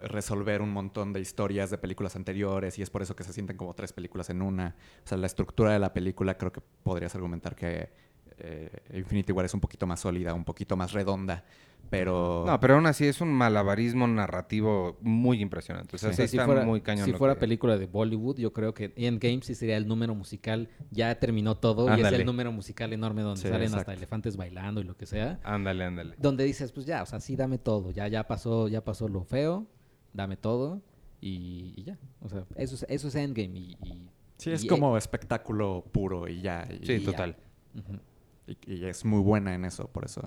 resolver 0.00 0.60
un 0.60 0.70
montón 0.70 1.12
de 1.12 1.20
historias 1.20 1.70
de 1.70 1.78
películas 1.78 2.16
anteriores 2.16 2.78
y 2.78 2.82
es 2.82 2.90
por 2.90 3.02
eso 3.02 3.16
que 3.16 3.24
se 3.24 3.32
sienten 3.32 3.56
como 3.56 3.74
tres 3.74 3.92
películas 3.92 4.30
en 4.30 4.42
una. 4.42 4.76
O 5.04 5.08
sea, 5.08 5.18
la 5.18 5.26
estructura 5.26 5.72
de 5.72 5.78
la 5.78 5.92
película 5.92 6.36
creo 6.36 6.52
que 6.52 6.60
podrías 6.82 7.14
argumentar 7.14 7.54
que 7.54 7.90
eh, 8.38 8.70
Infinity 8.94 9.32
War 9.32 9.44
es 9.46 9.54
un 9.54 9.60
poquito 9.60 9.86
más 9.86 10.00
sólida, 10.00 10.34
un 10.34 10.44
poquito 10.44 10.76
más 10.76 10.92
redonda, 10.92 11.44
pero... 11.88 12.44
No, 12.46 12.58
pero 12.60 12.74
aún 12.74 12.86
así 12.86 13.06
es 13.06 13.20
un 13.20 13.32
malabarismo 13.32 14.06
narrativo 14.08 14.98
muy 15.00 15.40
impresionante. 15.40 15.96
O 15.96 15.98
sea, 15.98 16.10
sí 16.10 16.16
si 16.28 16.36
está 16.36 16.44
fuera, 16.44 16.64
muy 16.64 16.80
cañón. 16.80 17.04
si 17.06 17.12
fuera 17.12 17.34
que- 17.34 17.40
película 17.40 17.78
de 17.78 17.86
Bollywood, 17.86 18.38
yo 18.38 18.52
creo 18.52 18.74
que 18.74 18.92
Endgame 18.96 19.40
sí 19.42 19.54
sería 19.54 19.76
el 19.76 19.86
número 19.86 20.14
musical. 20.14 20.68
Ya 20.90 21.14
terminó 21.20 21.56
todo 21.56 21.86
y 21.96 22.00
es 22.00 22.12
el 22.12 22.26
número 22.26 22.50
musical 22.52 22.92
enorme 22.92 23.22
donde 23.22 23.40
Sí, 23.40 23.48
salen 23.48 23.62
exacto. 23.62 23.80
hasta 23.82 23.94
elefantes 23.94 24.36
bailando 24.36 24.80
y 24.80 24.84
lo 24.84 24.96
que 24.96 25.06
sea. 25.06 25.38
Ándale, 25.44 25.84
ándale. 25.84 26.14
Donde 26.18 26.44
dices, 26.44 26.72
pues 26.72 26.86
ya, 26.86 27.02
o 27.02 27.06
sea, 27.06 27.20
sí 27.20 27.36
dame 27.36 27.58
todo. 27.58 27.90
Ya, 27.92 28.08
ya 28.08 28.26
pasó, 28.26 28.66
ya 28.68 28.82
pasó 28.84 29.08
lo 29.08 29.22
feo, 29.24 29.66
dame 30.12 30.36
todo 30.36 30.82
y, 31.20 31.72
y 31.76 31.84
ya. 31.84 31.98
O 32.20 32.28
sea, 32.28 32.44
eso 32.56 32.74
es, 32.74 32.86
eso 32.88 33.08
es 33.08 33.14
Endgame 33.14 33.58
y... 33.58 33.76
y- 33.84 34.10
Sí, 34.38 34.50
es 34.52 34.64
y- 34.64 34.66
como 34.66 34.98
espectáculo 34.98 35.82
puro 35.92 36.28
y 36.28 36.42
ya. 36.42 36.68
Y, 36.68 36.84
Sí, 36.84 36.92
y 36.94 36.98
ya. 37.00 37.06
total. 37.10 37.36
Ujú. 37.74 37.98
Y- 38.46 38.58
y 38.74 38.84
es 38.86 39.04
muy 39.04 39.20
buena 39.20 39.54
en 39.54 39.64
eso, 39.64 39.88
por 39.88 40.04
eso 40.04 40.22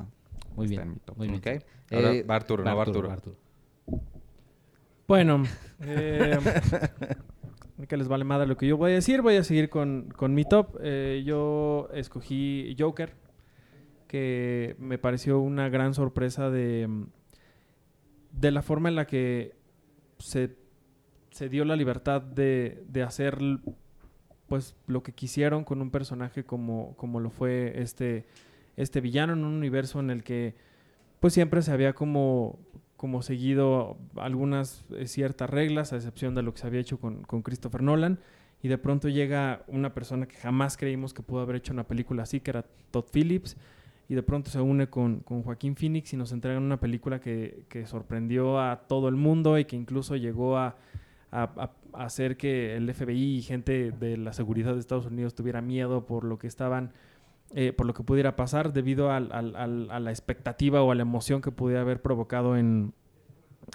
Muy 0.56 0.66
está 0.66 0.82
bien, 0.82 0.88
en 0.88 0.94
mi 0.94 1.00
top. 1.00 1.18
muy 1.18 1.28
bien. 1.30 1.40
Ok. 1.40 1.64
Ahora 1.92 2.14
Eh, 2.14 2.24
va 2.24 2.36
Arturo, 2.36 2.64
no 2.64 2.76
va 2.76 2.82
Arturo. 2.84 3.10
Bueno, 5.08 5.44
eh, 5.82 6.38
que 7.88 7.98
les 7.98 8.08
vale 8.08 8.24
madre 8.26 8.46
lo 8.48 8.58
que 8.58 8.68
yo 8.68 8.78
voy 8.78 8.92
a 8.92 8.96
decir. 8.96 9.22
Voy 9.22 9.36
a 9.38 9.44
seguir 9.44 9.70
con, 9.70 10.10
con 10.16 10.34
mi 10.34 10.46
top. 10.46 10.78
Eh, 10.82 11.24
yo 11.26 11.90
escogí 11.94 12.76
Joker, 12.78 13.14
que 14.08 14.76
me 14.80 14.98
pareció 14.98 15.40
una 15.40 15.70
gran 15.70 15.94
sorpresa 15.94 16.50
de, 16.50 16.88
de 18.32 18.52
la 18.52 18.62
forma 18.62 18.90
en 18.90 18.96
la 18.96 19.08
que 19.08 19.56
se, 20.20 20.56
se 21.32 21.50
dio 21.50 21.66
la 21.66 21.76
libertad 21.76 22.22
de, 22.22 22.84
de 22.88 23.02
hacer 23.04 23.40
pues 24.50 24.76
lo 24.88 25.04
que 25.04 25.14
quisieron 25.14 25.64
con 25.64 25.82
un 25.82 25.92
personaje 25.92 26.44
como, 26.44 26.96
como 26.98 27.20
lo 27.20 27.30
fue 27.30 27.82
este, 27.82 28.26
este 28.76 29.00
villano 29.00 29.34
en 29.34 29.46
un 29.46 29.54
universo 29.54 30.00
en 30.00 30.10
el 30.10 30.24
que 30.24 30.56
pues 31.20 31.34
siempre 31.34 31.62
se 31.62 31.72
había 31.72 31.94
como, 31.94 32.60
como 32.98 33.22
seguido 33.22 33.98
algunas 34.16 34.86
eh, 34.92 35.08
ciertas 35.08 35.50
reglas, 35.50 35.94
a 35.94 35.98
excepción 35.98 36.36
de 36.36 36.42
lo 36.42 36.54
que 36.54 36.62
se 36.62 36.68
había 36.68 36.82
hecho 36.82 37.00
con, 37.00 37.24
con 37.24 37.42
Christopher 37.42 37.84
Nolan. 37.84 38.20
Y 38.62 38.68
de 38.68 38.78
pronto 38.78 39.08
llega 39.08 39.64
una 39.68 39.94
persona 39.94 40.28
que 40.28 40.36
jamás 40.36 40.76
creímos 40.76 41.14
que 41.14 41.22
pudo 41.22 41.42
haber 41.42 41.58
hecho 41.58 41.72
una 41.72 41.88
película 41.88 42.24
así, 42.24 42.42
que 42.42 42.52
era 42.52 42.66
Todd 42.92 43.06
Phillips. 43.12 43.56
Y 44.10 44.16
de 44.16 44.24
pronto 44.24 44.50
se 44.50 44.60
une 44.60 44.90
con, 44.90 45.20
con 45.20 45.44
Joaquín 45.44 45.76
Phoenix 45.76 46.12
y 46.14 46.18
nos 46.18 46.32
entregan 46.32 46.64
una 46.64 46.80
película 46.80 47.22
que, 47.22 47.64
que 47.70 47.86
sorprendió 47.86 48.60
a 48.60 48.88
todo 48.88 49.08
el 49.08 49.16
mundo 49.16 49.58
y 49.60 49.66
que 49.66 49.76
incluso 49.76 50.16
llegó 50.16 50.58
a, 50.58 50.76
a- 51.32 51.72
a- 51.94 52.04
hacer 52.06 52.38
que 52.38 52.76
el 52.76 52.90
FBI 52.94 53.38
y 53.38 53.42
gente 53.42 53.92
de 53.92 54.18
la 54.18 54.34
seguridad 54.34 54.74
de 54.74 54.80
Estados 54.80 55.06
Unidos 55.08 55.36
tuviera 55.36 55.62
miedo 55.62 56.06
por 56.06 56.24
lo 56.24 56.38
que 56.40 56.48
estaban 56.48 56.92
eh, 57.56 57.74
por 57.74 57.88
lo 57.88 57.96
que 57.96 58.04
pudiera 58.04 58.36
pasar 58.36 58.74
debido 58.74 59.12
al- 59.12 59.32
al- 59.32 59.56
al- 59.56 59.90
a 59.90 60.00
la 60.00 60.12
expectativa 60.12 60.84
o 60.84 60.92
a 60.92 60.96
la 60.96 61.02
emoción 61.02 61.42
que 61.42 61.50
pudiera 61.50 61.82
haber 61.82 62.00
provocado 62.00 62.56
en, 62.56 62.94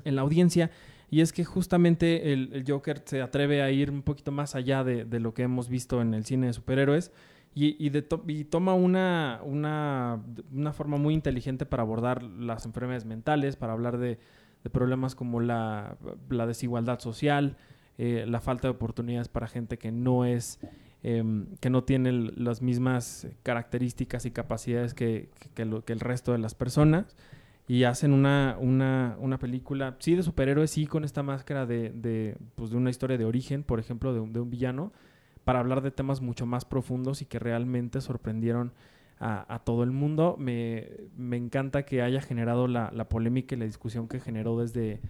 en 0.04 0.14
la 0.14 0.22
audiencia. 0.22 0.70
Y 1.10 1.22
es 1.22 1.32
que 1.32 1.44
justamente 1.44 2.32
el, 2.32 2.50
el 2.52 2.64
Joker 2.66 3.02
se 3.04 3.20
atreve 3.20 3.62
a 3.62 3.72
ir 3.72 3.90
un 3.90 4.02
poquito 4.02 4.30
más 4.30 4.54
allá 4.54 4.84
de, 4.84 5.04
de 5.04 5.18
lo 5.18 5.34
que 5.34 5.42
hemos 5.42 5.68
visto 5.68 6.00
en 6.00 6.14
el 6.14 6.24
cine 6.24 6.46
de 6.46 6.52
superhéroes 6.52 7.10
y, 7.52 7.74
y 7.84 7.90
de 7.90 8.02
to- 8.02 8.22
y 8.28 8.44
toma 8.44 8.74
una, 8.74 9.40
una, 9.44 10.22
una 10.52 10.72
forma 10.72 10.96
muy 10.96 11.12
inteligente 11.14 11.66
para 11.66 11.82
abordar 11.82 12.22
las 12.22 12.66
enfermedades 12.66 13.04
mentales, 13.06 13.56
para 13.56 13.72
hablar 13.72 13.98
de, 13.98 14.20
de 14.64 14.70
problemas 14.70 15.14
como 15.14 15.40
la, 15.40 15.96
la 16.28 16.46
desigualdad 16.46 16.98
social, 16.98 17.56
eh, 17.98 18.24
la 18.26 18.40
falta 18.40 18.66
de 18.66 18.72
oportunidades 18.72 19.28
para 19.28 19.46
gente 19.46 19.78
que 19.78 19.92
no 19.92 20.24
es 20.24 20.58
em, 21.02 21.46
que 21.60 21.70
no 21.70 21.84
tiene 21.84 22.10
las 22.12 22.62
mismas 22.62 23.28
características 23.42 24.24
y 24.26 24.30
capacidades 24.30 24.94
que, 24.94 25.28
que 25.54 25.62
el 25.62 26.00
resto 26.00 26.32
de 26.32 26.38
las 26.38 26.54
personas. 26.54 27.14
Y 27.66 27.84
hacen 27.84 28.12
una, 28.12 28.58
una, 28.60 29.16
una 29.18 29.38
película, 29.38 29.96
sí 29.98 30.14
de 30.14 30.22
superhéroes, 30.22 30.70
sí 30.70 30.86
con 30.86 31.02
esta 31.02 31.22
máscara 31.22 31.64
de, 31.64 31.90
de, 31.90 32.36
pues, 32.56 32.70
de 32.70 32.76
una 32.76 32.90
historia 32.90 33.16
de 33.16 33.24
origen, 33.24 33.62
por 33.62 33.80
ejemplo, 33.80 34.12
de 34.12 34.20
un, 34.20 34.34
de 34.34 34.40
un 34.40 34.50
villano, 34.50 34.92
para 35.44 35.60
hablar 35.60 35.80
de 35.80 35.90
temas 35.90 36.20
mucho 36.20 36.44
más 36.44 36.66
profundos 36.66 37.22
y 37.22 37.26
que 37.26 37.38
realmente 37.38 38.02
sorprendieron 38.02 38.72
a, 39.18 39.54
a 39.54 39.58
todo 39.60 39.82
el 39.82 39.90
mundo. 39.90 40.36
Me, 40.38 40.88
me 41.16 41.36
encanta 41.36 41.84
que 41.84 42.02
haya 42.02 42.20
generado 42.20 42.68
la, 42.68 42.90
polémica 43.08 43.54
y 43.54 43.58
la 43.58 43.64
discusión 43.64 44.08
que 44.08 44.20
generó 44.20 44.58
desde, 44.58 45.00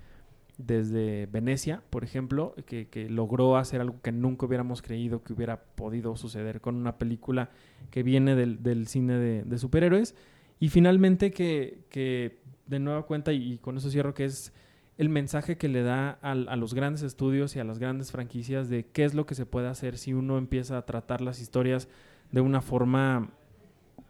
desde 0.59 1.27
Venecia, 1.27 1.83
por 1.91 2.05
ejemplo, 2.05 2.55
que, 2.67 2.89
que 2.89 3.09
logró 3.09 3.57
hacer 3.57 3.81
algo 3.81 4.01
que 4.03 4.13
nunca 4.13 4.47
hubiéramos 4.47 4.83
creído 4.83 5.23
que 5.23 5.33
hubiera 5.33 5.63
podido 5.75 6.17
suceder 6.17 6.61
con 6.61 6.77
una 6.77 6.99
película 6.99 7.51
que 7.91 8.03
viene 8.03 8.35
del, 8.37 8.63
del 8.63 8.87
cine 8.87 9.15
de, 9.19 9.59
superhéroes. 9.59 10.15
Y 10.61 10.69
finalmente 10.69 11.31
que, 11.31 11.85
que 11.91 12.39
de 12.67 12.79
nueva 12.79 13.05
cuenta, 13.07 13.33
y, 13.33 13.59
con 13.59 13.77
eso 13.77 13.91
cierro, 13.91 14.15
que 14.15 14.25
es 14.25 14.53
el 14.97 15.09
mensaje 15.09 15.57
que 15.57 15.69
le 15.69 15.83
da 15.83 16.11
al- 16.23 16.49
a 16.49 16.55
los 16.55 16.73
grandes 16.73 17.03
estudios 17.03 17.57
y 17.57 17.59
a 17.59 17.65
las 17.65 17.81
grandes 17.81 18.13
franquicias 18.13 18.69
de 18.69 18.87
qué 18.87 19.05
es 19.05 19.13
lo 19.15 19.27
que 19.27 19.35
se 19.35 19.45
puede 19.45 19.67
hacer 19.67 19.99
si 19.99 20.15
uno 20.15 20.39
empieza 20.39 20.79
a 20.79 20.87
tratar 20.87 21.21
las 21.21 21.41
historias 21.41 21.89
de 22.31 22.41
una 22.41 22.61
forma, 22.61 23.31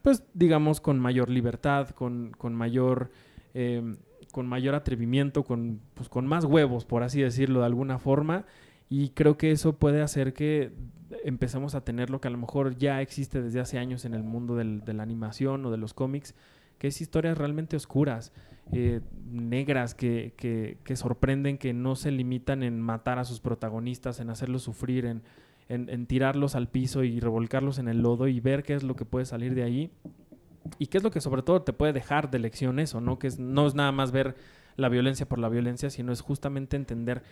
pues 0.02 0.22
digamos, 0.34 0.80
con 0.80 0.98
mayor 0.98 1.30
libertad, 1.30 1.90
con, 1.90 2.32
con 2.36 2.54
mayor... 2.54 3.10
eh, 3.54 3.96
con 4.32 4.48
mayor 4.48 4.74
atrevimiento, 4.74 5.44
con, 5.44 5.80
pues, 5.94 6.08
con 6.08 6.26
más 6.26 6.44
huevos, 6.44 6.84
por 6.84 7.04
así 7.04 7.22
decirlo, 7.22 7.60
de 7.60 7.66
alguna 7.66 8.00
forma. 8.00 8.46
Y 8.88 9.10
creo 9.10 9.36
que 9.38 9.52
eso 9.52 9.76
puede 9.78 10.02
hacer 10.02 10.32
que 10.32 10.72
empecemos 11.22 11.76
a 11.76 11.84
tener 11.84 12.10
lo 12.10 12.20
que 12.20 12.26
a 12.26 12.32
lo 12.32 12.38
mejor 12.38 12.76
ya 12.76 13.00
existe 13.00 13.40
desde 13.40 13.60
hace 13.60 13.78
años 13.78 14.04
en 14.04 14.12
el 14.12 14.24
mundo 14.24 14.56
del- 14.56 14.80
de 14.84 14.92
la 14.92 15.04
animación 15.04 15.64
o 15.64 15.70
de 15.70 15.76
los 15.76 15.94
cómics, 15.94 16.34
que 16.78 16.88
es 16.88 17.00
historias 17.00 17.38
realmente 17.38 17.76
oscuras, 17.76 18.32
eh, 18.72 19.02
negras, 19.30 19.94
que, 19.94 20.34
que- 20.36 20.78
que 20.82 20.96
sorprenden, 20.96 21.56
que 21.56 21.72
no 21.72 21.94
se 21.94 22.10
limitan 22.10 22.64
en 22.64 22.80
matar 22.80 23.20
a 23.20 23.24
sus 23.24 23.38
protagonistas, 23.38 24.18
en 24.18 24.30
hacerlos 24.30 24.62
sufrir, 24.64 25.04
en, 25.06 25.22
en- 25.68 26.06
tirarlos 26.06 26.54
al 26.54 26.68
piso 26.68 27.04
y 27.04 27.20
revolcarlos 27.20 27.78
en 27.78 27.88
el 27.88 28.02
lodo 28.02 28.28
y 28.28 28.40
ver 28.40 28.62
qué 28.62 28.74
es 28.74 28.82
lo 28.82 28.96
que 28.96 29.04
puede 29.04 29.24
salir 29.24 29.54
de 29.54 29.62
ahí. 29.62 29.90
Y 30.78 30.86
qué 30.86 30.98
es 30.98 31.04
lo 31.04 31.10
que 31.10 31.20
sobre 31.20 31.42
todo 31.42 31.62
te 31.62 31.72
puede 31.74 31.92
dejar 31.92 32.30
de 32.30 32.38
lección 32.38 32.78
eso, 32.78 33.00
¿no? 33.00 33.18
Que 33.18 33.26
es, 33.26 33.38
no 33.38 33.66
es 33.66 33.74
nada 33.74 33.92
más 33.92 34.12
ver 34.12 34.34
la 34.76 34.88
violencia 34.88 35.26
por 35.28 35.38
la 35.38 35.48
violencia, 35.48 35.90
sino 35.90 36.10
es 36.10 36.20
justamente 36.22 36.76
entender 36.76 37.22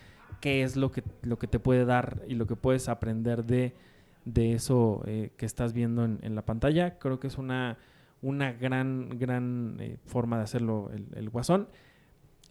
qué 0.40 0.62
es 0.62 0.76
lo 0.76 0.90
que, 0.90 1.02
lo 1.22 1.38
que 1.38 1.46
te 1.46 1.58
puede 1.58 1.84
dar 1.84 2.22
y 2.28 2.34
lo 2.34 2.46
que 2.46 2.56
puedes 2.56 2.88
aprender 2.88 3.44
de, 3.44 3.74
de 4.26 4.52
eso 4.52 5.02
eh, 5.06 5.30
que 5.36 5.46
estás 5.46 5.72
viendo 5.72 6.04
en, 6.04 6.18
en 6.22 6.34
la 6.34 6.42
pantalla. 6.44 6.98
Creo 6.98 7.18
que 7.20 7.26
es 7.26 7.38
una, 7.38 7.78
una 8.20 8.52
gran, 8.52 9.18
gran 9.18 9.76
eh, 9.80 9.96
forma 10.04 10.36
de 10.36 10.44
hacerlo 10.44 10.90
el, 10.92 11.06
el 11.14 11.30
Guasón. 11.30 11.68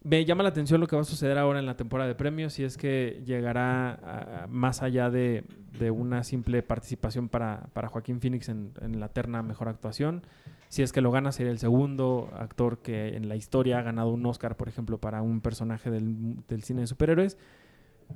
Me 0.03 0.25
llama 0.25 0.41
la 0.43 0.49
atención 0.49 0.81
lo 0.81 0.87
que 0.87 0.95
va 0.95 1.03
a 1.03 1.05
suceder 1.05 1.37
ahora 1.37 1.59
en 1.59 1.67
la 1.67 1.77
temporada 1.77 2.07
de 2.07 2.15
premios, 2.15 2.53
si 2.53 2.63
es 2.63 2.75
que 2.75 3.21
llegará 3.25 3.91
a- 3.93 4.47
más 4.47 4.81
allá 4.81 5.09
de, 5.11 5.43
de 5.77 5.91
una 5.91 6.23
simple 6.23 6.63
participación 6.63 7.29
para, 7.29 7.67
para 7.73 7.87
Joaquín 7.87 8.19
Phoenix 8.19 8.49
en, 8.49 8.71
en 8.81 8.99
la 8.99 9.09
terna 9.09 9.43
Mejor 9.43 9.69
Actuación. 9.69 10.23
Si 10.69 10.81
es 10.81 10.91
que 10.91 11.01
lo 11.01 11.11
gana, 11.11 11.31
sería 11.31 11.51
el 11.51 11.59
segundo 11.59 12.31
actor 12.35 12.79
que 12.79 13.15
en 13.15 13.29
la 13.29 13.35
historia 13.35 13.77
ha 13.77 13.81
ganado 13.83 14.09
un 14.09 14.25
Oscar, 14.25 14.55
por 14.57 14.69
ejemplo, 14.69 14.97
para 14.97 15.21
un 15.21 15.39
personaje 15.41 15.91
del, 15.91 16.37
del 16.47 16.63
cine 16.63 16.81
de 16.81 16.87
superhéroes. 16.87 17.37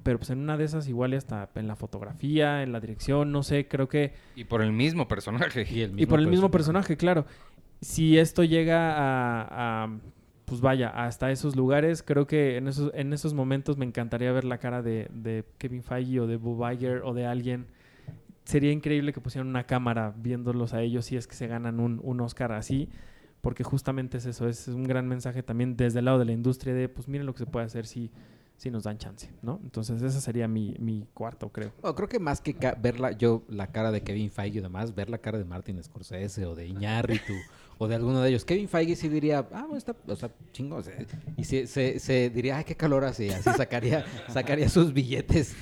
Pero 0.04 0.18
pues 0.18 0.30
en 0.32 0.40
una 0.40 0.58
de 0.58 0.64
esas 0.66 0.88
igual 0.90 1.14
y 1.14 1.18
hasta 1.18 1.50
en 1.56 1.68
la 1.68 1.76
fotografía, 1.76 2.64
en 2.64 2.72
la 2.72 2.80
dirección, 2.80 3.32
no 3.32 3.44
sé, 3.44 3.68
creo 3.68 3.88
que 3.88 4.14
Y 4.36 4.44
por 4.46 4.62
el 4.62 4.72
mismo 4.74 5.08
personaje. 5.08 5.66
Y, 5.70 5.82
el 5.82 6.00
y 6.00 6.06
por 6.06 6.20
el 6.20 6.28
mismo 6.28 6.50
personaje, 6.52 6.98
claro. 6.98 7.26
Si 7.82 8.18
esto 8.18 8.44
llega 8.44 8.94
a, 8.94 9.84
a, 9.84 9.90
pues 10.46 10.62
vaya, 10.62 10.90
hasta 10.90 11.32
esos 11.32 11.56
lugares. 11.56 12.04
Creo 12.04 12.28
que 12.28 12.58
en 12.58 12.68
esos, 12.68 12.92
en 12.94 13.14
esos 13.14 13.34
momentos 13.34 13.78
me 13.78 13.86
encantaría 13.86 14.32
ver 14.32 14.46
la 14.46 14.60
cara 14.60 14.82
de, 14.82 15.10
de 15.14 15.44
Kevin 15.58 15.84
Feige 15.84 16.20
o 16.20 16.28
de 16.28 16.38
Bob 16.38 16.72
Iger 16.72 17.02
o 17.04 17.14
de 17.14 17.26
alguien. 17.26 17.66
Sería 18.44 18.72
increíble 18.72 19.12
que 19.12 19.22
pusieran 19.22 19.48
una 19.48 19.64
cámara 19.64 20.14
viéndolos 20.16 20.74
a 20.74 20.82
ellos 20.82 21.06
si 21.06 21.18
es 21.18 21.26
que 21.26 21.34
se 21.36 21.48
ganan 21.48 21.80
un, 21.80 22.00
un 22.04 22.22
Oscar 22.22 22.52
así, 22.52 22.90
porque 23.42 23.64
justamente 23.64 24.18
es 24.20 24.26
eso, 24.28 24.48
es 24.48 24.68
un 24.68 24.84
gran 24.84 25.08
mensaje 25.08 25.42
también 25.42 25.76
desde 25.76 26.00
el 26.00 26.06
lado 26.06 26.20
de 26.20 26.26
la 26.26 26.32
industria 26.32 26.74
de, 26.76 26.88
pues 26.88 27.08
miren 27.08 27.26
lo 27.26 27.34
que 27.34 27.40
se 27.40 27.46
puede 27.48 27.66
hacer 27.66 27.88
si, 27.88 28.12
si 28.56 28.70
nos 28.70 28.84
dan 28.84 29.00
chance, 29.00 29.32
¿no? 29.42 29.60
Entonces 29.64 30.00
ese 30.04 30.22
sería 30.22 30.48
mi, 30.48 30.76
mi 30.80 31.08
cuarto, 31.16 31.50
creo. 31.50 31.72
Bueno, 31.82 31.96
creo 31.96 32.08
que 32.08 32.20
más 32.20 32.40
que 32.40 32.54
ca- 32.54 32.78
ver 32.80 33.00
la, 33.00 33.14
yo 33.14 33.44
la 33.50 33.68
cara 33.72 33.92
de 33.92 34.02
Kevin 34.02 34.30
Feige 34.30 34.60
y 34.60 34.62
demás, 34.62 34.94
ver 34.94 35.10
la 35.10 35.18
cara 35.18 35.40
de 35.40 35.46
Martin 35.46 35.82
Scorsese 35.84 36.46
o 36.46 36.54
de 36.54 36.68
Iñárritu 36.68 37.34
o 37.78 37.88
de 37.88 37.96
alguno 37.96 38.22
de 38.22 38.30
ellos. 38.30 38.46
Kevin 38.46 38.68
Feige 38.70 38.96
sí 38.96 39.10
diría, 39.10 39.40
ah, 39.52 39.62
bueno, 39.64 39.78
está, 39.78 39.96
o 40.08 40.16
sea, 40.16 40.30
chingo. 40.54 40.82
y 41.38 41.44
se, 41.44 41.68
se, 41.68 42.00
se 42.00 42.30
diría, 42.30 42.58
ay, 42.58 42.64
qué 42.64 42.76
calor 42.76 43.04
hace. 43.06 43.34
Así 43.34 43.50
sacaría, 43.56 44.06
sacaría 44.30 44.70
sus 44.70 44.94
billetes. 44.94 45.56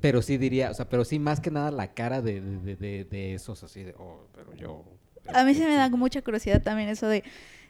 Pero 0.00 0.22
sí 0.22 0.36
diría, 0.36 0.70
o 0.70 0.74
sea, 0.74 0.88
pero 0.88 1.04
sí 1.04 1.18
más 1.18 1.40
que 1.40 1.50
nada 1.50 1.70
la 1.70 1.92
cara 1.94 2.22
de, 2.22 2.40
de, 2.40 3.04
de- 3.04 3.34
esos 3.34 3.62
así 3.62 3.82
de, 3.84 3.94
oh, 3.98 4.26
pero 4.34 4.54
yo. 4.54 4.84
A 5.32 5.44
mí 5.44 5.54
se 5.54 5.64
me 5.66 5.74
da 5.74 5.88
mucha 5.90 6.22
curiosidad 6.22 6.62
también 6.62 6.88
eso 6.88 7.06
de 7.06 7.22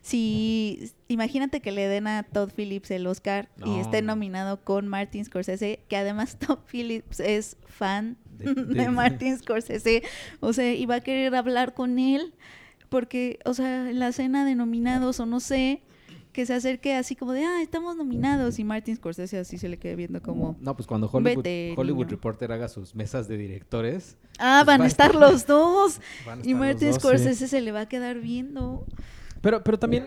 si 0.03 0.93
imagínate 1.09 1.61
que 1.61 1.73
le 1.73 1.87
den 1.87 2.07
a 2.07 2.23
Todd 2.23 2.51
Phillips 2.57 2.91
el 2.91 3.07
Oscar 3.07 3.51
y 3.67 3.81
esté 3.81 4.01
nominado 4.01 4.65
con 4.65 4.89
Martin 4.89 5.25
Scorsese, 5.27 5.81
que 5.89 5.97
además 5.97 6.39
Todd 6.39 6.61
Phillips 6.73 7.21
es 7.21 7.59
fan 7.67 8.17
De- 8.39 8.55
de, 8.55 8.65
de- 8.85 8.89
Martin 8.89 9.37
Scorsese, 9.37 10.03
o 10.41 10.55
sea, 10.55 10.73
y 10.73 10.87
va 10.87 10.95
a 10.97 11.01
querer 11.03 11.35
hablar 11.35 11.75
con 11.75 11.99
él 11.99 12.33
porque, 12.91 13.39
o 13.47 13.55
sea, 13.55 13.89
en 13.89 13.99
la 13.99 14.13
cena 14.13 14.45
de 14.45 14.55
nominados 14.55 15.19
o 15.21 15.25
no 15.27 15.41
sé, 15.41 15.81
que 16.33 16.47
se 16.47 16.55
acerque 16.55 16.95
así 16.95 17.17
como 17.17 17.33
de, 17.33 17.45
ah, 17.45 17.61
estamos 17.63 17.97
nominados 17.97 18.59
y 18.59 18.65
Martin 18.65 18.95
Scorsese 18.97 19.39
así 19.39 19.59
se 19.59 19.69
le 19.69 19.79
quede 19.79 19.97
viendo 19.97 20.21
como, 20.23 20.57
No, 20.61 20.77
pues 20.77 20.87
cuando 20.87 21.09
Hollywood, 21.11 21.43
Vete, 21.43 21.75
Hollywood. 21.77 22.07
Reporter 22.09 22.53
haga 22.53 22.69
sus 22.69 22.95
mesas 22.95 23.27
de 23.27 23.37
directores, 23.37 24.17
ah, 24.39 24.61
Pues 24.61 24.67
van 24.67 24.81
va 24.81 24.85
a 24.85 24.89
estar 24.89 25.11
estar- 25.13 25.21
los 25.21 25.47
dos 25.47 26.01
van 26.27 26.41
a 26.41 26.43
y 26.47 26.51
estar 26.53 26.53
los 26.53 26.61
Martin 26.61 26.89
dos, 26.89 26.95
sí. 26.97 27.01
Scorsese 27.01 27.49
se 27.49 27.61
le 27.61 27.73
va 27.73 27.81
a 27.81 27.89
quedar 27.89 28.21
viendo. 28.21 28.85
Pero, 29.41 29.65
pero 29.65 29.79
también... 29.79 30.07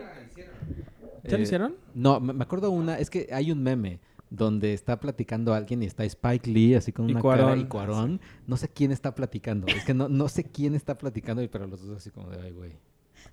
¿Ya 1.25 1.35
Eh, 1.35 1.37
lo 1.37 1.43
hicieron? 1.43 1.75
No, 1.93 2.19
me 2.19 2.33
me 2.33 2.43
acuerdo 2.43 2.69
una, 2.71 2.99
es 2.99 3.09
que 3.09 3.29
hay 3.31 3.49
un 3.51 3.63
meme 3.63 3.99
donde 4.35 4.73
está 4.73 4.99
platicando 4.99 5.53
alguien 5.53 5.83
y 5.83 5.85
está 5.85 6.03
Spike 6.03 6.49
Lee 6.49 6.73
así 6.73 6.91
con 6.91 7.07
Y 7.07 7.11
una 7.13 7.21
cara 7.21 7.43
Cuarón. 7.43 7.59
y 7.59 7.65
Cuarón. 7.65 8.21
No 8.47 8.57
sé 8.57 8.67
quién 8.67 8.91
está 8.91 9.13
platicando, 9.13 9.67
es 9.67 9.85
que 9.85 9.93
no, 9.93 10.09
no 10.09 10.27
sé 10.27 10.43
quién 10.43 10.73
está 10.73 10.97
platicando, 10.97 11.47
pero 11.51 11.67
los 11.67 11.85
dos 11.85 11.97
así 11.97 12.09
como 12.09 12.29
de, 12.31 12.41
ay, 12.41 12.51
güey. 12.51 12.71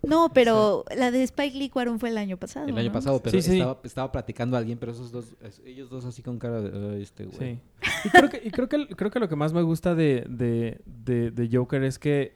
No, 0.03 0.31
pero 0.33 0.85
la 0.97 1.11
de 1.11 1.23
Spike 1.25 1.59
Lee 1.59 1.69
Cuarón 1.71 1.99
fue 1.99 2.11
el 2.11 2.19
año 2.19 2.37
pasado. 2.37 2.69
El 2.69 2.77
año 2.79 2.89
¿no? 2.89 2.93
pasado, 2.93 3.21
pero 3.23 3.33
Sí, 3.41 3.43
sí. 3.51 3.57
Estaba, 3.59 3.81
estaba 3.83 4.13
platicando 4.13 4.57
alguien, 4.57 4.79
pero 4.79 4.93
esos 4.93 5.11
dos, 5.11 5.35
ellos 5.65 5.91
dos 5.91 6.05
así 6.05 6.23
con 6.23 6.39
cara 6.39 6.61
de, 6.61 6.95
"Ay, 6.97 7.03
este 7.03 7.25
güey. 7.25 7.39
Sí. 7.39 7.59
Y 8.05 8.09
creo 8.11 8.29
que, 8.31 8.43
y 8.45 8.51
creo 8.51 8.69
que, 8.69 8.87
creo 8.95 9.11
que 9.11 9.19
lo 9.21 9.29
que 9.29 9.37
más 9.37 9.53
me 9.53 9.63
gusta 9.63 9.95
de, 9.95 10.25
de, 10.29 10.81
de- 10.87 11.31
de 11.33 11.49
Joker 11.57 11.83
es 11.83 11.99
que 11.99 12.35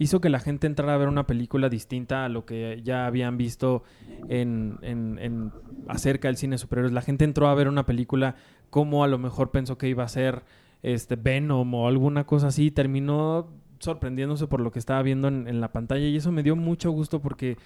hizo 0.00 0.22
que 0.22 0.30
la 0.30 0.40
gente 0.40 0.66
entrara 0.66 0.94
a 0.94 0.96
ver 0.96 1.08
una 1.08 1.26
película 1.26 1.68
distinta 1.68 2.24
a 2.24 2.30
lo 2.30 2.46
que 2.46 2.80
ya 2.82 3.04
habían 3.04 3.36
visto 3.36 3.84
en, 4.30 5.52
acerca 5.88 6.28
del 6.28 6.38
cine 6.38 6.56
superhéroes. 6.56 6.94
La 6.94 7.02
gente 7.02 7.24
entró 7.24 7.48
a 7.48 7.54
ver 7.54 7.68
una 7.68 7.84
película 7.84 8.34
como 8.70 9.04
a 9.04 9.08
lo 9.08 9.18
mejor 9.18 9.50
pensó 9.50 9.76
que 9.76 9.88
iba 9.88 10.02
a 10.02 10.08
ser 10.08 10.42
este 10.82 11.16
Venom 11.16 11.74
o 11.74 11.86
alguna 11.86 12.24
cosa 12.24 12.46
así. 12.46 12.66
y 12.66 12.70
Terminó 12.70 13.48
sorprendiéndose 13.78 14.46
por 14.46 14.60
lo 14.60 14.70
que 14.70 14.78
estaba 14.78 15.02
viendo 15.02 15.28
en, 15.28 15.60
la 15.60 15.70
pantalla 15.70 16.06
y 16.06 16.16
eso 16.16 16.32
me 16.32 16.42
dio 16.42 16.56
mucho 16.56 16.90
gusto 16.90 17.20
porque 17.20 17.58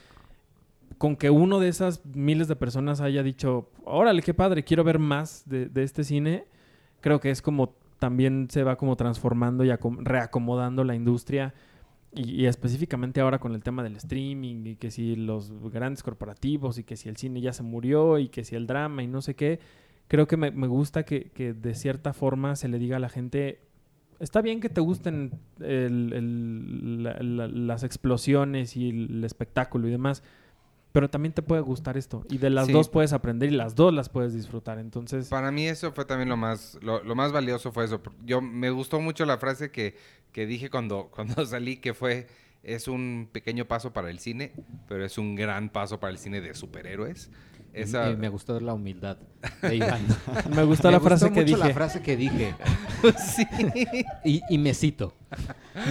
con 0.98 1.14
que 1.14 1.30
uno 1.30 1.60
de 1.60 1.68
esas 1.68 2.04
miles 2.04 2.48
de 2.48 2.56
personas 2.56 3.00
haya 3.00 3.22
dicho, 3.22 3.70
órale, 3.84 4.22
qué 4.22 4.34
padre, 4.34 4.64
quiero 4.64 4.82
ver 4.82 4.98
más 4.98 5.44
de, 5.46 5.66
de 5.66 5.84
este 5.84 6.02
cine, 6.02 6.46
creo 7.00 7.20
que 7.20 7.30
es 7.30 7.42
como 7.42 7.76
también 8.00 8.48
se 8.50 8.64
va 8.64 8.74
como 8.76 8.96
transformando 8.96 9.64
y 9.64 9.68
acom- 9.68 9.98
reacomodando 10.02 10.82
la 10.82 10.96
industria 10.96 11.54
y, 12.14 12.42
y 12.42 12.46
específicamente 12.46 13.20
ahora 13.20 13.38
con 13.38 13.54
el 13.54 13.62
tema 13.62 13.82
del 13.82 13.96
streaming 13.96 14.64
y 14.66 14.76
que 14.76 14.90
si 14.90 15.16
los 15.16 15.52
grandes 15.72 16.02
corporativos 16.02 16.78
y 16.78 16.84
que 16.84 16.96
si 16.96 17.08
el 17.08 17.16
cine 17.16 17.40
ya 17.40 17.52
se 17.52 17.62
murió 17.62 18.18
y 18.18 18.28
que 18.28 18.44
si 18.44 18.56
el 18.56 18.66
drama 18.66 19.02
y 19.02 19.06
no 19.06 19.20
sé 19.22 19.34
qué, 19.34 19.58
creo 20.08 20.26
que 20.26 20.36
me, 20.36 20.50
gusta 20.66 21.04
que, 21.04 21.30
de 21.54 21.74
cierta 21.74 22.12
forma 22.12 22.56
se 22.56 22.68
le 22.68 22.78
diga 22.78 22.96
a 22.96 23.00
la 23.00 23.08
gente, 23.08 23.60
está 24.20 24.42
bien 24.42 24.60
que 24.60 24.68
te 24.68 24.80
gusten 24.80 25.32
el- 25.60 26.12
el- 26.12 27.02
la- 27.02 27.18
la- 27.20 27.48
las 27.48 27.82
explosiones 27.84 28.76
y 28.76 28.90
el 28.90 29.24
espectáculo 29.24 29.88
y 29.88 29.90
demás, 29.90 30.22
pero 30.94 31.10
también 31.10 31.32
te 31.32 31.42
puede 31.42 31.60
gustar 31.60 31.96
esto. 31.96 32.24
Y 32.30 32.38
de 32.38 32.50
las 32.50 32.66
Sí. 32.68 32.72
dos 32.72 32.88
puedes 32.88 33.12
aprender 33.12 33.48
y 33.48 33.56
las 33.56 33.74
dos 33.74 33.92
las 33.92 34.08
puedes 34.08 34.32
disfrutar. 34.32 34.78
Entonces, 34.78 35.26
Para 35.28 35.50
mí 35.50 35.66
eso 35.66 35.90
fue 35.90 36.04
también 36.04 36.28
lo 36.28 36.36
más, 36.36 36.78
lo, 36.82 37.02
lo 37.02 37.16
más 37.16 37.32
valioso 37.32 37.72
fue 37.72 37.84
eso. 37.86 38.00
Yo 38.24 38.40
me 38.40 38.70
gustó 38.70 39.00
mucho 39.00 39.26
la 39.26 39.36
frase 39.38 39.72
que, 39.72 39.96
que 40.30 40.46
dije 40.46 40.70
cuando, 40.70 41.10
cuando 41.12 41.44
salí, 41.46 41.78
que 41.78 41.94
fue, 41.94 42.28
es 42.62 42.86
un 42.86 43.28
pequeño 43.32 43.64
paso 43.64 43.92
para 43.92 44.08
el 44.08 44.20
cine, 44.20 44.52
pero 44.86 45.04
es 45.04 45.18
un 45.18 45.34
gran 45.34 45.68
paso 45.68 45.98
para 45.98 46.12
el 46.12 46.18
cine 46.18 46.40
de 46.40 46.54
superhéroes. 46.54 47.28
Esa, 47.74 48.10
me 48.10 48.28
gustó 48.28 48.58
la 48.60 48.72
humildad 48.72 49.16
de 49.62 49.76
Iván. 49.76 50.00
me 50.54 50.62
gustó 50.62 50.90
la 50.90 51.00
frase 51.00 51.26
que 51.32 51.40
mucho 51.42 51.56
dije. 51.56 51.68
la 51.68 51.74
frase 51.74 52.02
que 52.02 52.16
dije. 52.16 52.54
sí. 53.18 53.46
Y, 54.24 54.40
y 54.48 54.58
me 54.58 54.72
cito. 54.74 55.14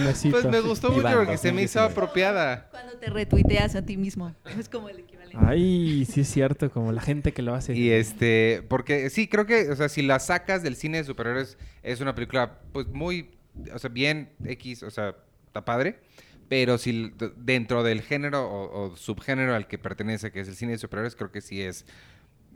Me 0.04 0.14
cito. 0.14 0.40
Pues 0.40 0.50
me 0.50 0.60
gustó 0.60 0.90
mucho 0.90 1.08
porque 1.14 1.36
se 1.36 1.52
me 1.52 1.62
hizo 1.62 1.80
2019. 1.80 1.92
apropiada. 1.92 2.68
Cuando 2.70 2.94
te 2.94 3.10
retuiteas 3.10 3.74
a 3.76 3.82
ti 3.84 3.96
mismo. 3.96 4.34
Es 4.58 4.68
como 4.68 4.88
el 4.88 5.00
equivalente. 5.00 5.36
Ay, 5.46 6.06
sí 6.06 6.22
es 6.22 6.28
cierto, 6.28 6.70
como 6.70 6.90
la 6.92 7.02
gente 7.02 7.32
que 7.32 7.42
lo 7.42 7.54
hace. 7.54 7.74
Y 7.74 7.90
este, 7.90 8.64
porque 8.68 9.10
sí, 9.10 9.28
creo 9.28 9.46
que, 9.46 9.70
o 9.70 9.76
sea, 9.76 9.88
si 9.88 10.02
la 10.02 10.20
sacas 10.20 10.62
del 10.62 10.76
cine 10.76 10.98
de 10.98 11.04
superhéroes, 11.04 11.58
es 11.82 12.00
una 12.00 12.14
película, 12.14 12.60
pues 12.72 12.86
muy, 12.88 13.30
o 13.72 13.78
sea, 13.78 13.90
bien 13.90 14.30
X, 14.44 14.82
o 14.82 14.90
sea, 14.90 15.16
está 15.46 15.64
padre. 15.64 16.00
Pero 16.48 16.78
si 16.78 17.12
dentro 17.36 17.82
del 17.82 18.02
género 18.02 18.48
o, 18.48 18.92
o 18.92 18.96
subgénero 18.96 19.54
al 19.54 19.66
que 19.66 19.78
pertenece, 19.78 20.30
que 20.30 20.40
es 20.40 20.48
el 20.48 20.56
cine 20.56 20.72
de 20.72 20.78
superhéroes, 20.78 21.16
creo 21.16 21.30
que 21.32 21.40
sí 21.40 21.62
es 21.62 21.86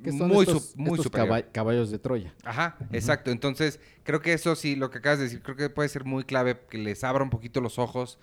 Que 0.03 0.13
son 0.13 0.29
muy, 0.29 0.45
estos, 0.45 0.77
muy 0.77 0.91
estos 0.93 1.05
superior. 1.05 1.29
caba- 1.29 1.53
caballos 1.53 1.91
de 1.91 1.99
Troya. 1.99 2.35
Ajá, 2.45 2.77
exacto. 2.93 3.31
Entonces, 3.31 3.81
creo 4.05 4.21
que 4.21 4.33
eso 4.33 4.55
sí, 4.57 4.77
lo 4.77 4.91
que 4.91 4.99
acabas 4.99 5.19
de 5.19 5.25
decir, 5.25 5.43
creo 5.43 5.57
que 5.57 5.71
puede 5.71 5.89
ser 5.89 6.05
muy 6.05 6.25
clave 6.25 6.61
que 6.71 6.79
les 6.79 7.03
abra 7.03 7.25
un 7.25 7.31
poquito 7.31 7.61
los 7.61 7.79
ojos, 7.79 8.19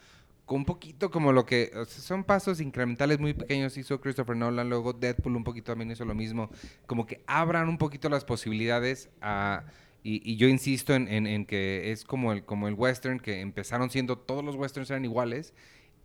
con 0.46 0.58
un 0.60 0.66
poquito 0.66 1.10
como 1.10 1.32
lo 1.34 1.46
que, 1.48 1.72
o 1.76 1.86
sea, 1.86 2.04
son 2.04 2.24
pasos 2.24 2.62
incrementales 2.62 3.20
muy 3.20 3.34
pequeños, 3.34 3.76
hizo 3.78 4.00
Christopher 4.00 4.36
Nolan, 4.38 4.70
luego 4.70 4.94
Deadpool 4.94 5.36
un 5.36 5.44
poquito 5.44 5.72
también 5.72 5.90
hizo 5.90 6.06
lo 6.06 6.14
mismo, 6.14 6.52
como 6.86 7.08
que 7.08 7.24
abran 7.26 7.68
un 7.68 7.80
poquito 7.80 8.10
las 8.10 8.24
posibilidades 8.24 9.10
a... 9.22 9.64
Y, 10.06 10.22
y 10.24 10.36
yo 10.36 10.48
insisto 10.48 10.94
en, 10.94 11.48
que 11.48 11.92
es 11.92 12.04
como 12.04 12.32
el, 12.32 12.46
como 12.46 12.68
el 12.68 12.76
western, 12.76 13.20
que 13.20 13.42
empezaron 13.42 13.90
siendo, 13.90 14.20
todos 14.20 14.46
los 14.46 14.56
westerns 14.56 14.92
eran 14.92 15.04
iguales, 15.04 15.56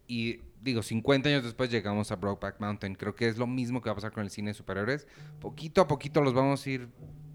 y 0.07 0.41
digo, 0.63 0.83
50 0.83 1.29
años 1.29 1.45
después 1.45 1.71
llegamos 1.71 2.11
a 2.11 2.17
Brokeback 2.17 2.61
Mountain. 2.61 2.95
Creo 2.95 3.15
que 3.15 3.29
es 3.29 3.37
lo 3.37 3.47
mismo 3.47 3.83
que 3.83 3.91
va 3.91 3.93
a 3.93 3.97
pasar 3.97 4.13
con 4.13 4.25
el 4.25 4.31
cine 4.31 4.53
de 4.53 4.55
superhéroes. 4.55 5.07
Poquito 5.39 5.83
a 5.83 5.87
poquito 5.87 6.23
los 6.23 6.33
vamos 6.33 6.65
a 6.65 6.71
ir 6.71 6.89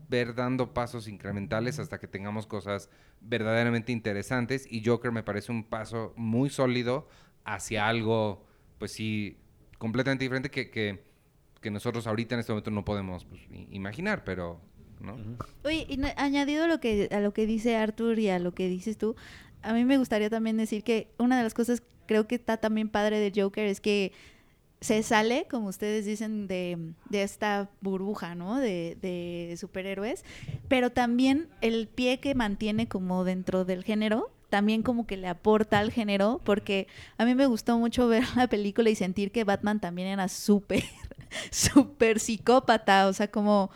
ver 0.09 0.34
dando 0.34 0.74
pasos 0.74 1.07
incrementales 1.07 1.78
hasta 1.78 1.99
que 1.99 2.07
tengamos 2.07 2.47
cosas 2.47 2.89
verdaderamente 3.22 3.91
interesantes. 3.91 4.66
Y 4.68 4.84
Joker 4.84 5.11
me 5.11 5.22
parece 5.22 5.51
un 5.51 5.66
paso 5.66 6.13
muy 6.16 6.49
sólido 6.49 7.07
hacia 7.43 7.88
algo, 7.88 8.43
pues 8.80 8.91
sí, 8.91 9.38
completamente 9.78 10.26
diferente 10.26 10.49
que, 10.49 10.72
que, 10.72 11.03
que 11.61 11.70
nosotros 11.70 12.07
ahorita 12.07 12.34
en 12.34 12.39
este 12.39 12.53
momento 12.53 12.72
no 12.72 12.84
podemos 12.84 13.24
pues, 13.24 13.41
imaginar, 13.70 14.24
pero... 14.24 14.59
¿no? 15.00 15.18
Oye, 15.64 15.86
y 15.89 16.00
añadido 16.18 16.66
a 16.66 16.68
lo 16.68 16.80
que 16.80 17.10
a 17.12 17.20
lo 17.20 17.34
que 17.34 17.46
dice 17.46 17.76
Arthur 17.76 18.20
y 18.20 18.30
a 18.30 18.39
lo 18.39 18.54
que 18.54 18.68
dices 18.68 18.98
tú, 18.98 19.16
a 19.62 19.74
mí 19.74 19.84
me 19.86 19.98
gustaría 19.98 20.30
también 20.30 20.58
decir 20.58 20.84
que 20.84 21.10
una 21.18 21.38
de 21.38 21.43
las 21.43 21.54
cosas 21.54 21.82
creo 22.06 22.28
que 22.28 22.36
está 22.36 22.58
también 22.58 22.89
padre 22.89 23.20
de 23.20 23.41
Joker 23.41 23.66
es 23.66 23.82
que 23.82 24.12
se 24.82 25.02
sale, 25.02 25.48
como 25.50 25.68
ustedes 25.68 26.06
dicen, 26.06 26.48
de, 26.48 26.78
de 27.10 27.24
esta 27.24 27.70
burbuja, 27.82 28.36
¿no? 28.36 28.60
De, 28.60 28.98
de 29.02 29.56
superhéroes, 29.58 30.24
pero 30.68 30.91
también 30.91 31.48
el 31.62 31.88
pie 31.88 32.20
que 32.20 32.36
mantiene 32.36 32.88
como 32.88 33.24
dentro 33.24 33.66
del 33.66 33.84
género, 33.84 34.32
también 34.50 34.84
como 34.84 35.08
que 35.08 35.18
le 35.18 35.28
aporta 35.28 35.80
al 35.80 35.91
género, 35.91 36.39
porque 36.43 36.88
a 37.18 37.26
mí 37.26 37.34
me 37.34 37.48
gustó 37.48 37.80
mucho 37.80 38.08
ver 38.08 38.24
la 38.36 38.48
película 38.48 38.89
y 38.89 38.96
sentir 38.96 39.32
que 39.32 39.43
Batman 39.43 39.80
también 39.80 40.08
era 40.08 40.28
súper, 40.28 40.84
súper 41.52 42.20
psicópata, 42.20 43.08
o 43.08 43.14
sea, 43.14 43.30
como... 43.30 43.72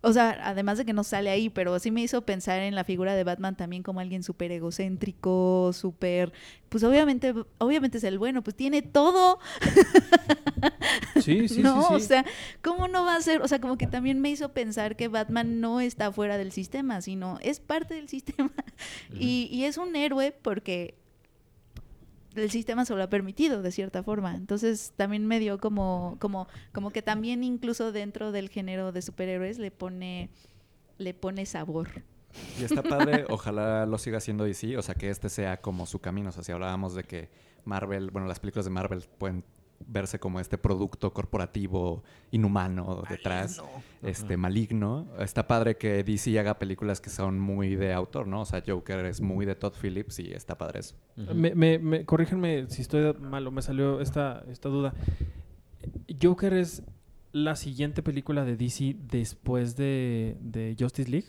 O 0.00 0.12
sea, 0.12 0.38
además 0.44 0.78
de 0.78 0.84
que 0.84 0.92
no 0.92 1.02
sale 1.02 1.28
ahí, 1.30 1.50
pero 1.50 1.78
sí 1.80 1.90
me 1.90 2.00
hizo 2.02 2.22
pensar 2.22 2.60
en 2.60 2.74
la 2.76 2.84
figura 2.84 3.14
de 3.14 3.24
Batman 3.24 3.56
también 3.56 3.82
como 3.82 3.98
alguien 4.00 4.22
súper 4.22 4.52
egocéntrico, 4.52 5.72
súper... 5.72 6.32
Pues 6.68 6.84
obviamente, 6.84 7.34
obviamente 7.58 7.98
es 7.98 8.04
el 8.04 8.18
bueno, 8.18 8.42
pues 8.42 8.54
tiene 8.56 8.82
todo, 8.82 9.40
Sí, 11.20 11.48
sí, 11.48 11.62
¿no? 11.62 11.82
sí, 11.82 11.86
sí. 11.88 11.94
O 11.94 12.00
sea, 12.00 12.24
¿cómo 12.62 12.88
no 12.88 13.04
va 13.04 13.16
a 13.16 13.20
ser? 13.20 13.42
O 13.42 13.48
sea, 13.48 13.60
como 13.60 13.76
que 13.78 13.86
también 13.86 14.20
me 14.20 14.30
hizo 14.30 14.52
pensar 14.52 14.96
que 14.96 15.08
Batman 15.08 15.60
no 15.60 15.80
está 15.80 16.12
fuera 16.12 16.38
del 16.38 16.52
sistema, 16.52 17.00
sino 17.00 17.38
es 17.42 17.60
parte 17.60 17.94
del 17.94 18.08
sistema. 18.08 18.52
y, 19.18 19.48
y 19.52 19.64
es 19.64 19.78
un 19.78 19.96
héroe 19.96 20.32
porque 20.42 20.94
el 22.34 22.50
sistema 22.50 22.84
se 22.84 22.94
lo 22.94 23.02
ha 23.02 23.08
permitido 23.08 23.62
de 23.62 23.72
cierta 23.72 24.02
forma. 24.02 24.34
Entonces 24.34 24.92
también 24.96 25.26
me 25.26 25.38
dio 25.40 25.58
como, 25.58 26.16
como, 26.20 26.48
como 26.72 26.90
que 26.90 27.02
también 27.02 27.44
incluso 27.44 27.92
dentro 27.92 28.32
del 28.32 28.48
género 28.48 28.92
de 28.92 29.02
superhéroes 29.02 29.58
le 29.58 29.70
pone, 29.70 30.30
le 30.98 31.14
pone 31.14 31.46
sabor. 31.46 31.88
Y 32.60 32.64
está 32.64 32.82
padre, 32.82 33.24
ojalá 33.28 33.86
lo 33.86 33.98
siga 33.98 34.18
haciendo 34.18 34.44
DC, 34.44 34.76
o 34.76 34.82
sea, 34.82 34.94
que 34.94 35.10
este 35.10 35.28
sea 35.28 35.60
como 35.60 35.86
su 35.86 36.00
camino. 36.00 36.28
O 36.28 36.32
sea, 36.32 36.42
si 36.42 36.52
hablábamos 36.52 36.94
de 36.94 37.04
que 37.04 37.30
Marvel, 37.64 38.10
bueno, 38.10 38.28
las 38.28 38.40
películas 38.40 38.64
de 38.66 38.70
Marvel 38.70 39.04
pueden 39.18 39.44
verse 39.86 40.18
como 40.18 40.40
este 40.40 40.58
producto 40.58 41.12
corporativo 41.12 42.02
inhumano 42.30 43.02
detrás, 43.08 43.62
este 44.02 44.36
maligno. 44.36 45.06
Está 45.18 45.46
padre 45.46 45.76
que 45.76 46.02
DC 46.04 46.38
haga 46.38 46.58
películas 46.58 47.00
que 47.00 47.10
son 47.10 47.38
muy 47.40 47.74
de 47.76 47.92
autor, 47.92 48.26
¿no? 48.26 48.42
O 48.42 48.44
sea, 48.44 48.62
Joker 48.66 49.04
es 49.06 49.20
muy 49.20 49.46
de 49.46 49.54
Todd 49.54 49.72
Phillips 49.80 50.18
y 50.18 50.32
está 50.32 50.58
padre 50.58 50.80
eso. 50.80 50.94
Ujú. 51.16 51.34
Me, 51.34 51.54
me, 51.54 51.78
me- 51.78 52.04
corríjanme 52.04 52.66
si 52.68 52.82
estoy 52.82 53.14
mal 53.20 53.46
o 53.46 53.50
me 53.50 53.62
salió 53.62 54.00
esta, 54.00 54.44
esta 54.50 54.68
duda. 54.68 54.92
Joker 56.20 56.52
es 56.54 56.82
la 57.32 57.56
siguiente 57.56 58.02
película 58.02 58.44
de 58.44 58.56
DC 58.56 58.96
después 58.98 59.76
de, 59.76 60.36
de 60.40 60.76
Justice 60.78 61.10
League. 61.10 61.28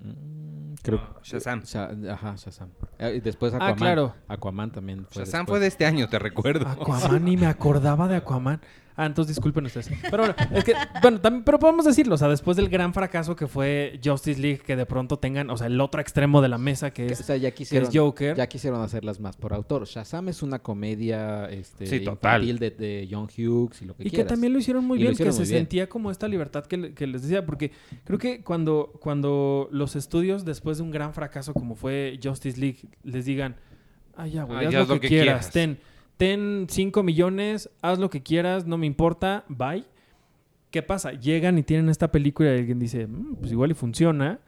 Mm, 0.00 0.74
creo 0.82 1.00
Shazam. 1.22 1.62
Sha- 1.64 1.90
ajá, 2.12 2.34
Shazam. 2.36 2.70
Eh, 2.98 3.14
y 3.16 3.20
después 3.20 3.52
Ah, 3.54 3.56
Aquaman. 3.56 3.76
claro. 3.76 4.14
Aquaman 4.28 4.70
también 4.70 5.06
fue 5.10 5.24
Shazam 5.24 5.40
después. 5.42 5.46
fue 5.48 5.60
de 5.60 5.66
este 5.66 5.86
año, 5.86 6.08
te 6.08 6.18
recuerdo. 6.18 6.66
Aquaman, 6.68 7.24
ni 7.24 7.36
me 7.36 7.46
acordaba 7.46 8.08
de 8.08 8.16
Aquaman. 8.16 8.60
Ah, 9.00 9.06
entonces 9.06 9.36
disculpen 9.36 9.64
ustedes. 9.64 9.88
Pero 10.10 10.24
bueno, 10.24 10.34
es 10.52 10.64
que, 10.64 10.74
bueno, 11.00 11.20
también, 11.20 11.44
pero 11.44 11.60
podemos 11.60 11.84
decirlo, 11.84 12.16
o 12.16 12.18
sea, 12.18 12.26
después 12.26 12.56
del 12.56 12.68
gran 12.68 12.92
fracaso 12.92 13.36
que 13.36 13.46
fue 13.46 14.00
Justice 14.04 14.40
League, 14.40 14.58
que 14.58 14.74
de 14.74 14.86
pronto 14.86 15.20
tengan, 15.20 15.50
o 15.50 15.56
sea, 15.56 15.68
el 15.68 15.80
otro 15.80 16.00
extremo 16.00 16.42
de 16.42 16.48
la 16.48 16.58
mesa 16.58 16.90
que 16.92 17.06
es, 17.06 17.20
o 17.20 17.22
sea, 17.22 17.36
ya 17.36 17.50
que 17.52 17.58
quisieron, 17.58 17.88
es 17.88 17.96
Joker. 17.96 18.34
ya 18.36 18.48
quisieron 18.48 18.82
hacerlas 18.82 19.20
más 19.20 19.36
por 19.36 19.54
autor. 19.54 19.86
Shazam 19.86 20.28
es 20.28 20.42
una 20.42 20.58
comedia 20.58 21.48
este, 21.48 21.86
Sí, 21.86 22.00
total. 22.00 22.42
infantil 22.42 22.58
de, 22.58 22.70
de 22.72 23.08
John 23.08 23.28
Hughes 23.28 23.80
y 23.82 23.84
lo 23.84 23.94
que 23.94 24.08
Y 24.08 24.10
que 24.10 24.24
también 24.24 24.52
lo 24.52 24.58
hicieron 24.58 24.84
muy 24.84 24.98
Y 24.98 25.02
bien, 25.02 25.12
hicieron 25.12 25.32
que 25.32 25.38
muy 25.38 25.46
se 25.46 25.52
bien. 25.52 25.60
sentía 25.62 25.88
como 25.88 26.10
esta 26.10 26.26
libertad 26.26 26.66
que, 26.66 26.76
le- 26.76 26.92
que 26.92 27.06
les 27.06 27.22
decía, 27.22 27.46
porque 27.46 27.70
creo 28.02 28.18
que 28.18 28.42
cuando, 28.42 28.92
cuando 29.00 29.68
los 29.70 29.94
estudios, 29.94 30.44
después 30.44 30.78
de 30.78 30.82
un 30.82 30.90
gran 30.90 31.14
fracaso 31.14 31.54
como 31.54 31.76
fue 31.76 32.18
Justice 32.20 32.60
League, 32.60 32.78
les 33.04 33.24
digan, 33.26 33.54
ah, 34.16 34.26
ya, 34.26 34.42
güey, 34.42 34.58
Ah, 34.58 34.66
haz 34.66 34.72
ya 34.72 34.78
lo, 34.78 34.82
haz 34.82 34.88
que, 34.88 34.94
lo 34.94 35.00
que 35.00 35.08
quieras, 35.08 35.48
quieras". 35.48 35.50
ten, 35.52 35.78
ten 36.18 36.66
5 36.68 37.02
millones, 37.02 37.70
haz 37.80 37.98
lo 37.98 38.10
que 38.10 38.22
quieras, 38.22 38.66
no 38.66 38.76
me 38.76 38.86
importa, 38.86 39.44
bye. 39.48 39.86
¿Qué 40.70 40.82
pasa? 40.82 41.12
Llegan 41.12 41.56
y 41.56 41.62
tienen 41.62 41.88
esta 41.88 42.12
película 42.12 42.54
y 42.54 42.58
alguien 42.58 42.78
dice, 42.78 43.06
"Mm, 43.06 43.36
pues 43.36 43.50
igual 43.52 43.70
y 43.70 43.74
funciona, 43.74 44.40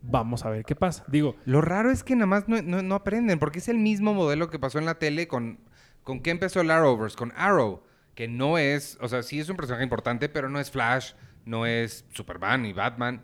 vamos 0.00 0.46
a 0.46 0.50
ver 0.50 0.64
qué 0.64 0.74
pasa. 0.74 1.04
Digo, 1.08 1.36
Lo 1.44 1.60
raro 1.60 1.90
es 1.90 2.02
que 2.02 2.14
nada 2.16 2.26
más 2.26 2.48
no, 2.48 2.62
no- 2.62 2.94
aprenden, 2.94 3.38
porque 3.38 3.58
es 3.58 3.68
el 3.68 3.76
mismo 3.78 4.14
modelo 4.14 4.48
que 4.48 4.58
pasó 4.58 4.78
en 4.78 4.86
la 4.86 4.98
tele 4.98 5.28
con... 5.28 5.58
¿Con 6.02 6.20
qué 6.20 6.30
empezó 6.30 6.62
el 6.62 6.70
Arrowverse? 6.70 7.14
Con 7.16 7.32
Arrow, 7.36 7.82
que 8.14 8.26
no 8.26 8.56
es... 8.56 8.96
O 9.02 9.08
sea, 9.08 9.22
sí 9.22 9.38
es 9.38 9.50
un 9.50 9.56
personaje 9.56 9.84
importante, 9.84 10.30
pero 10.30 10.48
no 10.48 10.58
es 10.58 10.70
Flash, 10.70 11.12
no 11.44 11.66
es 11.66 12.06
Superman 12.14 12.62
ni 12.62 12.72
Batman. 12.72 13.22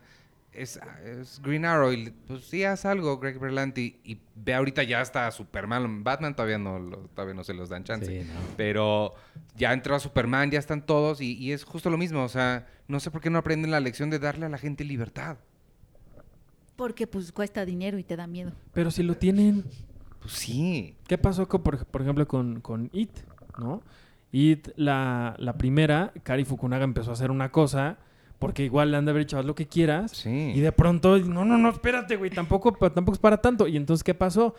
Es, 0.57 0.81
es 1.05 1.41
Green 1.43 1.65
Arrow 1.65 1.93
y 1.93 2.11
pues 2.27 2.45
sí, 2.47 2.65
haz 2.65 2.85
algo, 2.87 3.19
Greg 3.19 3.39
Berlanti. 3.39 4.01
Y 4.05 4.19
ve 4.35 4.55
ahorita 4.55 4.83
ya 4.85 5.01
está 5.03 5.31
Superman. 5.31 6.03
Batman 6.03 6.35
todavía 6.35 6.59
no, 6.59 6.79
lo- 6.79 7.09
todavía 7.15 7.35
no 7.35 7.45
se 7.45 7.53
los 7.55 7.69
dan 7.69 7.85
chance. 7.85 8.07
Sí, 8.23 8.27
no. 8.27 8.41
Pero 8.57 9.13
ya 9.57 9.73
entró 9.73 9.95
a 9.95 10.01
Superman, 10.01 10.51
ya 10.51 10.59
están 10.59 10.85
todos 10.87 11.21
y, 11.21 11.35
y 11.37 11.53
es 11.53 11.65
justo 11.65 11.91
lo 11.91 11.99
mismo. 11.99 12.23
O 12.25 12.29
sea, 12.29 12.67
no 12.89 13.01
sé 13.01 13.11
por 13.11 13.21
qué 13.21 13.29
no 13.31 13.39
aprenden 13.39 13.71
la 13.71 13.81
lección 13.81 14.09
de 14.11 14.19
darle 14.19 14.47
a 14.47 14.49
la 14.49 14.59
gente 14.59 14.83
libertad. 14.85 15.37
Porque 16.77 17.07
pues 17.07 17.33
cuesta 17.33 17.65
dinero 17.65 17.99
y 17.99 18.05
te 18.05 18.17
da 18.17 18.27
miedo. 18.27 18.53
pero 18.73 18.91
si 18.91 19.03
lo 19.03 19.17
tienen, 19.17 19.65
Pues 20.21 20.33
sí. 20.35 20.97
¿Qué 21.07 21.17
pasó, 21.19 21.49
con, 21.49 21.63
por, 21.63 21.85
por 21.87 22.03
ejemplo, 22.03 22.27
con, 22.29 22.61
con 22.61 22.91
It? 22.93 23.11
¿no? 23.59 23.83
It, 24.33 24.69
la, 24.77 25.35
la 25.39 25.57
primera, 25.57 26.13
Kari 26.23 26.45
Fukunaga 26.45 26.85
empezó 26.85 27.11
a 27.11 27.13
hacer 27.15 27.31
una 27.31 27.51
cosa, 27.51 27.99
porque 28.39 28.65
igual 28.65 28.91
le 28.91 28.97
han 28.97 29.05
de 29.07 29.11
haber 29.13 29.25
dicho, 29.25 29.39
haz 29.39 29.45
lo 29.45 29.55
que 29.55 29.67
quieras, 29.67 30.13
Sí. 30.13 30.53
y 30.55 30.61
de 30.61 30.73
pronto, 30.73 31.19
no, 31.19 31.45
no, 31.45 31.57
no, 31.59 31.69
espérate, 31.71 32.17
güey, 32.17 32.31
tampoco, 32.31 32.73
tampoco 32.73 33.15
es 33.15 33.19
para 33.19 33.39
tanto. 33.39 33.67
Y 33.67 33.77
entonces, 33.77 34.05
¿qué 34.05 34.15
pasó? 34.15 34.55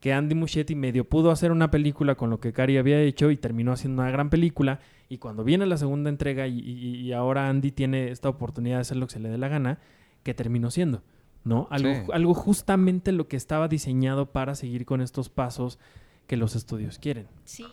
Que 0.00 0.12
Andy 0.12 0.34
Muschietti 0.34 0.74
medio 0.74 1.04
pudo 1.08 1.30
hacer 1.30 1.52
una 1.52 1.70
película 1.70 2.14
con 2.16 2.28
lo 2.28 2.40
que 2.40 2.52
Kari 2.52 2.76
había 2.76 3.00
hecho 3.00 3.30
y 3.30 3.36
terminó 3.36 3.72
haciendo 3.72 4.02
una 4.02 4.10
gran 4.10 4.30
película. 4.30 4.80
Y 5.08 5.18
cuando 5.18 5.44
viene 5.44 5.64
la 5.66 5.76
segunda 5.76 6.10
entrega 6.10 6.46
y, 6.48 6.58
y- 6.58 6.96
y 7.02 7.12
ahora 7.12 7.48
Andy 7.48 7.70
tiene 7.70 8.10
esta 8.10 8.28
oportunidad 8.28 8.76
de 8.76 8.80
hacer 8.80 8.96
lo 8.96 9.06
que 9.06 9.12
se 9.12 9.20
le 9.20 9.28
dé 9.28 9.38
la 9.38 9.48
gana, 9.48 9.78
que 10.24 10.34
terminó 10.34 10.70
siendo, 10.70 11.02
¿no? 11.44 11.68
Algo, 11.70 11.88
Sí. 11.94 12.00
algo 12.12 12.34
justamente 12.34 13.12
lo 13.12 13.28
que 13.28 13.36
estaba 13.36 13.68
diseñado 13.68 14.26
para 14.32 14.54
seguir 14.56 14.84
con 14.86 15.00
estos 15.02 15.28
pasos 15.28 15.78
que 16.26 16.36
los 16.36 16.56
estudios 16.56 16.98
quieren. 16.98 17.26
Sí. 17.44 17.64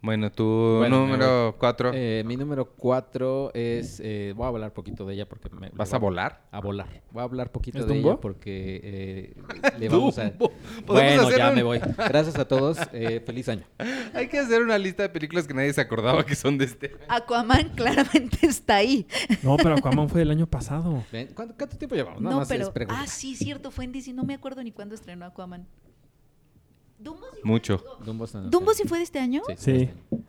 Bueno, 0.00 0.30
tu 0.30 0.44
Bueno, 0.78 1.00
número 1.00 1.56
cuatro. 1.58 1.90
Eh, 1.92 2.22
mi 2.24 2.36
número 2.36 2.66
cuatro 2.76 3.50
es... 3.52 4.00
eh, 4.00 4.32
voy 4.36 4.44
a 4.44 4.48
hablar 4.48 4.72
poquito 4.72 5.04
de 5.04 5.14
ella 5.14 5.28
porque... 5.28 5.48
Me, 5.50 5.70
¿Vas 5.70 5.92
a 5.92 5.98
volar? 5.98 6.42
A 6.52 6.60
volar. 6.60 6.86
Voy 7.10 7.20
a 7.20 7.24
hablar 7.24 7.50
poquito 7.50 7.78
¿Es 7.78 7.86
de 7.86 7.94
Dumbo? 7.94 8.10
ella 8.12 8.20
porque 8.20 8.80
eh, 8.84 9.34
le 9.78 9.88
vamos 9.90 10.16
a... 10.18 10.30
Dumbo. 10.30 10.52
¿Podemos 10.86 10.86
Bueno, 10.86 11.22
hacer 11.22 11.38
ya 11.38 11.48
un- 11.50 11.54
me 11.56 11.62
voy. 11.64 11.80
Gracias 11.96 12.38
a 12.38 12.46
todos. 12.46 12.78
eh, 12.92 13.20
feliz 13.26 13.48
año. 13.48 13.64
Hay 14.14 14.28
que 14.28 14.38
hacer 14.38 14.62
una 14.62 14.78
lista 14.78 15.02
de 15.02 15.08
películas 15.08 15.46
que 15.48 15.54
nadie 15.54 15.72
se 15.72 15.80
acordaba 15.80 16.24
que 16.24 16.36
son 16.36 16.58
de 16.58 16.66
este. 16.66 16.96
Aquaman 17.08 17.70
claramente 17.74 18.46
está 18.46 18.76
ahí. 18.76 19.06
No, 19.42 19.56
pero 19.56 19.74
Aquaman 19.74 20.08
fue 20.08 20.22
el 20.22 20.30
año 20.30 20.46
pasado. 20.46 21.02
¿Cuánto, 21.34 21.54
cuánto 21.56 21.76
tiempo 21.76 21.96
llevamos? 21.96 22.20
Nada 22.22 22.34
no, 22.34 22.40
más 22.40 22.48
pero. 22.48 22.72
Ah, 22.88 23.06
sí, 23.08 23.34
cierto, 23.34 23.70
fue 23.72 23.84
en 23.84 23.92
DC. 23.92 24.12
No 24.12 24.22
me 24.22 24.34
acuerdo 24.34 24.62
ni 24.62 24.70
cuándo 24.70 24.94
estrenó 24.94 25.26
Aquaman. 25.26 25.66
¿Dumbo 26.98 27.26
sí, 27.34 27.40
Mucho. 27.44 27.82
Dumbo, 28.04 28.26
en- 28.34 28.50
¿Dumbo 28.50 28.74
sí 28.74 28.84
fue 28.86 28.98
de 28.98 29.04
este 29.04 29.18
año? 29.18 29.42
Sí. 29.48 29.54
Sí. 29.56 29.70
este 29.72 29.94
año. 30.16 30.24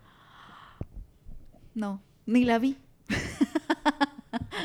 No, 1.74 2.02
ni 2.26 2.44
la 2.44 2.58
vi. 2.58 2.76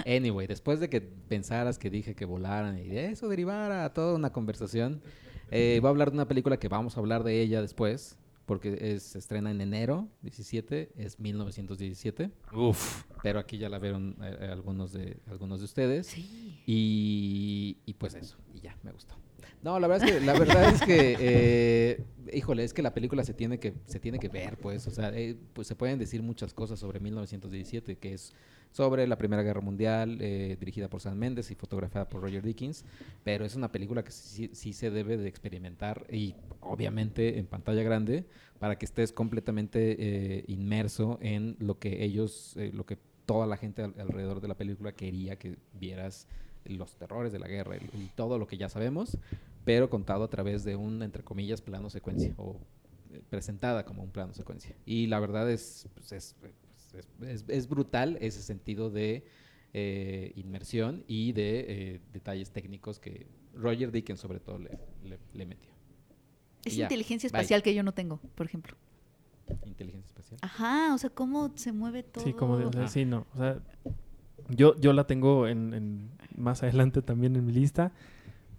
Anyway, 0.06 0.46
después 0.46 0.80
de 0.80 0.90
que 0.90 1.02
pensaras 1.02 1.80
que 1.80 1.90
dije 1.90 2.14
que 2.16 2.26
volaran 2.26 2.78
y 2.78 2.88
de 2.90 3.08
eso 3.12 3.28
derivara 3.28 3.92
toda 3.94 4.14
una 4.16 4.32
conversación, 4.32 5.02
eh, 5.50 5.80
voy 5.82 5.88
a 5.88 5.90
hablar 5.90 6.12
de 6.12 6.16
una 6.18 6.28
película 6.28 6.58
que 6.58 6.68
vamos 6.68 6.96
a 6.96 7.00
hablar 7.00 7.24
de 7.24 7.42
ella 7.42 7.62
después, 7.62 8.18
porque 8.46 8.78
es, 8.80 9.02
se 9.04 9.18
estrena 9.18 9.50
en 9.50 9.62
enero 9.62 10.08
17, 10.22 10.92
es 10.98 11.20
1917, 11.20 12.30
Uf. 12.54 13.04
pero 13.24 13.40
aquí 13.40 13.58
ya 13.58 13.70
la 13.70 13.80
vieron 13.80 14.16
eh, 14.22 14.38
eh, 14.42 14.48
algunos, 14.52 14.92
de, 14.92 15.18
algunos 15.28 15.60
de 15.60 15.66
ustedes. 15.66 16.06
Sí. 16.08 16.62
Y, 16.68 17.78
y 17.88 17.94
pues 17.96 18.14
eso, 18.14 18.38
y 18.54 18.60
ya, 18.60 18.78
me 18.84 18.92
gustó. 18.92 19.16
No, 19.64 19.80
la 19.80 19.88
verdad 19.88 20.08
es 20.10 20.16
que, 20.16 20.26
la 20.26 20.34
verdad 20.40 20.70
es 20.74 20.82
que 20.82 21.16
eh, 21.20 22.04
híjole, 22.34 22.64
es 22.64 22.74
que 22.74 22.82
la 22.82 22.94
película 22.94 23.24
se 23.24 23.34
tiene 23.34 23.60
que, 23.60 23.74
se 23.86 24.00
tiene 24.00 24.20
que 24.20 24.30
ver, 24.30 24.58
pues. 24.58 24.88
O 24.88 24.92
sea, 24.92 25.10
eh, 25.16 25.36
pues 25.54 25.68
se 25.68 25.76
pueden 25.76 26.00
decir 26.00 26.22
muchas 26.22 26.54
cosas 26.54 26.80
sobre 26.80 27.00
1917, 27.00 27.98
que 27.98 28.14
es 28.14 28.34
sobre 28.72 29.08
la 29.08 29.18
Primera 29.18 29.42
Guerra 29.42 29.62
Mundial, 29.62 30.18
eh, 30.20 30.58
dirigida 30.60 30.90
por 30.90 31.00
Sam 31.00 31.18
Mendes 31.18 31.50
y 31.50 31.56
fotografiada 31.56 32.10
por 32.10 32.22
Roger 32.22 32.44
Dickens, 32.44 32.84
pero 33.24 33.46
es 33.46 33.56
una 33.56 33.72
película 33.72 34.04
que 34.04 34.12
sí, 34.12 34.50
sí 34.54 34.74
se 34.74 34.92
debe 34.92 35.16
de 35.16 35.30
experimentar 35.30 36.06
y 36.12 36.36
obviamente 36.60 37.40
en 37.40 37.46
pantalla 37.46 37.84
grande 37.84 38.26
para 38.60 38.78
que 38.78 38.86
estés 38.86 39.14
completamente 39.14 39.96
eh, 39.98 40.44
inmerso 40.48 41.18
en 41.22 41.56
lo 41.60 41.80
que 41.80 42.04
ellos, 42.04 42.58
eh, 42.58 42.72
lo 42.74 42.86
que 42.86 42.98
toda 43.26 43.48
la 43.48 43.56
gente 43.56 43.82
al- 43.82 43.96
alrededor 43.98 44.42
de 44.42 44.48
la 44.50 44.58
película 44.58 44.92
quería 44.92 45.38
que 45.38 45.58
vieras 45.74 46.28
los 46.66 46.96
terrores 46.96 47.32
de 47.32 47.40
la 47.40 47.48
guerra 47.48 47.78
y, 47.78 48.08
todo 48.16 48.38
lo 48.40 48.48
que 48.48 48.58
ya 48.58 48.70
sabemos, 48.70 49.18
pero 49.64 49.90
contado 49.90 50.24
a 50.24 50.30
través 50.30 50.64
de 50.64 50.76
un, 50.76 51.02
entre 51.04 51.24
comillas, 51.24 51.62
plano 51.62 51.90
secuencia 51.90 52.34
o 52.38 52.58
eh, 53.12 53.22
presentada 53.30 53.86
como 53.86 54.04
un 54.04 54.10
plano 54.12 54.34
secuencia. 54.34 54.76
Y 54.86 55.08
la 55.08 55.20
verdad 55.20 55.50
es, 55.50 55.88
pues, 55.94 56.12
es, 56.12 56.36
es- 56.94 57.08
es- 57.22 57.46
es 57.48 57.68
brutal 57.70 58.18
ese 58.22 58.42
sentido 58.42 58.90
de 58.90 59.26
eh, 59.74 60.32
inmersión 60.36 61.04
y 61.08 61.34
de 61.34 61.66
eh, 61.68 62.02
detalles 62.14 62.52
técnicos 62.52 63.00
que 63.00 63.28
Roger 63.54 63.92
Dickens 63.92 64.20
sobre 64.20 64.40
todo 64.40 64.58
le, 64.60 64.70
le- 65.04 65.20
le 65.34 65.46
metió. 65.46 65.72
Es 66.64 66.76
ya, 66.76 66.84
inteligencia 66.86 67.30
bye. 67.30 67.40
espacial 67.42 67.62
que 67.62 67.74
yo 67.76 67.84
no 67.84 67.94
tengo, 67.94 68.20
por 68.36 68.46
ejemplo. 68.46 68.76
Inteligencia 69.66 70.08
espacial. 70.10 70.40
Ajá, 70.42 70.96
o 70.96 70.98
sea, 70.98 71.10
cómo 71.12 71.52
se 71.56 71.72
mueve 71.72 72.02
todo. 72.04 72.24
Sí, 72.24 72.34
como 72.34 72.58
de, 72.58 72.66
o 72.66 72.72
sea, 72.72 72.86
Ah. 72.86 72.88
sí, 72.88 73.06
no. 73.06 73.28
O 73.36 73.38
sea, 73.38 73.60
yo, 74.50 74.76
yo 74.80 74.94
la 74.94 75.06
tengo 75.08 75.48
en, 75.48 75.74
en- 75.74 76.10
más 76.38 76.64
adelante 76.64 77.02
también 77.02 77.36
en 77.36 77.46
mi 77.46 77.54
lista, 77.54 77.92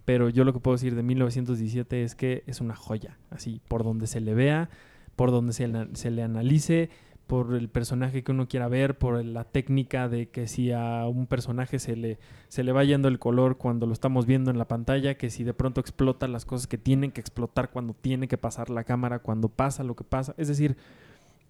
pero 0.05 0.29
yo 0.29 0.43
lo 0.43 0.53
que 0.53 0.59
puedo 0.59 0.75
decir 0.75 0.95
de 0.95 1.03
1917 1.03 2.03
es 2.03 2.15
que 2.15 2.43
es 2.47 2.61
una 2.61 2.75
joya, 2.75 3.17
así, 3.29 3.61
por 3.67 3.83
donde 3.83 4.07
se 4.07 4.21
le 4.21 4.33
vea, 4.33 4.69
por 5.15 5.31
donde 5.31 5.53
se, 5.53 5.69
se 5.93 6.11
le 6.11 6.23
analice, 6.23 6.89
por 7.27 7.55
el 7.55 7.67
personaje 7.67 8.23
que 8.23 8.31
uno 8.31 8.47
quiera 8.47 8.69
ver, 8.69 8.97
por 8.97 9.23
la 9.25 9.43
técnica 9.43 10.07
de 10.07 10.29
que 10.29 10.47
si 10.47 10.71
a 10.71 11.05
un 11.07 11.27
personaje 11.27 11.77
se 11.77 11.97
le, 11.97 12.19
se 12.47 12.63
le 12.63 12.71
va 12.71 12.85
yendo 12.85 13.09
el 13.09 13.19
color 13.19 13.57
cuando 13.57 13.85
lo 13.85 13.91
estamos 13.91 14.25
viendo 14.25 14.49
en 14.49 14.57
la 14.57 14.67
pantalla, 14.69 15.15
que 15.15 15.29
si 15.29 15.43
de 15.43 15.53
pronto 15.53 15.81
explota 15.81 16.29
las 16.29 16.45
cosas 16.45 16.67
que 16.67 16.77
tienen 16.77 17.11
que 17.11 17.19
explotar 17.19 17.69
cuando 17.69 17.93
tiene 17.93 18.29
que 18.29 18.37
pasar 18.37 18.69
la 18.69 18.85
cámara, 18.85 19.19
cuando 19.19 19.49
pasa 19.49 19.83
lo 19.83 19.93
que 19.95 20.05
pasa. 20.05 20.35
Es 20.37 20.47
decir, 20.47 20.77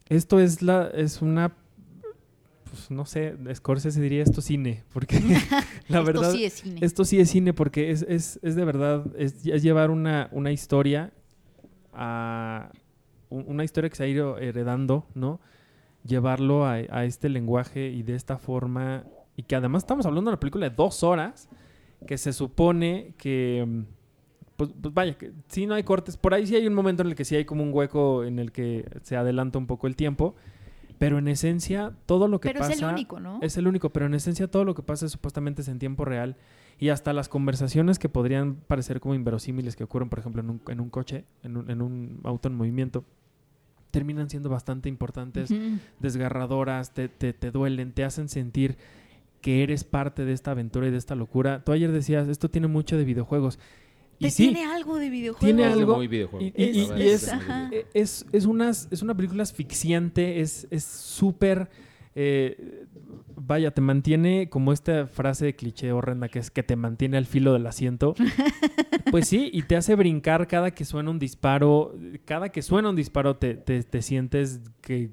esto 0.09 0.39
es 0.39 0.63
la 0.63 0.87
es 0.87 1.21
una 1.21 1.53
pues 2.77 2.91
no 2.91 3.05
sé, 3.05 3.35
Scorsese 3.55 3.99
diría 4.01 4.21
esto 4.23 4.41
cine, 4.41 4.83
porque 4.93 5.19
la 5.89 5.99
Esto 5.99 6.03
verdad 6.03 6.31
sí 6.31 6.43
es 6.45 6.53
cine. 6.53 6.79
esto 6.81 7.05
sí 7.05 7.19
es 7.19 7.29
cine 7.29 7.53
porque 7.53 7.91
es, 7.91 8.03
es, 8.07 8.39
es 8.43 8.55
de 8.55 8.65
verdad, 8.65 9.05
es, 9.17 9.45
es 9.45 9.63
llevar 9.63 9.89
una, 9.89 10.29
una 10.31 10.51
historia 10.51 11.11
a, 11.93 12.69
un- 13.29 13.45
una 13.47 13.63
historia 13.63 13.89
que 13.89 13.95
se 13.95 14.03
ha 14.03 14.07
ido 14.07 14.37
heredando, 14.37 15.05
¿no? 15.15 15.39
Llevarlo 16.05 16.65
a, 16.65 16.73
a 16.73 17.05
este 17.05 17.29
lenguaje 17.29 17.89
y 17.89 18.03
de 18.03 18.15
esta 18.15 18.37
forma, 18.37 19.03
y 19.35 19.43
que 19.43 19.55
además 19.55 19.83
estamos 19.83 20.05
hablando 20.05 20.29
de 20.29 20.33
una 20.33 20.39
película 20.39 20.69
de 20.69 20.75
dos 20.75 21.03
horas, 21.03 21.49
que 22.05 22.17
se 22.17 22.31
supone 22.31 23.13
que, 23.17 23.83
pues, 24.55 24.69
pues 24.81 24.93
vaya, 24.93 25.17
que 25.17 25.33
sí 25.47 25.65
no 25.65 25.73
hay 25.73 25.83
cortes, 25.83 26.15
por 26.15 26.33
ahí 26.33 26.45
sí 26.45 26.55
hay 26.55 26.67
un 26.67 26.73
momento 26.75 27.01
en 27.01 27.09
el 27.09 27.15
que 27.15 27.25
sí 27.25 27.35
hay 27.35 27.45
como 27.45 27.63
un 27.63 27.73
hueco 27.73 28.23
en 28.23 28.39
el 28.39 28.51
que 28.51 28.85
se 29.01 29.15
adelanta 29.17 29.57
un 29.57 29.67
poco 29.67 29.87
el 29.87 29.95
tiempo, 29.95 30.35
pero 30.97 31.17
en 31.17 31.27
esencia 31.27 31.93
todo 32.05 32.27
lo 32.27 32.39
que 32.39 32.49
Pero 32.49 32.59
pasa... 32.59 32.73
es 32.73 32.79
el 32.81 32.85
único, 32.85 33.19
¿no? 33.19 33.39
Es 33.41 33.57
el 33.57 33.67
único, 33.67 33.91
pero 33.91 34.05
en 34.05 34.13
esencia 34.13 34.47
todo 34.47 34.65
lo 34.65 34.75
que 34.75 34.81
pasa 34.81 35.07
supuestamente 35.09 35.61
es 35.61 35.67
en 35.67 35.79
tiempo 35.79 36.05
real 36.05 36.35
y 36.79 36.89
hasta 36.89 37.13
las 37.13 37.29
conversaciones 37.29 37.99
que 37.99 38.09
podrían 38.09 38.55
parecer 38.55 38.99
como 38.99 39.15
inverosímiles 39.15 39.75
que 39.75 39.83
ocurren, 39.83 40.09
por 40.09 40.19
ejemplo, 40.19 40.41
en 40.41 40.49
un, 40.49 40.61
en 40.67 40.79
un 40.79 40.89
coche, 40.89 41.25
en 41.43 41.57
un, 41.57 41.69
en 41.69 41.81
un 41.81 42.19
auto 42.23 42.47
en 42.47 42.55
movimiento, 42.55 43.03
terminan 43.91 44.29
siendo 44.29 44.49
bastante 44.49 44.89
importantes, 44.89 45.51
desgarradoras, 45.99 46.93
te, 46.93 47.09
te, 47.09 47.33
te 47.33 47.51
duelen, 47.51 47.93
te 47.93 48.03
hacen 48.03 48.29
sentir 48.29 48.77
que 49.41 49.63
eres 49.63 49.83
parte 49.83 50.25
de 50.25 50.33
esta 50.33 50.51
aventura 50.51 50.87
y 50.87 50.91
de 50.91 50.97
esta 50.97 51.15
locura. 51.15 51.63
Tú 51.63 51.71
ayer 51.71 51.91
decías, 51.91 52.27
esto 52.27 52.49
tiene 52.49 52.67
mucho 52.67 52.97
de 52.97 53.05
videojuegos. 53.05 53.59
Y 54.19 54.25
Te 54.25 54.31
sí, 54.31 54.43
tiene 54.45 54.65
algo 54.65 54.97
de 54.97 55.09
videojuego. 55.09 55.45
Tiene 55.45 55.67
Es 55.71 55.73
algo- 55.77 55.95
muy 55.97 56.07
videojuego. 56.07 56.43
y- 56.45 56.53
es- 56.57 57.31
Es, 57.93 58.25
es, 58.31 58.45
unas, 58.45 58.87
es 58.91 59.01
una 59.01 59.15
película 59.15 59.43
asfixiante, 59.43 60.39
es 60.41 60.67
es 60.71 60.83
súper... 60.83 61.69
eh, 62.15 62.85
vaya, 63.35 63.69
te 63.71 63.81
mantiene 63.81 64.49
como 64.49 64.73
esta 64.73 65.05
frase 65.05 65.45
de 65.45 65.55
cliché 65.55 65.91
horrenda 65.91 66.29
que 66.29 66.39
es 66.39 66.49
que 66.49 66.63
te 66.63 66.75
mantiene 66.75 67.17
al 67.17 67.25
filo 67.27 67.53
del 67.53 67.67
asiento. 67.67 68.15
Pues 69.11 69.29
sí, 69.29 69.49
y 69.53 69.61
te 69.61 69.77
hace 69.77 69.95
brincar 69.95 70.47
cada 70.49 70.71
que 70.71 70.83
suena 70.83 71.09
un 71.11 71.17
disparo. 71.17 71.95
Cada 72.25 72.49
que 72.49 72.61
suena 72.61 72.89
un 72.89 72.95
disparo 72.97 73.37
te, 73.37 73.53
te- 73.55 73.83
te 73.83 74.01
sientes 74.01 74.59
que, 74.81 75.11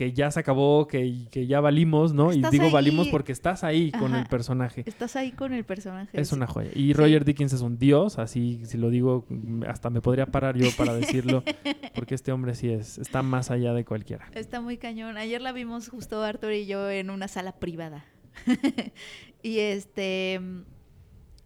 que 0.00 0.14
ya 0.14 0.30
se 0.30 0.40
acabó, 0.40 0.86
que, 0.86 1.26
que 1.30 1.46
ya 1.46 1.60
valimos, 1.60 2.14
¿no? 2.14 2.30
Estás 2.30 2.54
y 2.54 2.56
digo 2.56 2.68
ahí. 2.68 2.72
valimos 2.72 3.08
porque 3.08 3.32
estás 3.32 3.64
ahí 3.64 3.92
con 3.92 4.14
el 4.14 4.24
personaje. 4.28 4.82
Estás 4.86 5.14
ahí 5.14 5.30
con 5.30 5.52
el 5.52 5.62
personaje. 5.64 6.18
Es 6.18 6.28
sí. 6.28 6.36
una 6.36 6.46
joya. 6.46 6.70
Y 6.74 6.94
Roger 6.94 7.22
Dickens 7.26 7.52
es 7.52 7.60
un 7.60 7.78
dios, 7.78 8.18
así 8.18 8.62
si 8.64 8.78
lo 8.78 8.88
digo, 8.88 9.26
hasta 9.68 9.90
me 9.90 10.00
podría 10.00 10.24
parar 10.24 10.56
yo 10.56 10.70
para 10.74 10.94
decirlo, 10.94 11.44
porque 11.94 12.14
este 12.14 12.32
hombre 12.32 12.54
sí 12.54 12.70
es, 12.70 12.96
está 12.96 13.22
más 13.22 13.50
allá 13.50 13.74
de 13.74 13.84
cualquiera. 13.84 14.26
Está 14.32 14.62
muy 14.62 14.78
cañón. 14.78 15.18
Ayer 15.18 15.42
la 15.42 15.52
vimos 15.52 15.90
justo 15.90 16.22
Arthur 16.22 16.54
y 16.54 16.64
yo 16.64 16.88
en 16.88 17.10
una 17.10 17.28
sala 17.28 17.52
privada. 17.52 18.06
y 19.42 19.58
este. 19.58 20.40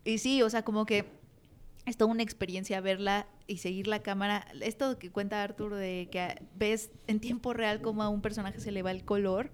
Y 0.05 0.19
sí, 0.19 0.43
o 0.43 0.49
sea, 0.49 0.63
como 0.63 0.87
que 0.87 1.07
es 1.87 1.97
toda 1.97 2.11
una 2.11 2.23
experiencia 2.23 2.81
verla 2.81 3.27
y 3.47 3.59
seguir 3.59 3.87
la 3.87 4.03
cámara. 4.03 4.47
Esto 4.61 4.99
que 4.99 5.11
cuenta 5.11 5.43
Arthur 5.43 5.75
de 5.75 6.09
que 6.11 6.43
ves 6.57 6.91
en 7.07 7.21
tiempo 7.21 7.53
real 7.53 7.81
cómo 7.83 8.03
a 8.03 8.09
un 8.09 8.23
personaje 8.23 8.61
se 8.61 8.73
le 8.73 8.83
va 8.83 8.91
el 8.91 9.05
color. 9.05 9.51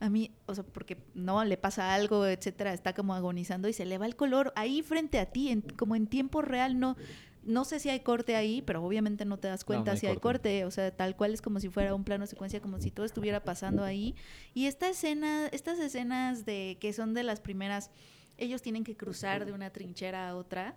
A 0.00 0.10
mí, 0.10 0.32
o 0.46 0.54
sea, 0.54 0.64
porque 0.64 0.98
no 1.14 1.44
le 1.44 1.56
pasa 1.56 1.94
algo, 1.94 2.26
etcétera, 2.26 2.72
está 2.74 2.92
como 2.92 3.14
agonizando 3.14 3.68
y 3.68 3.72
se 3.72 3.86
le 3.86 3.96
va 3.98 4.06
el 4.06 4.16
color 4.16 4.52
ahí 4.56 4.82
frente 4.82 5.18
a 5.20 5.26
ti, 5.26 5.50
en- 5.50 5.62
como 5.62 5.94
en 5.96 6.08
tiempo 6.08 6.42
real, 6.42 6.78
no. 6.80 6.96
No 7.44 7.64
sé 7.64 7.78
si 7.78 7.90
hay 7.90 8.00
corte 8.00 8.36
ahí, 8.36 8.62
pero 8.62 8.82
obviamente 8.82 9.24
no 9.26 9.38
te 9.38 9.48
das 9.48 9.64
cuenta 9.64 9.90
no 9.90 9.94
hay 9.94 9.98
si 9.98 10.06
hay 10.06 10.14
corte. 10.16 10.60
corte. 10.60 10.64
O 10.64 10.70
sea, 10.70 10.90
tal 10.96 11.14
cual 11.14 11.34
es 11.34 11.42
como 11.42 11.60
si 11.60 11.68
fuera 11.68 11.94
un 11.94 12.02
plano 12.02 12.26
secuencia, 12.26 12.60
como 12.60 12.80
si 12.80 12.90
todo 12.90 13.04
estuviera 13.06 13.44
pasando 13.44 13.84
ahí. 13.84 14.14
Y 14.54 14.66
esta 14.66 14.88
escena, 14.88 15.46
estas 15.52 15.78
escenas 15.78 16.44
de 16.46 16.78
que 16.80 16.92
son 16.94 17.12
de 17.14 17.22
las 17.22 17.40
primeras, 17.40 17.90
ellos 18.38 18.62
tienen 18.62 18.82
que 18.82 18.96
cruzar 18.96 19.44
de 19.44 19.52
una 19.52 19.70
trinchera 19.70 20.28
a 20.28 20.36
otra. 20.36 20.74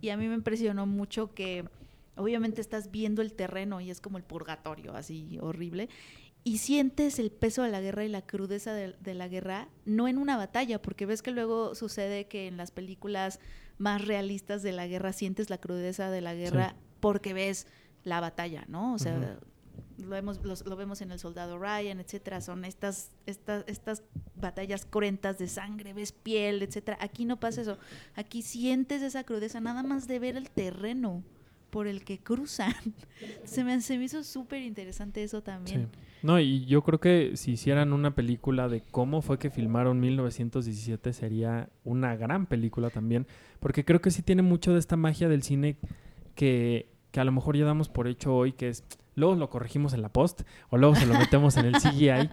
Y 0.00 0.10
a 0.10 0.16
mí 0.16 0.28
me 0.28 0.34
impresionó 0.34 0.86
mucho 0.86 1.34
que 1.34 1.64
obviamente 2.16 2.60
estás 2.60 2.90
viendo 2.90 3.22
el 3.22 3.32
terreno 3.32 3.80
y 3.80 3.90
es 3.90 4.00
como 4.00 4.18
el 4.18 4.24
purgatorio, 4.24 4.94
así 4.94 5.38
horrible. 5.40 5.88
Y 6.42 6.58
sientes 6.58 7.18
el 7.18 7.30
peso 7.30 7.62
de 7.62 7.70
la 7.70 7.80
guerra 7.80 8.04
y 8.04 8.08
la 8.08 8.22
crudeza 8.22 8.74
de, 8.74 8.94
de 9.00 9.14
la 9.14 9.28
guerra, 9.28 9.68
no 9.86 10.08
en 10.08 10.18
una 10.18 10.36
batalla, 10.36 10.80
porque 10.82 11.06
ves 11.06 11.22
que 11.22 11.30
luego 11.30 11.74
sucede 11.74 12.26
que 12.26 12.46
en 12.46 12.58
las 12.58 12.70
películas 12.70 13.40
más 13.78 14.04
realistas 14.06 14.62
de 14.62 14.72
la 14.72 14.86
guerra 14.86 15.12
sientes 15.12 15.50
la 15.50 15.58
crudeza 15.58 16.10
de 16.10 16.20
la 16.20 16.34
guerra 16.34 16.76
porque 17.00 17.34
ves 17.34 17.66
la 18.04 18.20
batalla, 18.20 18.64
¿no? 18.68 18.94
O 18.94 18.98
sea, 18.98 19.38
lo, 19.98 20.08
vemos, 20.08 20.40
los- 20.44 20.64
lo 20.66 20.76
vemos 20.76 21.00
en 21.00 21.12
El 21.12 21.18
Soldado 21.18 21.58
Ryan, 21.58 22.00
etcétera. 22.00 22.40
Son 22.40 22.64
estas, 22.64 23.10
estas, 23.26 23.64
estas 23.66 24.02
batallas 24.36 24.84
cruentas 24.86 25.38
de 25.38 25.48
sangre, 25.48 25.92
ves 25.92 26.12
piel, 26.12 26.62
etcétera. 26.62 26.98
Aquí 27.00 27.24
no 27.24 27.38
pasa 27.40 27.62
eso. 27.62 27.78
Aquí 28.14 28.42
sientes 28.42 29.02
esa 29.02 29.24
crudeza 29.24 29.60
nada 29.60 29.82
más 29.82 30.06
de 30.08 30.18
ver 30.18 30.36
el 30.36 30.50
terreno 30.50 31.22
por 31.70 31.86
el 31.88 32.04
que 32.04 32.18
cruzan. 32.18 32.72
Se 33.44 33.64
me, 33.64 33.80
se 33.80 33.98
me 33.98 34.04
hizo 34.04 34.22
súper 34.22 34.62
interesante 34.62 35.22
eso 35.24 35.42
también. 35.42 35.88
No, 36.22 36.38
y 36.40 36.64
yo 36.66 36.82
creo 36.82 37.00
que 37.00 37.32
si 37.36 37.52
hicieran 37.52 37.92
una 37.92 38.14
película 38.14 38.68
de 38.68 38.80
cómo 38.80 39.20
fue 39.22 39.38
que 39.38 39.50
filmaron 39.50 39.98
1917 40.00 41.12
sería 41.12 41.68
una 41.84 42.16
gran 42.16 42.46
película 42.46 42.90
también, 42.90 43.26
porque 43.60 43.84
creo 43.84 44.00
que 44.00 44.10
sí 44.10 44.22
tiene 44.22 44.40
mucho 44.42 44.72
de 44.72 44.78
esta 44.78 44.96
magia 44.96 45.28
del 45.28 45.42
cine 45.42 45.76
que, 46.34 46.88
que 47.10 47.20
a 47.20 47.24
lo 47.24 47.32
mejor 47.32 47.56
ya 47.56 47.64
damos 47.66 47.88
por 47.88 48.08
hecho 48.08 48.34
hoy, 48.34 48.52
que 48.52 48.68
es 48.68 48.84
luego 49.14 49.34
lo 49.34 49.50
corregimos 49.50 49.92
en 49.92 50.02
la 50.02 50.08
post 50.08 50.42
o 50.70 50.76
luego 50.76 50.94
se 50.94 51.06
lo 51.06 51.14
metemos 51.14 51.56
en 51.56 51.66
el 51.66 51.74
CGI. 51.74 52.30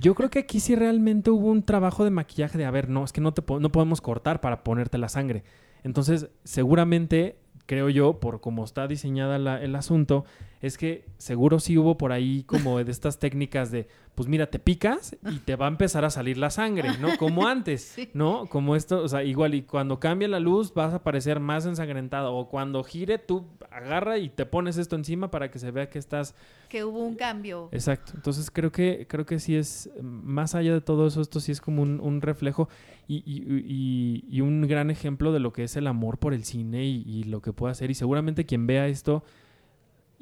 Yo 0.00 0.14
creo 0.14 0.30
que 0.30 0.40
aquí 0.40 0.60
sí 0.60 0.74
realmente 0.74 1.30
hubo 1.30 1.48
un 1.48 1.62
trabajo 1.62 2.04
de 2.04 2.10
maquillaje 2.10 2.58
de, 2.58 2.64
a 2.64 2.70
ver, 2.70 2.88
no, 2.88 3.04
es 3.04 3.12
que 3.12 3.20
no, 3.20 3.32
te 3.32 3.42
no 3.60 3.72
podemos 3.72 4.00
cortar 4.00 4.40
para 4.40 4.64
ponerte 4.64 4.98
la 4.98 5.08
sangre. 5.08 5.44
Entonces, 5.84 6.30
seguramente, 6.44 7.36
creo 7.66 7.88
yo, 7.88 8.18
por 8.18 8.40
cómo 8.40 8.64
está 8.64 8.86
diseñada 8.86 9.36
el 9.58 9.76
asunto, 9.76 10.24
es 10.62 10.78
que 10.78 11.04
seguro 11.18 11.60
sí 11.60 11.76
hubo 11.76 11.98
por 11.98 12.12
ahí 12.12 12.44
como 12.44 12.82
de 12.82 12.90
estas 12.90 13.18
técnicas 13.18 13.70
de, 13.70 13.88
pues 14.14 14.28
mira, 14.28 14.46
te 14.48 14.58
picas 14.58 15.16
y 15.30 15.38
te 15.40 15.56
va 15.56 15.66
a 15.66 15.68
empezar 15.68 16.04
a 16.04 16.10
salir 16.10 16.38
la 16.38 16.50
sangre, 16.50 16.88
¿no? 17.00 17.16
Como 17.18 17.46
antes, 17.48 17.82
Sí. 17.82 18.08
¿no? 18.14 18.46
Como 18.46 18.76
esto, 18.76 19.02
o 19.02 19.08
sea, 19.08 19.24
igual 19.24 19.54
y 19.54 19.62
cuando 19.62 19.98
cambie 20.00 20.28
la 20.28 20.38
luz 20.40 20.72
vas 20.72 20.94
a 20.94 21.02
parecer 21.02 21.40
más 21.40 21.66
ensangrentado 21.66 22.34
o 22.34 22.48
cuando 22.48 22.82
gire 22.84 23.18
tú 23.18 23.44
agarra 23.70 24.18
y 24.18 24.28
te 24.28 24.46
pones 24.46 24.76
esto 24.78 24.96
encima 24.96 25.30
para 25.30 25.50
que 25.50 25.58
se 25.58 25.70
vea 25.72 25.90
que 25.90 25.98
estás 25.98 26.34
Que 26.68 26.84
hubo 26.84 27.00
un 27.04 27.16
cambio. 27.16 27.68
Exacto. 27.72 28.12
Entonces 28.14 28.50
creo 28.50 28.70
que, 28.70 29.06
creo 29.08 29.26
que 29.26 29.40
sí 29.40 29.56
es, 29.56 29.90
más 30.00 30.54
allá 30.54 30.72
de 30.74 30.80
todo 30.80 31.08
eso, 31.08 31.20
esto 31.20 31.40
sí 31.40 31.50
es 31.52 31.60
como 31.60 31.82
un, 31.82 31.98
un 32.00 32.20
reflejo 32.20 32.68
y, 33.08 33.16
y- 33.26 33.44
y- 33.66 34.24
y 34.36 34.40
un 34.42 34.62
gran 34.68 34.90
ejemplo 34.90 35.32
de 35.32 35.40
lo 35.40 35.52
que 35.52 35.64
es 35.64 35.76
el 35.76 35.86
amor 35.88 36.18
por 36.18 36.34
el 36.34 36.44
cine 36.44 36.84
y, 36.84 37.02
y 37.04 37.24
lo 37.24 37.42
que 37.42 37.52
puede 37.52 37.72
hacer. 37.72 37.90
Y 37.90 37.94
seguramente 37.94 38.46
quien 38.46 38.66
vea 38.68 38.86
esto 38.86 39.24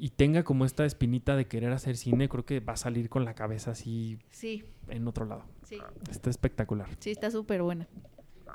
y 0.03 0.09
tenga 0.09 0.41
como 0.43 0.65
esta 0.65 0.83
espinita 0.85 1.35
de 1.35 1.45
querer 1.45 1.71
hacer 1.73 1.95
cine, 1.95 2.27
creo 2.27 2.43
que 2.43 2.59
va 2.59 2.73
a 2.73 2.77
salir 2.77 3.07
con 3.07 3.23
la 3.23 3.35
cabeza 3.35 3.69
así 3.71 4.17
Sí, 4.31 4.63
en 4.89 5.07
otro 5.07 5.25
lado. 5.25 5.43
sí. 5.63 5.77
Está 6.09 6.29
espectacular. 6.31 6.87
Sí, 6.99 7.11
está 7.11 7.29
súper 7.29 7.61
buena. 7.61 7.87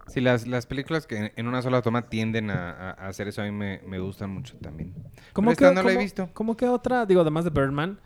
Sí, 0.08 0.20
las, 0.20 0.46
las 0.48 0.66
películas 0.66 1.06
que 1.06 1.32
en- 1.36 1.46
una 1.46 1.62
sola 1.62 1.82
toma 1.82 2.02
tienden 2.02 2.50
a, 2.50 2.90
hacer 2.92 3.28
eso 3.28 3.42
a 3.42 3.44
mí 3.44 3.52
me, 3.52 3.80
me 3.86 3.98
gustan 4.00 4.30
mucho 4.30 4.56
también. 4.58 4.92
¿Cómo 5.32 5.50
esta 5.52 5.68
que, 5.70 5.74
no 5.76 5.82
la 5.82 5.90
he 5.90 5.94
cómo- 5.94 6.02
visto. 6.04 6.28
cómo 6.34 6.56
que 6.56 6.66
otra? 6.68 7.06
Digo, 7.06 7.20
además 7.22 7.44
de 7.44 7.50
Birdman, 7.50 7.98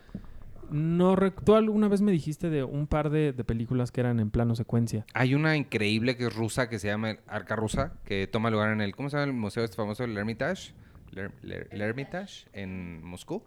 no 0.70 1.16
tú 1.45 1.55
alguna 1.57 1.88
vez 1.88 2.01
me 2.01 2.12
dijiste 2.12 2.49
de 2.49 2.62
un 2.62 2.86
par 2.86 3.11
de, 3.11 3.32
de 3.32 3.45
películas 3.45 3.91
que 3.91 4.01
eran 4.01 4.20
en 4.20 4.30
plano 4.30 4.55
secuencia. 4.55 5.05
Hay 5.14 5.34
una 5.34 5.57
increíble 5.57 6.16
que 6.16 6.26
es 6.26 6.34
rusa 6.36 6.68
que 6.68 6.78
se 6.78 6.88
llama 6.88 7.11
el 7.11 7.20
Arca 7.26 7.57
Rusa, 7.57 7.95
que 8.05 8.26
toma 8.28 8.51
lugar 8.51 8.70
en 8.72 8.80
el, 8.80 8.95
¿cómo 8.95 9.11
se 9.11 9.16
llama 9.16 9.30
el 9.32 9.36
museo 9.36 9.64
este 9.64 9.76
famoso? 9.76 10.05
El 10.05 10.16
Hermitage, 10.16 10.72
el, 11.12 11.18
Her- 11.18 11.32
el 11.42 11.52
Her- 11.52 11.68
el 11.70 11.80
Hermitage 11.80 12.46
en 12.52 13.02
Moscú. 13.04 13.42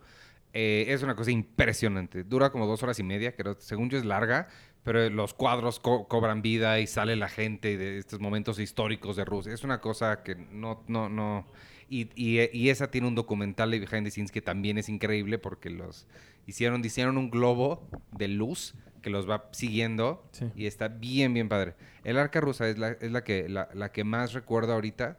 Eh, 0.54 0.86
es 0.90 1.02
una 1.02 1.16
cosa 1.16 1.32
impresionante. 1.32 2.24
Dura 2.24 2.52
como 2.52 2.68
dos 2.68 2.84
horas 2.84 3.00
y 3.00 3.04
media, 3.04 3.36
creo, 3.36 3.56
según 3.60 3.90
yo 3.90 3.98
es 3.98 4.06
larga, 4.06 4.48
pero 4.84 5.10
los 5.10 5.34
cuadros 5.34 5.80
co- 5.80 6.08
cobran 6.08 6.42
vida 6.42 6.80
y 6.80 6.86
sale 6.88 7.16
la 7.16 7.30
gente 7.30 7.78
de 7.78 7.98
estos 7.98 8.20
momentos 8.20 8.60
históricos 8.60 9.16
de 9.16 9.26
Rusia. 9.26 9.54
Es 9.54 9.64
una 9.64 9.82
cosa 9.82 10.22
que 10.24 10.36
no, 10.36 10.84
no, 10.88 11.10
no. 11.10 11.48
Y, 11.90 12.10
y- 12.16 12.50
y 12.56 12.70
esa 12.70 12.92
tiene 12.92 13.08
un 13.08 13.16
documental 13.16 13.72
de 13.72 13.80
behind 13.80 14.06
the 14.06 14.12
scenes 14.12 14.32
que 14.32 14.42
también 14.42 14.78
es 14.78 14.90
increíble 14.90 15.40
porque 15.40 15.70
los 15.70 16.08
hicieron, 16.46 16.84
hicieron 16.86 17.18
un 17.18 17.32
globo 17.32 17.88
de 18.12 18.28
luz 18.28 18.76
que 19.02 19.10
los 19.10 19.30
va 19.30 19.50
siguiendo 19.52 20.24
Sí. 20.32 20.46
y 20.56 20.66
está 20.68 20.88
bien, 20.88 21.34
bien 21.34 21.50
padre. 21.50 21.74
El 22.04 22.18
arca 22.18 22.40
rusa 22.42 22.70
es 22.70 22.78
la, 22.78 22.90
es 22.92 23.12
la 23.12 23.24
que 23.24 23.50
la, 23.50 23.70
la 23.74 23.92
que 23.92 24.04
más 24.04 24.34
recuerdo 24.34 24.74
ahorita, 24.74 25.18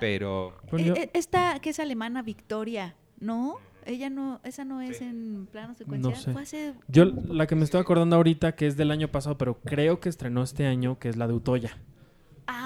pero 0.00 0.56
Bueno, 0.70 0.94
Eh, 0.94 1.02
eh, 1.04 1.10
esta 1.14 1.58
que 1.60 1.70
es 1.70 1.80
alemana, 1.80 2.22
Victoria, 2.22 2.94
¿no? 3.20 3.56
Ella 3.84 4.10
no, 4.10 4.40
esa 4.42 4.64
no 4.64 4.80
es 4.80 5.00
en 5.00 5.46
plano 5.52 5.74
secuencia. 5.74 6.16
sé. 6.16 6.32
Fue 6.32 6.42
hace... 6.42 6.74
Yo 6.88 7.04
la 7.04 7.46
que 7.46 7.54
me 7.54 7.62
estoy 7.64 7.80
acordando 7.80 8.16
ahorita, 8.16 8.56
que 8.56 8.66
es 8.66 8.76
del 8.76 8.90
año 8.90 9.06
pasado, 9.08 9.38
pero 9.38 9.60
creo 9.60 10.00
que 10.00 10.08
estrenó 10.08 10.42
este 10.42 10.66
año, 10.66 10.98
que 10.98 11.08
es 11.08 11.16
la 11.16 11.28
de 11.28 11.34
Utoya. 11.34 11.78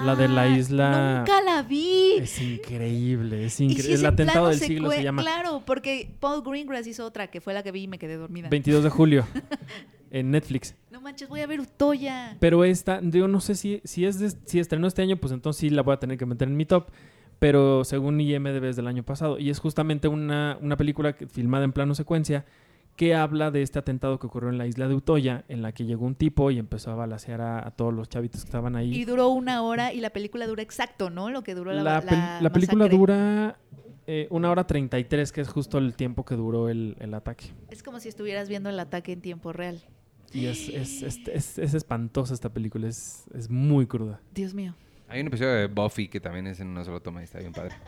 La 0.03 0.15
de 0.15 0.27
la 0.27 0.43
Ah, 0.43 0.47
isla- 0.49 1.17
Nunca 1.19 1.41
la 1.41 1.61
vi. 1.63 2.13
Es 2.17 2.39
increíble, 2.41 3.45
es 3.45 3.59
increíble. 3.59 3.93
es 3.93 3.99
el 3.99 4.05
en 4.07 4.13
atentado 4.13 4.47
del 4.49 4.59
siglo 4.59 4.91
se 4.91 5.03
llama 5.03 5.21
Claro, 5.23 5.63
porque 5.65 6.11
Paul 6.19 6.43
Greengrass 6.43 6.85
hizo 6.87 7.05
otra 7.05 7.27
que 7.31 7.41
fue 7.41 7.53
la 7.53 7.63
que 7.63 7.71
vi 7.71 7.83
y 7.83 7.87
me 7.87 7.97
quedé 7.99 8.15
dormida. 8.15 8.49
22 8.49 8.83
de 8.83 8.89
julio 8.89 9.27
en 10.11 10.31
Netflix. 10.31 10.75
No 11.01 11.05
manches, 11.05 11.27
voy 11.29 11.39
a 11.41 11.47
ver 11.47 11.59
Utoya. 11.59 12.37
Pero 12.39 12.63
esta, 12.63 13.01
digo, 13.01 13.27
no 13.27 13.41
sé 13.41 13.55
si, 13.55 13.81
si 13.83 14.05
es 14.05 14.19
de- 14.19 14.29
si 14.45 14.59
estrenó 14.59 14.85
este 14.85 15.01
año, 15.01 15.17
pues 15.17 15.33
entonces 15.33 15.59
sí 15.59 15.71
la 15.71 15.81
voy 15.81 15.95
a 15.95 15.97
tener 15.99 16.15
que 16.15 16.27
meter 16.27 16.47
en 16.47 16.55
mi 16.55 16.65
top. 16.65 16.91
pero 17.39 17.83
según 17.85 18.21
IMDB 18.21 18.65
es 18.65 18.75
del 18.75 18.85
año 18.85 19.01
pasado. 19.01 19.39
Y 19.39 19.49
es 19.49 19.57
justamente 19.57 20.07
una, 20.07 20.59
una 20.61 20.77
película 20.77 21.13
que- 21.13 21.25
filmada 21.25 21.65
en 21.65 21.71
plano 21.73 21.95
secuencia 21.95 22.45
que 22.95 23.15
habla 23.15 23.49
de 23.49 23.63
este 23.63 23.79
atentado 23.79 24.19
que 24.19 24.27
ocurrió 24.27 24.51
en 24.51 24.59
la 24.59 24.67
isla 24.67 24.87
de 24.87 24.93
Utoya, 24.93 25.43
en 25.47 25.63
la 25.63 25.71
que 25.71 25.85
llegó 25.85 26.05
un 26.05 26.13
tipo 26.13 26.51
y 26.51 26.59
empezó 26.59 26.91
a 26.91 26.95
balasear 26.95 27.41
a, 27.41 27.65
a 27.67 27.71
todos 27.71 27.95
los 27.95 28.09
chavitos 28.09 28.41
que 28.43 28.49
estaban 28.49 28.75
ahí. 28.75 28.93
Y 28.95 29.05
duró 29.05 29.29
una 29.29 29.63
hora 29.63 29.91
y 29.91 30.01
la 30.01 30.11
película 30.11 30.45
dura 30.45 30.61
exacto, 30.61 31.09
¿no? 31.09 31.31
Lo 31.31 31.41
que 31.41 31.55
duró 31.55 31.73
la, 31.73 31.81
la, 31.81 32.01
la, 32.01 32.03
pel- 32.03 32.41
la 32.43 32.51
película 32.51 32.87
dura 32.87 33.57
eh, 34.05 34.27
una 34.29 34.51
hora 34.51 34.67
33, 34.67 35.31
que 35.31 35.41
es 35.41 35.49
justo 35.49 35.79
el 35.79 35.95
tiempo 35.95 36.23
que 36.25 36.35
duró 36.35 36.69
el, 36.69 36.95
el 36.99 37.11
ataque. 37.15 37.45
Es 37.71 37.81
como 37.81 37.99
si 37.99 38.07
estuvieras 38.07 38.49
viendo 38.49 38.69
el 38.69 38.79
ataque 38.79 39.13
en 39.13 39.21
tiempo 39.21 39.51
real. 39.51 39.81
Y 40.33 40.45
es, 40.45 40.69
es, 40.69 41.01
es, 41.03 41.19
es- 41.27 41.57
es 41.57 41.73
espantosa 41.73 42.33
esta 42.33 42.49
película, 42.49 42.87
es, 42.87 43.25
es 43.33 43.49
muy 43.49 43.85
cruda. 43.87 44.21
Dios 44.33 44.53
mío. 44.53 44.73
Hay 45.09 45.19
un 45.19 45.27
episodio 45.27 45.51
de 45.51 45.67
Buffy 45.67 46.07
que 46.07 46.21
también 46.21 46.47
es 46.47 46.61
en 46.61 46.67
una 46.69 46.85
sola 46.85 47.01
toma 47.01 47.19
y 47.21 47.25
está 47.25 47.39
bien 47.39 47.51
padre. 47.53 47.75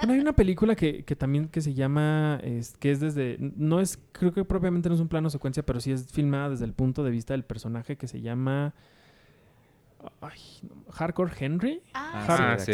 Bueno, 0.00 0.12
hay 0.12 0.20
una 0.20 0.32
película 0.32 0.76
que, 0.76 1.02
que 1.04 1.16
también 1.16 1.48
que 1.48 1.60
se 1.60 1.74
llama, 1.74 2.38
es- 2.44 2.76
que 2.78 2.92
es 2.92 3.00
desde, 3.00 3.36
no 3.40 3.80
es, 3.80 3.98
creo 4.12 4.32
que 4.32 4.44
propiamente 4.44 4.88
no 4.88 4.94
es 4.94 5.00
un 5.00 5.08
plano 5.08 5.28
secuencia, 5.28 5.66
pero 5.66 5.80
sí 5.80 5.90
es 5.90 6.06
filmada 6.06 6.50
desde 6.50 6.64
el 6.66 6.72
punto 6.72 7.02
de 7.02 7.10
vista 7.10 7.34
del 7.34 7.42
personaje 7.44 7.96
que 7.96 8.06
se 8.06 8.20
llama 8.20 8.74
ay, 10.20 10.38
no, 10.62 10.90
Hardcore 10.92 11.32
Henry. 11.38 11.82
Ah, 11.94 12.54
Ah, 12.54 12.58
sí. 12.58 12.72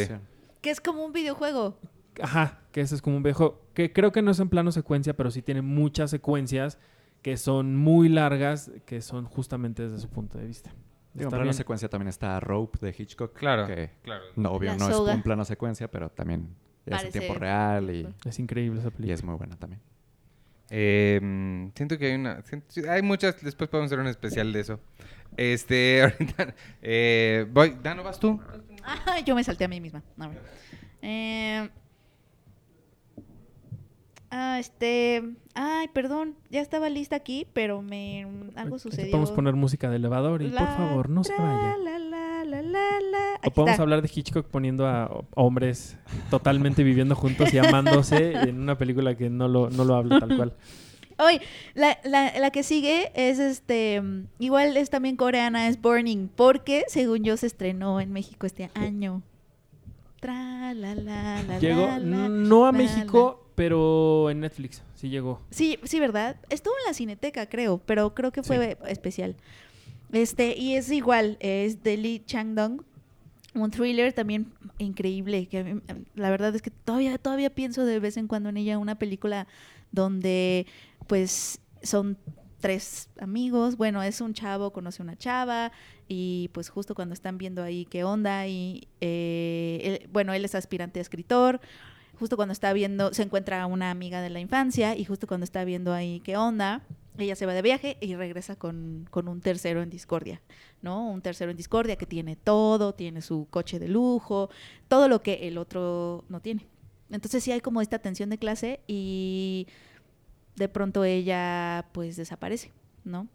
que 0.61 0.71
es 0.71 0.81
como 0.83 1.05
un 1.05 1.13
videojuego. 1.13 1.79
Ajá, 2.23 2.61
que 2.73 2.81
ese 2.83 2.95
es 2.95 3.03
como 3.03 3.17
un 3.17 3.23
viejo, 3.23 3.61
que 3.75 3.93
creo 3.93 4.13
que 4.13 4.21
no 4.23 4.31
es 4.31 4.39
en 4.39 4.49
plano 4.49 4.71
secuencia, 4.71 5.17
pero 5.17 5.31
sí 5.31 5.43
tiene 5.43 5.63
muchas 5.63 6.11
secuencias 6.11 6.79
que 7.25 7.39
son 7.39 7.75
muy 7.75 8.11
largas, 8.11 8.71
que 8.85 9.01
son 9.01 9.25
justamente 9.25 9.83
desde 9.85 9.99
su 9.99 10.11
punto 10.11 10.37
de 10.37 10.47
vista. 10.47 10.75
Digo, 11.15 11.29
en 11.29 11.31
plano 11.31 11.45
bien. 11.45 11.55
secuencia 11.55 11.89
también 11.89 12.09
está 12.09 12.39
Rope 12.39 12.79
de 12.85 12.95
Hitchcock. 12.97 13.33
Claro, 13.35 13.67
Que, 13.67 13.93
claro. 14.03 14.25
no, 14.37 14.51
obvio, 14.51 14.73
La 14.73 14.77
no 14.77 14.91
soga. 14.91 15.13
es 15.13 15.17
un 15.17 15.23
plano 15.23 15.43
secuencia, 15.47 15.91
pero 15.91 16.11
también 16.11 16.55
es 16.85 17.03
en 17.03 17.11
tiempo 17.13 17.33
real 17.35 17.89
y, 17.91 18.07
Es 18.27 18.39
increíble 18.39 18.79
esa 18.81 18.89
y 18.89 18.91
película. 18.91 19.15
es 19.15 19.25
muy 19.25 19.37
buena 19.37 19.57
también. 19.57 19.81
Eh, 20.69 21.19
mm, 21.23 21.69
siento 21.75 21.97
que 21.97 22.07
hay 22.09 22.15
una. 22.15 22.43
siento- 22.43 22.91
hay 22.91 23.01
muchas. 23.01 23.41
Después 23.43 23.71
podemos 23.71 23.89
hacer 23.89 24.01
un 24.01 24.07
especial 24.09 24.53
de 24.53 24.61
eso. 24.61 24.81
Este, 25.37 26.03
ahorita. 26.19 26.55
Eh, 26.83 27.47
voy. 27.51 27.77
Dano, 27.83 28.03
¿vas 28.03 28.21
tú? 28.21 28.39
Ah, 28.85 29.21
yo 29.25 29.35
me 29.35 29.43
salté 29.45 29.65
a 29.65 29.69
mí 29.69 29.81
misma. 29.81 30.03
Ver. 30.19 30.43
Eh, 31.01 31.71
ah, 34.35 34.59
este. 34.59 35.23
Ay, 35.55 35.89
perdón. 35.89 36.35
Ya 36.51 36.61
estaba 36.61 36.89
lista 36.89 37.17
aquí, 37.17 37.47
pero 37.53 37.81
me. 37.83 38.23
Algo 38.57 38.77
Aquí 38.77 38.83
sucedió. 38.83 39.11
Podemos 39.11 39.31
poner 39.33 39.55
música 39.55 39.89
de 39.89 39.97
elevador 39.97 40.43
y 40.43 40.49
por 40.49 40.67
favor, 40.77 41.09
no 41.09 41.25
se 41.25 41.33
vaya. 41.37 41.77
la, 41.79 41.99
la. 41.99 42.21
O 43.47 43.51
podemos 43.51 43.73
está. 43.73 43.83
hablar 43.83 44.03
de 44.03 44.11
Hitchcock 44.15 44.47
poniendo 44.47 44.87
a 44.87 45.07
ho- 45.07 45.25
hombres 45.35 45.97
totalmente 46.31 46.83
viviendo 46.83 47.15
juntos 47.15 47.53
y 47.53 47.59
amándose 47.59 48.33
en 48.49 48.61
una 48.61 48.77
película 48.79 49.17
que 49.17 49.29
no 49.31 49.49
lo, 49.49 49.71
no 49.71 49.85
lo 49.85 49.95
habla 49.95 50.19
tal 50.21 50.37
cual. 50.37 50.55
Hoy, 51.19 51.41
la, 51.75 51.99
la, 52.05 52.37
la 52.39 52.51
que 52.51 52.63
sigue 52.63 53.13
es 53.15 53.39
este. 53.39 54.01
mm, 54.01 54.27
Igual 54.41 54.77
es 54.77 54.91
también 54.91 55.17
coreana, 55.17 55.69
es 55.69 55.81
Burning, 55.81 56.29
porque 56.35 56.85
según 56.89 57.23
yo 57.23 57.37
se 57.37 57.47
estrenó 57.47 58.01
en 58.01 58.13
México 58.13 58.47
este 58.47 58.71
año. 58.75 59.23
Tra, 60.21 60.73
la, 60.75 60.95
la, 60.95 61.43
la, 61.43 61.59
Llegó, 61.59 61.99
no 62.01 62.67
a 62.67 62.73
México, 62.73 63.44
pero 63.55 64.31
en 64.31 64.41
Netflix 64.41 64.83
sí 64.95 65.09
llegó. 65.09 65.41
Sí, 65.51 65.79
sí, 65.85 66.01
¿verdad? 66.01 66.37
Estuvo 66.51 66.75
en 66.83 66.87
la 66.89 66.95
cineteca, 66.95 67.49
creo, 67.49 67.79
pero 67.79 68.15
creo 68.15 68.33
que 68.33 68.43
fue 68.43 68.77
especial. 68.89 69.37
Este, 70.13 70.57
y 70.57 70.75
es 70.77 70.91
igual, 70.91 71.37
es 71.41 71.83
de 71.83 71.97
Lee 71.97 72.23
Chang-dong. 72.25 72.83
Un 73.55 73.71
thriller 73.71 74.13
también 74.13 74.53
increíble, 74.79 75.47
que 75.47 75.63
mí- 75.63 75.81
la 76.17 76.31
verdad 76.31 76.55
es 76.55 76.63
que 76.63 76.71
todavía, 76.71 77.17
todavía 77.19 77.51
pienso 77.55 77.85
de 77.85 78.01
vez 78.01 78.17
en 78.17 78.27
cuando 78.27 78.49
en 78.49 78.57
ella, 78.57 78.79
una 78.79 78.97
película 78.99 79.47
donde 79.93 80.67
pues 81.07 81.61
son 81.83 82.17
tres 82.61 83.09
amigos, 83.21 83.77
bueno, 83.77 84.03
es 84.03 84.21
un 84.21 84.35
chavo, 84.35 84.73
conoce 84.73 85.03
una 85.03 85.17
chava 85.17 85.71
y 86.09 86.49
pues 86.53 86.69
justo 86.69 86.95
cuando 86.97 87.13
están 87.15 87.39
viendo 87.39 87.63
ahí 87.63 87.85
qué 87.85 88.03
onda 88.03 88.47
y 88.49 88.89
eh, 89.01 89.99
él- 90.03 90.09
bueno, 90.13 90.33
él 90.33 90.45
es 90.45 90.55
aspirante 90.57 90.99
a 90.99 91.03
escritor, 91.03 91.61
justo 92.19 92.37
cuando 92.37 92.53
está 92.53 92.73
viendo, 92.73 93.13
se 93.13 93.23
encuentra 93.23 93.63
a 93.63 93.67
una 93.67 93.91
amiga 93.91 94.21
de 94.21 94.31
la 94.31 94.41
infancia 94.41 94.97
y 94.97 95.05
justo 95.05 95.27
cuando 95.27 95.45
está 95.45 95.65
viendo 95.65 95.93
ahí 95.93 96.21
qué 96.21 96.37
onda, 96.37 96.83
ella 97.19 97.37
se 97.37 97.47
va 97.47 97.55
de 97.55 97.63
viaje 97.63 97.97
y 98.01 98.15
regresa 98.17 98.57
con, 98.57 99.07
con 99.11 99.29
un 99.29 99.41
tercero 99.41 99.83
en 99.83 99.91
discordia, 99.91 100.41
¿no? 100.83 101.09
Un 101.09 101.23
tercero 101.23 101.51
en 101.51 101.57
discordia 101.57 101.97
que 101.97 102.07
tiene 102.07 102.37
todo, 102.37 102.95
tiene 102.95 103.23
su 103.23 103.47
coche 103.51 103.79
de 103.79 103.89
lujo, 103.89 104.51
todo 104.89 105.09
lo 105.09 105.23
que 105.23 105.47
el 105.49 105.59
otro 105.59 106.25
no 106.29 106.41
tiene. 106.41 106.67
Entonces 107.11 107.45
sí 107.45 107.53
hay 107.53 107.61
como 107.61 107.81
esta 107.81 107.99
tensión 107.99 108.31
de 108.31 108.39
clase 108.39 108.81
y 108.87 109.69
de 110.57 110.69
pronto 110.69 111.05
ella 111.05 111.87
pues 111.93 112.17
desaparece, 112.17 112.73
¿no? 113.05 113.29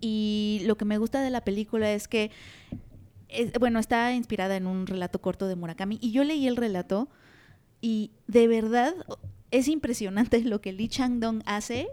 Y 0.00 0.62
lo 0.64 0.76
que 0.76 0.84
me 0.84 0.98
gusta 0.98 1.22
de 1.22 1.30
la 1.30 1.42
película 1.42 1.92
es 1.92 2.08
que, 2.08 2.30
bueno, 3.58 3.78
está 3.78 4.14
inspirada 4.14 4.56
en 4.56 4.66
un 4.66 4.86
relato 4.86 5.20
corto 5.20 5.48
de 5.48 5.56
Murakami 5.56 5.98
y 6.00 6.12
yo 6.12 6.24
leí 6.24 6.46
el 6.46 6.56
relato 6.56 7.08
y 7.80 8.10
de 8.26 8.48
verdad 8.48 8.94
es 9.50 9.68
impresionante 9.68 10.40
lo 10.44 10.60
que 10.60 10.72
Lee 10.72 10.88
Chang-dong 10.88 11.42
hace 11.46 11.88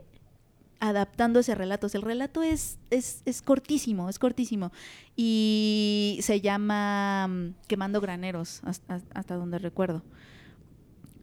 adaptando 0.79 1.39
ese 1.39 1.55
relato. 1.55 1.87
O 1.87 1.89
sea, 1.89 1.99
el 1.99 2.05
relato 2.05 2.43
es, 2.43 2.77
es, 2.89 3.21
es 3.25 3.41
cortísimo, 3.41 4.09
es 4.09 4.19
cortísimo. 4.19 4.71
Y 5.15 6.19
se 6.21 6.41
llama 6.41 7.27
mm, 7.27 7.53
Quemando 7.67 8.01
Graneros, 8.01 8.61
hasta, 8.63 9.01
hasta 9.13 9.35
donde 9.35 9.59
recuerdo. 9.59 10.03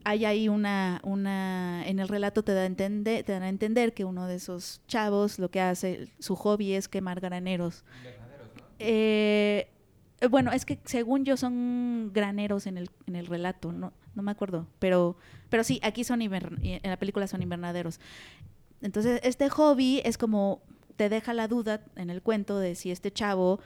Hay 0.05 0.25
ahí 0.25 0.49
una, 0.49 1.01
una, 1.05 1.87
en 1.87 2.01
el 2.01 2.09
relato 2.09 2.43
te 2.43 2.55
da 2.55 2.67
entender, 2.67 3.23
te 3.25 3.33
dan 3.33 3.45
a 3.45 3.49
entender 3.49 3.95
que 3.95 4.05
uno 4.05 4.27
de 4.27 4.35
esos 4.35 4.81
chavos 4.89 5.39
lo 5.39 5.51
que 5.51 5.61
hace, 5.61 6.09
su 6.19 6.35
hobby 6.35 6.73
es 6.73 6.89
quemar 6.89 7.21
graneros. 7.21 7.85
Eh, 8.81 9.69
eh, 10.21 10.27
bueno, 10.27 10.51
es 10.51 10.65
que 10.65 10.81
según 10.87 11.25
yo 11.25 11.37
son 11.37 12.11
graneros 12.13 12.67
en 12.67 12.79
el, 12.79 12.91
en 13.07 13.15
el 13.15 13.27
relato, 13.27 13.71
no, 13.71 13.93
no 14.15 14.23
me 14.23 14.31
acuerdo, 14.31 14.67
pero, 14.79 15.17
pero 15.49 15.65
sí, 15.65 15.81
aquí 15.83 16.05
son 16.05 16.23
en 16.23 16.81
la 16.83 16.99
película 16.99 17.27
son 17.27 17.43
invernaderos. 17.43 18.01
Entonces, 18.81 19.21
este 19.23 19.49
hobby 19.49 20.03
es 20.05 20.19
como 20.19 20.63
te 20.97 21.09
deja 21.09 21.35
la 21.35 21.49
duda 21.49 21.85
en 21.97 22.11
el 22.11 22.23
cuento 22.23 22.59
de 22.59 22.75
si 22.75 22.91
este 22.91 23.11
chavo 23.11 23.61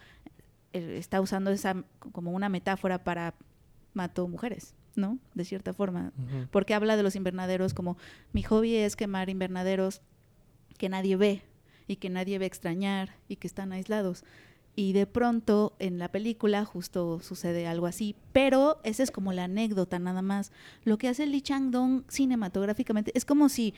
eh, 0.72 0.97
está 0.99 1.20
usando 1.20 1.51
esa 1.51 1.84
como 2.12 2.32
una 2.32 2.49
metáfora 2.49 3.03
para 3.03 3.34
mató 3.94 4.28
mujeres, 4.28 4.74
¿no? 4.94 5.18
De 5.34 5.44
cierta 5.44 5.72
forma, 5.72 6.12
porque 6.51 6.74
habla 6.74 6.97
de 6.97 7.03
los 7.03 7.16
invernaderos 7.16 7.74
como 7.74 7.97
mi 8.32 8.42
hobby 8.42 8.76
es 8.76 8.94
quemar 8.94 9.30
invernaderos 9.30 10.03
que 10.78 10.88
nadie 10.88 11.16
ve 11.16 11.42
y 11.86 11.97
que 11.97 12.11
nadie 12.11 12.38
ve 12.38 12.47
extrañar 12.47 13.16
y 13.28 13.36
que 13.36 13.47
están 13.47 13.72
aislados. 13.72 14.24
Y 14.79 14.93
de 14.93 15.07
pronto 15.07 15.74
en 15.79 15.99
la 15.99 16.09
película 16.12 16.64
justo 16.66 17.18
sucede 17.20 17.66
algo 17.66 17.87
así, 17.87 18.14
pero 18.33 18.79
esa 18.85 19.03
es 19.03 19.11
como 19.11 19.33
la 19.33 19.45
anécdota 19.45 19.99
nada 19.99 20.20
más. 20.20 20.53
Lo 20.85 20.99
que 20.99 21.09
hace 21.09 21.27
Lee 21.27 21.41
Chang-dong 21.41 22.05
cinematográficamente 22.09 23.11
es 23.14 23.24
como 23.24 23.49
si 23.49 23.72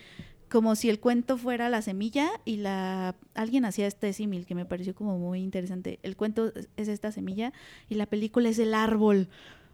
como 0.51 0.77
si 0.77 0.89
el 0.89 0.99
cuento 0.99 1.37
fuera 1.37 1.69
la 1.69 1.83
semilla 1.83 2.31
y 2.47 2.57
la 2.57 3.15
alguien 3.35 3.67
hacía 3.67 3.87
este 3.87 4.13
símil 4.15 4.47
que 4.47 4.55
me 4.55 4.65
pareció 4.65 4.95
como 4.95 5.19
muy 5.19 5.41
interesante. 5.41 5.99
El 6.03 6.17
cuento 6.17 6.53
es- 6.55 6.69
es 6.79 6.89
esta 6.89 7.13
semilla 7.13 7.53
y 7.91 7.97
la 7.97 8.07
película 8.07 8.49
es 8.49 8.59
el 8.59 8.73
árbol 8.73 9.29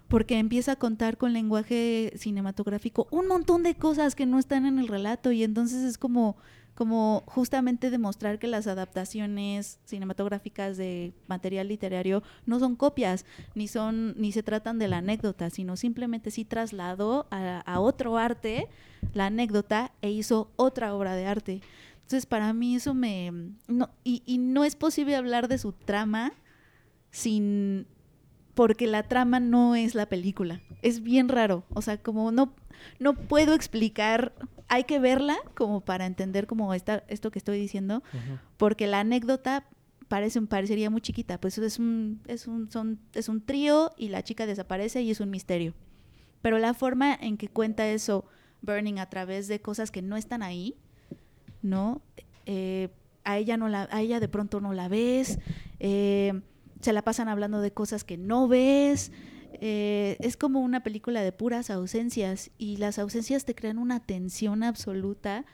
porque 0.08 0.36
empieza 0.38 0.72
a 0.72 0.76
contar 0.76 1.16
con 1.16 1.32
lenguaje 1.32 2.12
cinematográfico 2.16 3.06
un 3.12 3.28
montón 3.28 3.62
de 3.62 3.76
cosas 3.76 4.14
que 4.16 4.26
no 4.26 4.38
están 4.40 4.66
en 4.66 4.78
el 4.80 4.88
relato 4.88 5.30
y 5.32 5.44
entonces 5.44 5.84
es 5.84 5.96
como 5.96 6.36
como 6.74 7.22
justamente 7.26 7.90
demostrar 7.90 8.38
que 8.38 8.46
las 8.46 8.66
adaptaciones 8.66 9.78
cinematográficas 9.84 10.76
de 10.76 11.12
material 11.26 11.68
literario 11.68 12.22
no 12.46 12.58
son 12.58 12.76
copias 12.76 13.24
ni 13.54 13.68
son 13.68 14.14
ni 14.16 14.32
se 14.32 14.42
tratan 14.42 14.78
de 14.78 14.88
la 14.88 14.98
anécdota 14.98 15.50
sino 15.50 15.76
simplemente 15.76 16.30
sí 16.30 16.44
trasladó 16.44 17.26
a, 17.30 17.80
otro 17.80 18.18
arte 18.18 18.68
la 19.12 19.26
anécdota 19.26 19.92
e 20.02 20.10
hizo 20.10 20.50
otra 20.56 20.94
obra 20.94 21.14
de 21.14 21.26
arte 21.26 21.60
entonces 21.94 22.26
para 22.26 22.52
mí 22.52 22.76
eso 22.76 22.94
me 22.94 23.32
no, 23.68 23.90
y, 24.02 24.22
y 24.26 24.38
no 24.38 24.64
es 24.64 24.76
posible 24.76 25.16
hablar 25.16 25.48
de 25.48 25.58
su 25.58 25.72
trama 25.72 26.32
sin 27.10 27.86
porque 28.54 28.86
la 28.86 29.02
trama 29.02 29.40
no 29.40 29.74
es 29.74 29.94
la 29.94 30.06
película. 30.06 30.60
Es 30.82 31.02
bien 31.02 31.28
raro. 31.28 31.64
O 31.74 31.82
sea, 31.82 31.98
como 31.98 32.32
no, 32.32 32.54
no 32.98 33.14
puedo 33.14 33.54
explicar, 33.54 34.32
hay 34.68 34.84
que 34.84 34.98
verla 34.98 35.36
como 35.54 35.80
para 35.80 36.06
entender 36.06 36.46
como 36.46 36.72
esta, 36.74 37.04
esto 37.08 37.30
que 37.30 37.38
estoy 37.38 37.58
diciendo, 37.58 38.02
porque 38.56 38.86
la 38.86 39.00
anécdota 39.00 39.66
parece 40.08 40.38
un, 40.38 40.46
parecería 40.46 40.90
muy 40.90 41.00
chiquita. 41.00 41.40
Pues 41.40 41.58
es 41.58 41.78
un, 41.78 42.20
es 42.26 42.46
un, 42.46 42.70
son, 42.70 42.98
es 43.14 43.28
un 43.28 43.44
trío 43.44 43.92
y 43.96 44.08
la 44.08 44.22
chica 44.22 44.46
desaparece 44.46 45.02
y 45.02 45.10
es 45.10 45.20
un 45.20 45.30
misterio. 45.30 45.74
Pero 46.42 46.58
la 46.58 46.74
forma 46.74 47.14
en 47.14 47.36
que 47.36 47.48
cuenta 47.48 47.86
eso 47.88 48.24
Burning 48.62 48.98
a 48.98 49.08
través 49.08 49.48
de 49.48 49.60
cosas 49.60 49.90
que 49.90 50.02
no 50.02 50.16
están 50.16 50.42
ahí, 50.42 50.76
¿no? 51.62 52.02
Eh, 52.46 52.88
a 53.24 53.38
ella 53.38 53.56
no 53.56 53.68
la, 53.68 53.88
a 53.90 54.00
ella 54.00 54.20
de 54.20 54.28
pronto 54.28 54.60
no 54.60 54.72
la 54.72 54.88
ves, 54.88 55.38
eh, 55.80 56.40
se 56.80 56.92
la 56.92 57.02
pasan 57.02 57.28
hablando 57.28 57.60
de 57.60 57.72
cosas 57.72 58.04
que 58.04 58.18
no 58.18 58.48
ves 58.48 59.12
eh, 59.60 60.16
es 60.20 60.36
como 60.36 60.60
una 60.60 60.82
película 60.82 61.22
de 61.22 61.32
puras 61.32 61.70
ausencias 61.70 62.50
y 62.58 62.76
las 62.76 62.98
ausencias 62.98 63.44
te 63.44 63.54
crean 63.54 63.78
una 63.78 64.00
tensión 64.00 64.62
absoluta 64.62 65.44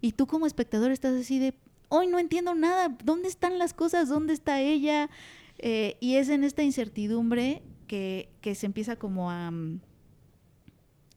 y 0.00 0.12
tú 0.12 0.26
como 0.26 0.46
espectador 0.46 0.90
estás 0.90 1.14
así 1.14 1.38
de, 1.38 1.54
hoy 1.88 2.06
no 2.06 2.18
entiendo 2.18 2.54
nada, 2.54 2.96
¿dónde 3.04 3.28
están 3.28 3.58
las 3.58 3.74
cosas? 3.74 4.08
¿Dónde 4.08 4.32
está 4.32 4.60
ella? 4.60 5.10
Eh, 5.58 5.96
y 6.00 6.16
es 6.16 6.28
en 6.28 6.44
esta 6.44 6.62
incertidumbre 6.62 7.62
que, 7.86 8.28
que 8.40 8.54
se 8.54 8.66
empieza 8.66 8.96
como 8.96 9.30
a... 9.30 9.50
mm, 9.50 9.80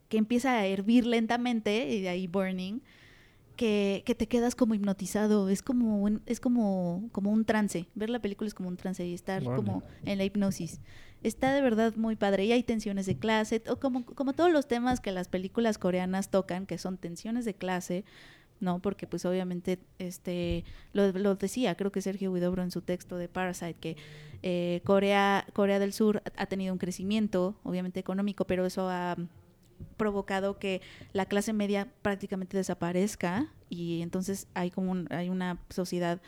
que 0.08 0.18
empieza 0.18 0.58
a 0.58 0.66
hervir 0.66 1.06
lentamente, 1.06 1.88
y 1.90 2.02
de 2.02 2.10
ahí 2.10 2.26
burning, 2.26 2.80
que, 3.56 4.02
que 4.06 4.14
te 4.14 4.26
quedas 4.26 4.54
como 4.54 4.74
hipnotizado. 4.74 5.48
Es 5.48 5.62
como 5.62 6.02
un, 6.02 6.22
es 6.26 6.40
como, 6.40 7.08
como 7.12 7.30
un 7.30 7.44
trance. 7.44 7.86
Ver 7.94 8.10
la 8.10 8.20
película 8.20 8.48
es 8.48 8.54
como 8.54 8.68
un 8.68 8.76
trance 8.76 9.06
y 9.06 9.14
estar 9.14 9.42
como 9.44 9.82
en 10.04 10.18
la 10.18 10.24
hipnosis. 10.24 10.80
Está 11.22 11.54
de 11.54 11.62
verdad 11.62 11.94
muy 11.96 12.16
padre. 12.16 12.46
Y 12.46 12.52
hay 12.52 12.62
tensiones 12.62 13.06
de 13.06 13.16
clase, 13.16 13.62
o 13.68 13.76
como, 13.76 14.04
como 14.04 14.32
todos 14.32 14.50
los 14.50 14.66
temas 14.66 15.00
que 15.00 15.12
las 15.12 15.28
películas 15.28 15.78
coreanas 15.78 16.30
tocan, 16.30 16.66
que 16.66 16.78
son 16.78 16.98
tensiones 16.98 17.44
de 17.44 17.54
clase, 17.54 18.04
¿no? 18.60 18.80
Porque 18.80 19.06
pues 19.06 19.24
obviamente, 19.24 19.78
este, 19.98 20.64
lo, 20.92 21.12
lo 21.12 21.34
decía, 21.36 21.76
creo 21.76 21.92
que 21.92 22.00
Sergio 22.00 22.32
Huidobro 22.32 22.62
en 22.62 22.70
su 22.70 22.80
texto 22.80 23.16
de 23.16 23.28
Parasite, 23.28 23.74
que 23.74 23.96
eh, 24.42 24.80
Corea, 24.84 25.46
Corea 25.52 25.78
del 25.78 25.92
Sur 25.92 26.22
ha 26.36 26.46
tenido 26.46 26.72
un 26.72 26.78
crecimiento, 26.78 27.56
obviamente 27.62 28.00
económico, 28.00 28.44
pero 28.44 28.66
eso 28.66 28.88
ha 28.88 29.16
provocado 29.96 30.58
que 30.58 30.80
la 31.12 31.26
clase 31.26 31.52
media 31.52 31.88
prácticamente 32.02 32.56
desaparezca 32.56 33.48
y 33.68 34.02
entonces 34.02 34.46
hay 34.54 34.70
como 34.70 34.90
un- 34.92 35.08
hay 35.10 35.28
una 35.28 35.58
sociedad 35.70 36.20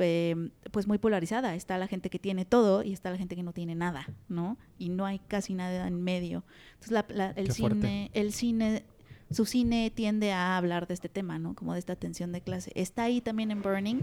eh, 0.00 0.50
pues 0.70 0.86
muy 0.86 0.98
polarizada. 0.98 1.56
Está 1.56 1.76
la 1.76 1.88
gente 1.88 2.08
que 2.08 2.20
tiene 2.20 2.44
todo 2.44 2.84
y 2.84 2.92
está 2.92 3.10
la 3.10 3.18
gente 3.18 3.34
que 3.34 3.42
no 3.42 3.52
tiene 3.52 3.74
nada, 3.74 4.06
¿no? 4.28 4.56
Y 4.78 4.90
no 4.90 5.04
hay 5.06 5.18
casi 5.18 5.54
nada 5.54 5.88
en 5.88 6.00
medio. 6.04 6.44
Entonces 6.74 6.92
la- 6.92 7.06
la- 7.08 7.30
el 7.32 7.48
Qué 7.48 7.54
fuerte. 7.54 7.80
cine, 7.80 8.10
el 8.14 8.32
cine, 8.32 8.84
su 9.32 9.44
cine 9.44 9.90
tiende 9.92 10.30
a 10.32 10.56
hablar 10.56 10.86
de 10.86 10.94
este 10.94 11.08
tema, 11.08 11.40
¿no? 11.40 11.54
Como 11.56 11.72
de 11.72 11.80
esta 11.80 11.96
tensión 11.96 12.30
de 12.30 12.40
clase. 12.42 12.70
Está 12.76 13.02
ahí 13.02 13.20
también 13.20 13.50
en 13.50 13.60
Burning. 13.60 14.02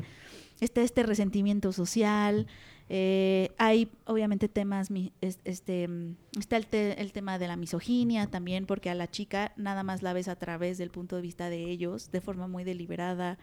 Está 0.59 0.81
este 0.81 1.03
resentimiento 1.03 1.71
social. 1.71 2.45
Eh, 2.89 3.51
hay 3.57 3.89
obviamente 4.05 4.47
temas, 4.49 4.89
este, 5.43 5.87
mm, 5.87 6.15
está 6.39 6.57
el, 6.57 6.67
te- 6.67 7.01
el 7.01 7.11
tema 7.13 7.39
de 7.39 7.47
la 7.47 7.55
misoginia 7.57 8.27
también, 8.27 8.65
porque 8.65 8.89
a 8.89 8.95
la 8.95 9.09
chica 9.09 9.53
nada 9.57 9.83
más 9.83 10.03
la 10.03 10.13
ves 10.13 10.27
a 10.27 10.35
través 10.35 10.77
del 10.77 10.89
punto 10.91 11.15
de 11.15 11.21
vista 11.23 11.49
de 11.49 11.63
ellos, 11.69 12.11
de 12.11 12.21
forma 12.21 12.47
muy 12.47 12.63
deliberada. 12.63 13.37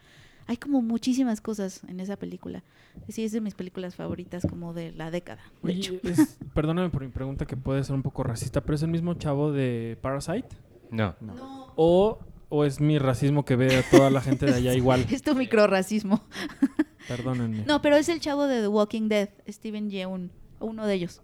Hay 0.45 0.57
como 0.57 0.81
muchísimas 0.81 1.39
cosas 1.39 1.81
en 1.87 1.99
esa 2.01 2.17
película. 2.17 2.63
Sí, 3.07 3.23
es 3.23 3.31
de 3.31 3.39
mis 3.41 3.53
películas 3.55 3.95
favoritas 3.95 4.45
como 4.49 4.73
de 4.73 4.91
la 4.91 5.09
década. 5.09 5.41
De 5.61 5.71
hecho. 5.73 5.93
Oye, 6.03 6.13
es- 6.13 6.37
perdóname 6.53 6.89
por 6.89 7.01
mi 7.03 7.09
pregunta 7.09 7.45
que 7.45 7.55
puede 7.57 7.83
ser 7.83 7.95
un 7.95 8.01
poco 8.03 8.23
racista, 8.23 8.61
pero 8.61 8.75
es 8.75 8.83
el 8.83 8.89
mismo 8.89 9.13
chavo 9.13 9.51
de 9.53 9.97
Parasite 10.01 10.49
No. 10.91 11.15
No. 11.21 11.73
o, 11.77 12.19
o 12.49 12.65
es 12.65 12.79
mi 12.81 12.97
racismo 12.99 13.45
que 13.45 13.55
ve 13.55 13.77
a 13.77 13.83
toda 13.89 14.09
la 14.09 14.19
gente 14.21 14.45
de 14.45 14.53
allá 14.55 14.73
igual. 14.75 15.05
Es 15.09 15.21
tu 15.21 15.33
microracismo. 15.35 16.21
Perdónenme. 17.07 17.63
No, 17.65 17.81
pero 17.81 17.95
es 17.97 18.09
el 18.09 18.19
chavo 18.19 18.47
de 18.47 18.61
The 18.61 18.67
Walking 18.67 19.09
Dead, 19.09 19.29
Steven 19.47 19.89
Yeun, 19.89 20.31
uno 20.59 20.85
de 20.87 20.93
ellos. 20.93 21.21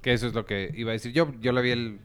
Que 0.00 0.12
eso 0.12 0.26
es 0.26 0.34
lo 0.34 0.44
que 0.46 0.72
iba 0.74 0.90
a 0.90 0.94
decir. 0.94 1.12
Yo, 1.12 1.32
yo 1.40 1.52
la 1.52 1.60
vi 1.60 1.70
el, 1.70 2.00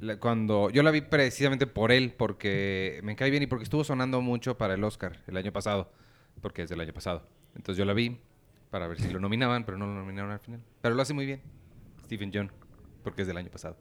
la- 0.00 0.18
cuando 0.18 0.70
yo 0.70 0.82
la 0.82 0.90
vi 0.90 1.00
precisamente 1.02 1.66
por 1.66 1.92
él, 1.92 2.14
porque 2.16 3.00
me 3.02 3.16
cae 3.16 3.30
bien 3.30 3.42
y 3.42 3.46
porque 3.46 3.64
estuvo 3.64 3.84
sonando 3.84 4.20
mucho 4.20 4.56
para 4.56 4.74
el 4.74 4.84
Oscar 4.84 5.22
el 5.26 5.36
año 5.36 5.52
pasado, 5.52 5.90
porque 6.40 6.62
es 6.62 6.70
del 6.70 6.80
año 6.80 6.92
pasado. 6.94 7.26
Entonces 7.54 7.78
yo 7.78 7.84
la 7.84 7.92
vi 7.92 8.18
para 8.70 8.86
ver 8.88 9.00
si 9.00 9.08
lo 9.10 9.20
nominaban, 9.20 9.64
pero 9.64 9.76
no 9.78 9.86
lo 9.86 9.94
nominaron 9.94 10.30
al 10.32 10.40
final. 10.40 10.60
Pero 10.80 10.94
lo 10.94 11.02
hace 11.02 11.12
muy 11.14 11.26
bien, 11.26 11.42
Stephen 12.04 12.30
John, 12.32 12.50
porque 13.02 13.22
es 13.22 13.28
del 13.28 13.36
año 13.36 13.50
pasado. 13.50 13.76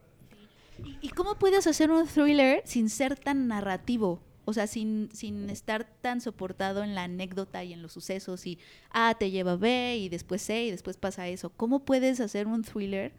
¿Y, 0.83 0.97
y 1.01 1.09
cómo 1.09 1.35
puedes 1.39 1.65
hacer 1.67 1.89
un 1.91 2.05
thriller 2.07 2.61
sin 2.65 2.89
ser 2.89 3.15
tan 3.17 3.47
narrativo? 3.47 4.21
O 4.45 4.53
sea, 4.53 4.67
sin, 4.67 5.09
sin 5.13 5.49
estar 5.49 5.85
tan 6.01 6.21
soportado 6.21 6.83
en 6.83 6.95
la 6.95 7.03
anécdota 7.03 7.63
y 7.63 7.73
en 7.73 7.81
los 7.81 7.93
sucesos 7.93 8.45
y 8.45 8.59
A 8.89 9.15
te 9.15 9.31
lleva 9.31 9.53
a 9.53 9.57
B 9.57 9.97
y 9.97 10.09
después 10.09 10.41
C 10.41 10.65
y 10.65 10.71
después 10.71 10.97
pasa 10.97 11.27
eso. 11.27 11.49
¿Cómo 11.49 11.85
puedes 11.85 12.19
hacer 12.19 12.47
un 12.47 12.63
thriller 12.63 13.13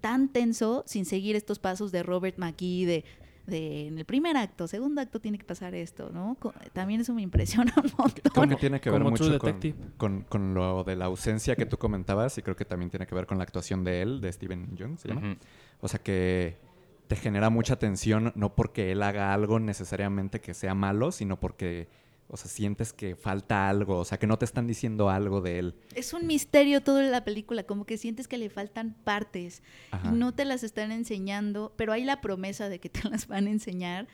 tan 0.00 0.28
tenso 0.28 0.84
sin 0.86 1.06
seguir 1.06 1.34
estos 1.34 1.58
pasos 1.58 1.90
de 1.90 2.02
Robert 2.02 2.36
McKee 2.36 2.84
de, 2.84 3.04
de 3.46 3.88
en 3.88 3.98
el 3.98 4.04
primer 4.04 4.36
acto, 4.36 4.66
segundo 4.68 5.00
acto 5.00 5.20
tiene 5.20 5.38
que 5.38 5.44
pasar 5.44 5.74
esto, 5.74 6.10
¿no? 6.12 6.36
También 6.72 7.00
eso 7.00 7.14
me 7.14 7.22
impresiona 7.22 7.72
un 7.76 7.90
montón. 7.96 8.32
Creo 8.32 8.48
que 8.48 8.56
tiene 8.56 8.80
que 8.80 8.90
ver 8.90 9.02
mucho 9.02 9.24
con, 9.24 9.32
Detective. 9.32 9.78
con, 9.96 10.22
con 10.22 10.54
lo 10.54 10.84
de 10.84 10.96
la 10.96 11.06
ausencia 11.06 11.56
que 11.56 11.66
tú 11.66 11.78
comentabas 11.78 12.36
y 12.38 12.42
creo 12.42 12.56
que 12.56 12.64
también 12.64 12.90
tiene 12.90 13.06
que 13.06 13.14
ver 13.14 13.26
con 13.26 13.38
la 13.38 13.44
actuación 13.44 13.84
de 13.84 14.02
él, 14.02 14.20
de 14.20 14.32
Steven 14.32 14.76
Young, 14.76 14.98
¿se 14.98 15.08
llama? 15.08 15.36
O 15.80 15.88
sea 15.88 16.00
que 16.00 16.58
te 17.06 17.16
genera 17.16 17.50
mucha 17.50 17.76
tensión, 17.76 18.32
no 18.34 18.54
porque 18.54 18.92
él 18.92 19.02
haga 19.02 19.32
algo 19.32 19.58
necesariamente 19.60 20.40
que 20.40 20.54
sea 20.54 20.74
malo, 20.74 21.12
sino 21.12 21.38
porque, 21.38 21.88
o 22.28 22.36
sea, 22.36 22.50
sientes 22.50 22.92
que 22.92 23.14
falta 23.14 23.68
algo, 23.68 23.98
o 23.98 24.04
sea, 24.04 24.18
que 24.18 24.26
no 24.26 24.38
te 24.38 24.44
están 24.44 24.66
diciendo 24.66 25.10
algo 25.10 25.40
de 25.40 25.58
él. 25.58 25.74
Es 25.94 26.12
un 26.14 26.26
misterio 26.26 26.82
todo 26.82 27.00
en 27.00 27.10
la 27.10 27.24
película, 27.24 27.64
como 27.64 27.84
que 27.84 27.98
sientes 27.98 28.28
que 28.28 28.38
le 28.38 28.48
faltan 28.48 28.94
partes. 29.04 29.62
Ajá. 29.90 30.08
y 30.08 30.12
no 30.12 30.32
te 30.32 30.44
las 30.44 30.62
están 30.64 30.92
enseñando, 30.92 31.72
pero 31.76 31.92
hay 31.92 32.04
la 32.04 32.20
promesa 32.20 32.68
de 32.68 32.78
que 32.78 32.88
te 32.88 33.08
las 33.08 33.26
van 33.26 33.46
a 33.46 33.50
enseñar. 33.50 34.08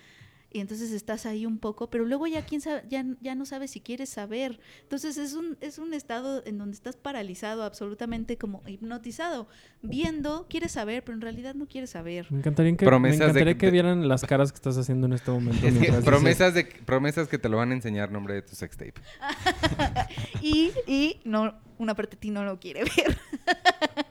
Y 0.53 0.59
entonces 0.59 0.91
estás 0.91 1.27
ahí 1.27 1.47
un 1.47 1.59
poco, 1.59 1.91
pero 1.91 2.05
luego 2.05 2.27
ya 2.27 2.45
quién 2.45 2.61
sabe, 2.61 2.83
ya, 2.89 3.05
ya 3.21 3.37
no 3.37 3.47
sabes 3.47 3.71
si 3.71 3.81
quieres 3.81 4.09
saber. 4.09 4.59
Entonces 4.83 5.17
es 5.17 5.35
un, 5.35 5.57
es 5.61 5.79
un 5.79 5.95
estado 5.95 6.43
en 6.45 6.59
donde 6.59 6.75
estás 6.75 6.97
paralizado, 6.97 7.63
absolutamente 7.63 8.37
como 8.37 8.61
hipnotizado, 8.67 9.47
viendo, 9.81 10.47
quieres 10.51 10.73
saber, 10.73 11.05
pero 11.05 11.15
en 11.15 11.21
realidad 11.21 11.55
no 11.55 11.67
quieres 11.69 11.91
saber. 11.91 12.27
Me 12.33 12.39
encantaría 12.39 12.77
que, 12.77 12.85
Promesas 12.85 13.19
me 13.19 13.25
de 13.25 13.31
encantaría 13.31 13.55
que 13.55 13.59
que, 13.61 13.67
te- 13.69 13.71
vieran 13.71 14.09
las 14.09 14.23
caras 14.25 14.51
que 14.51 14.57
estás 14.57 14.77
haciendo 14.77 15.07
en 15.07 15.13
este 15.13 15.31
momento. 15.31 15.65
Dices- 15.65 16.05
promesas, 16.05 16.53
de, 16.53 16.65
promesas 16.65 17.29
que 17.29 17.39
te 17.39 17.49
lo 17.49 17.57
van 17.59 17.71
a 17.71 17.75
enseñar 17.75 18.11
nombre 18.11 18.35
de 18.35 18.43
tu 18.43 18.57
sextape. 18.57 18.95
Y, 20.43 20.73
y 20.87 21.21
no, 21.25 21.55
una 21.79 21.95
parte 21.95 22.17
de 22.17 22.21
ti 22.21 22.31
no 22.31 22.45
lo 22.45 22.59
quiere 22.59 22.83
ver. 22.85 23.19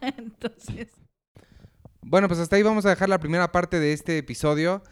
entonces, 0.16 0.88
Bueno, 2.02 2.28
pues 2.28 2.40
hasta 2.40 2.56
ahí 2.56 2.62
vamos 2.62 2.86
a 2.86 2.90
dejar 2.90 3.08
la 3.08 3.18
primera 3.18 3.52
parte 3.52 3.78
de 3.78 3.92
este 3.92 4.16
episodio. 4.18 4.82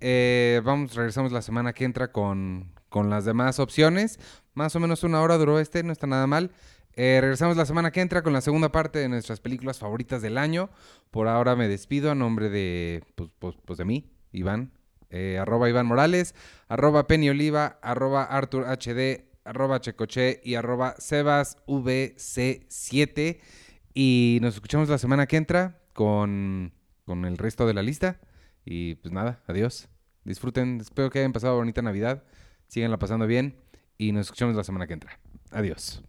Eh, 0.00 0.60
vamos, 0.64 0.94
regresamos 0.94 1.32
la 1.32 1.42
semana 1.42 1.72
que 1.72 1.84
entra 1.84 2.12
con, 2.12 2.72
con 2.88 3.10
las 3.10 3.24
demás 3.24 3.58
opciones. 3.58 4.18
Más 4.54 4.74
o 4.76 4.80
menos 4.80 5.02
una 5.04 5.20
hora 5.22 5.36
duró 5.38 5.58
este, 5.58 5.82
no 5.82 5.92
está 5.92 6.06
nada 6.06 6.26
mal. 6.26 6.50
Eh, 6.94 7.18
regresamos 7.20 7.56
la 7.56 7.66
semana 7.66 7.90
que 7.90 8.00
entra 8.00 8.22
con 8.22 8.32
la 8.32 8.40
segunda 8.40 8.70
parte 8.72 8.98
de 8.98 9.08
nuestras 9.08 9.40
películas 9.40 9.78
favoritas 9.78 10.22
del 10.22 10.38
año. 10.38 10.70
Por 11.10 11.28
ahora 11.28 11.54
me 11.56 11.68
despido 11.68 12.10
a 12.10 12.14
nombre 12.14 12.48
de, 12.48 13.02
pues, 13.14 13.30
pues- 13.38 13.56
pues 13.64 13.78
de 13.78 13.84
mí, 13.84 14.10
Iván. 14.32 14.72
Eh, 15.10 15.38
arroba 15.40 15.68
Iván 15.68 15.86
Morales, 15.86 16.34
arroba 16.68 17.06
Penny 17.06 17.28
Oliva, 17.28 17.78
arroba 17.80 18.24
Arthur 18.24 18.64
HD, 18.66 19.28
arroba 19.44 19.80
Checoche 19.80 20.40
y 20.42 20.54
arroba 20.56 20.94
Sebas 20.98 21.58
VC7. 21.66 23.38
Y 23.94 24.38
nos 24.42 24.54
escuchamos 24.54 24.88
la 24.88 24.98
semana 24.98 25.26
que 25.26 25.36
entra 25.36 25.78
con, 25.92 26.72
con 27.04 27.24
el 27.24 27.38
resto 27.38 27.66
de 27.66 27.74
la 27.74 27.82
lista. 27.82 28.18
Y 28.66 28.96
pues 28.96 29.12
nada, 29.14 29.40
adiós. 29.46 29.88
Disfruten, 30.24 30.80
espero 30.80 31.08
que 31.08 31.20
hayan 31.20 31.32
pasado 31.32 31.56
bonita 31.56 31.80
Navidad. 31.80 32.24
Síganla 32.66 32.98
pasando 32.98 33.26
bien. 33.26 33.56
Y 33.96 34.12
nos 34.12 34.26
escuchamos 34.26 34.56
la 34.56 34.64
semana 34.64 34.86
que 34.86 34.92
entra. 34.92 35.18
Adiós. 35.52 36.02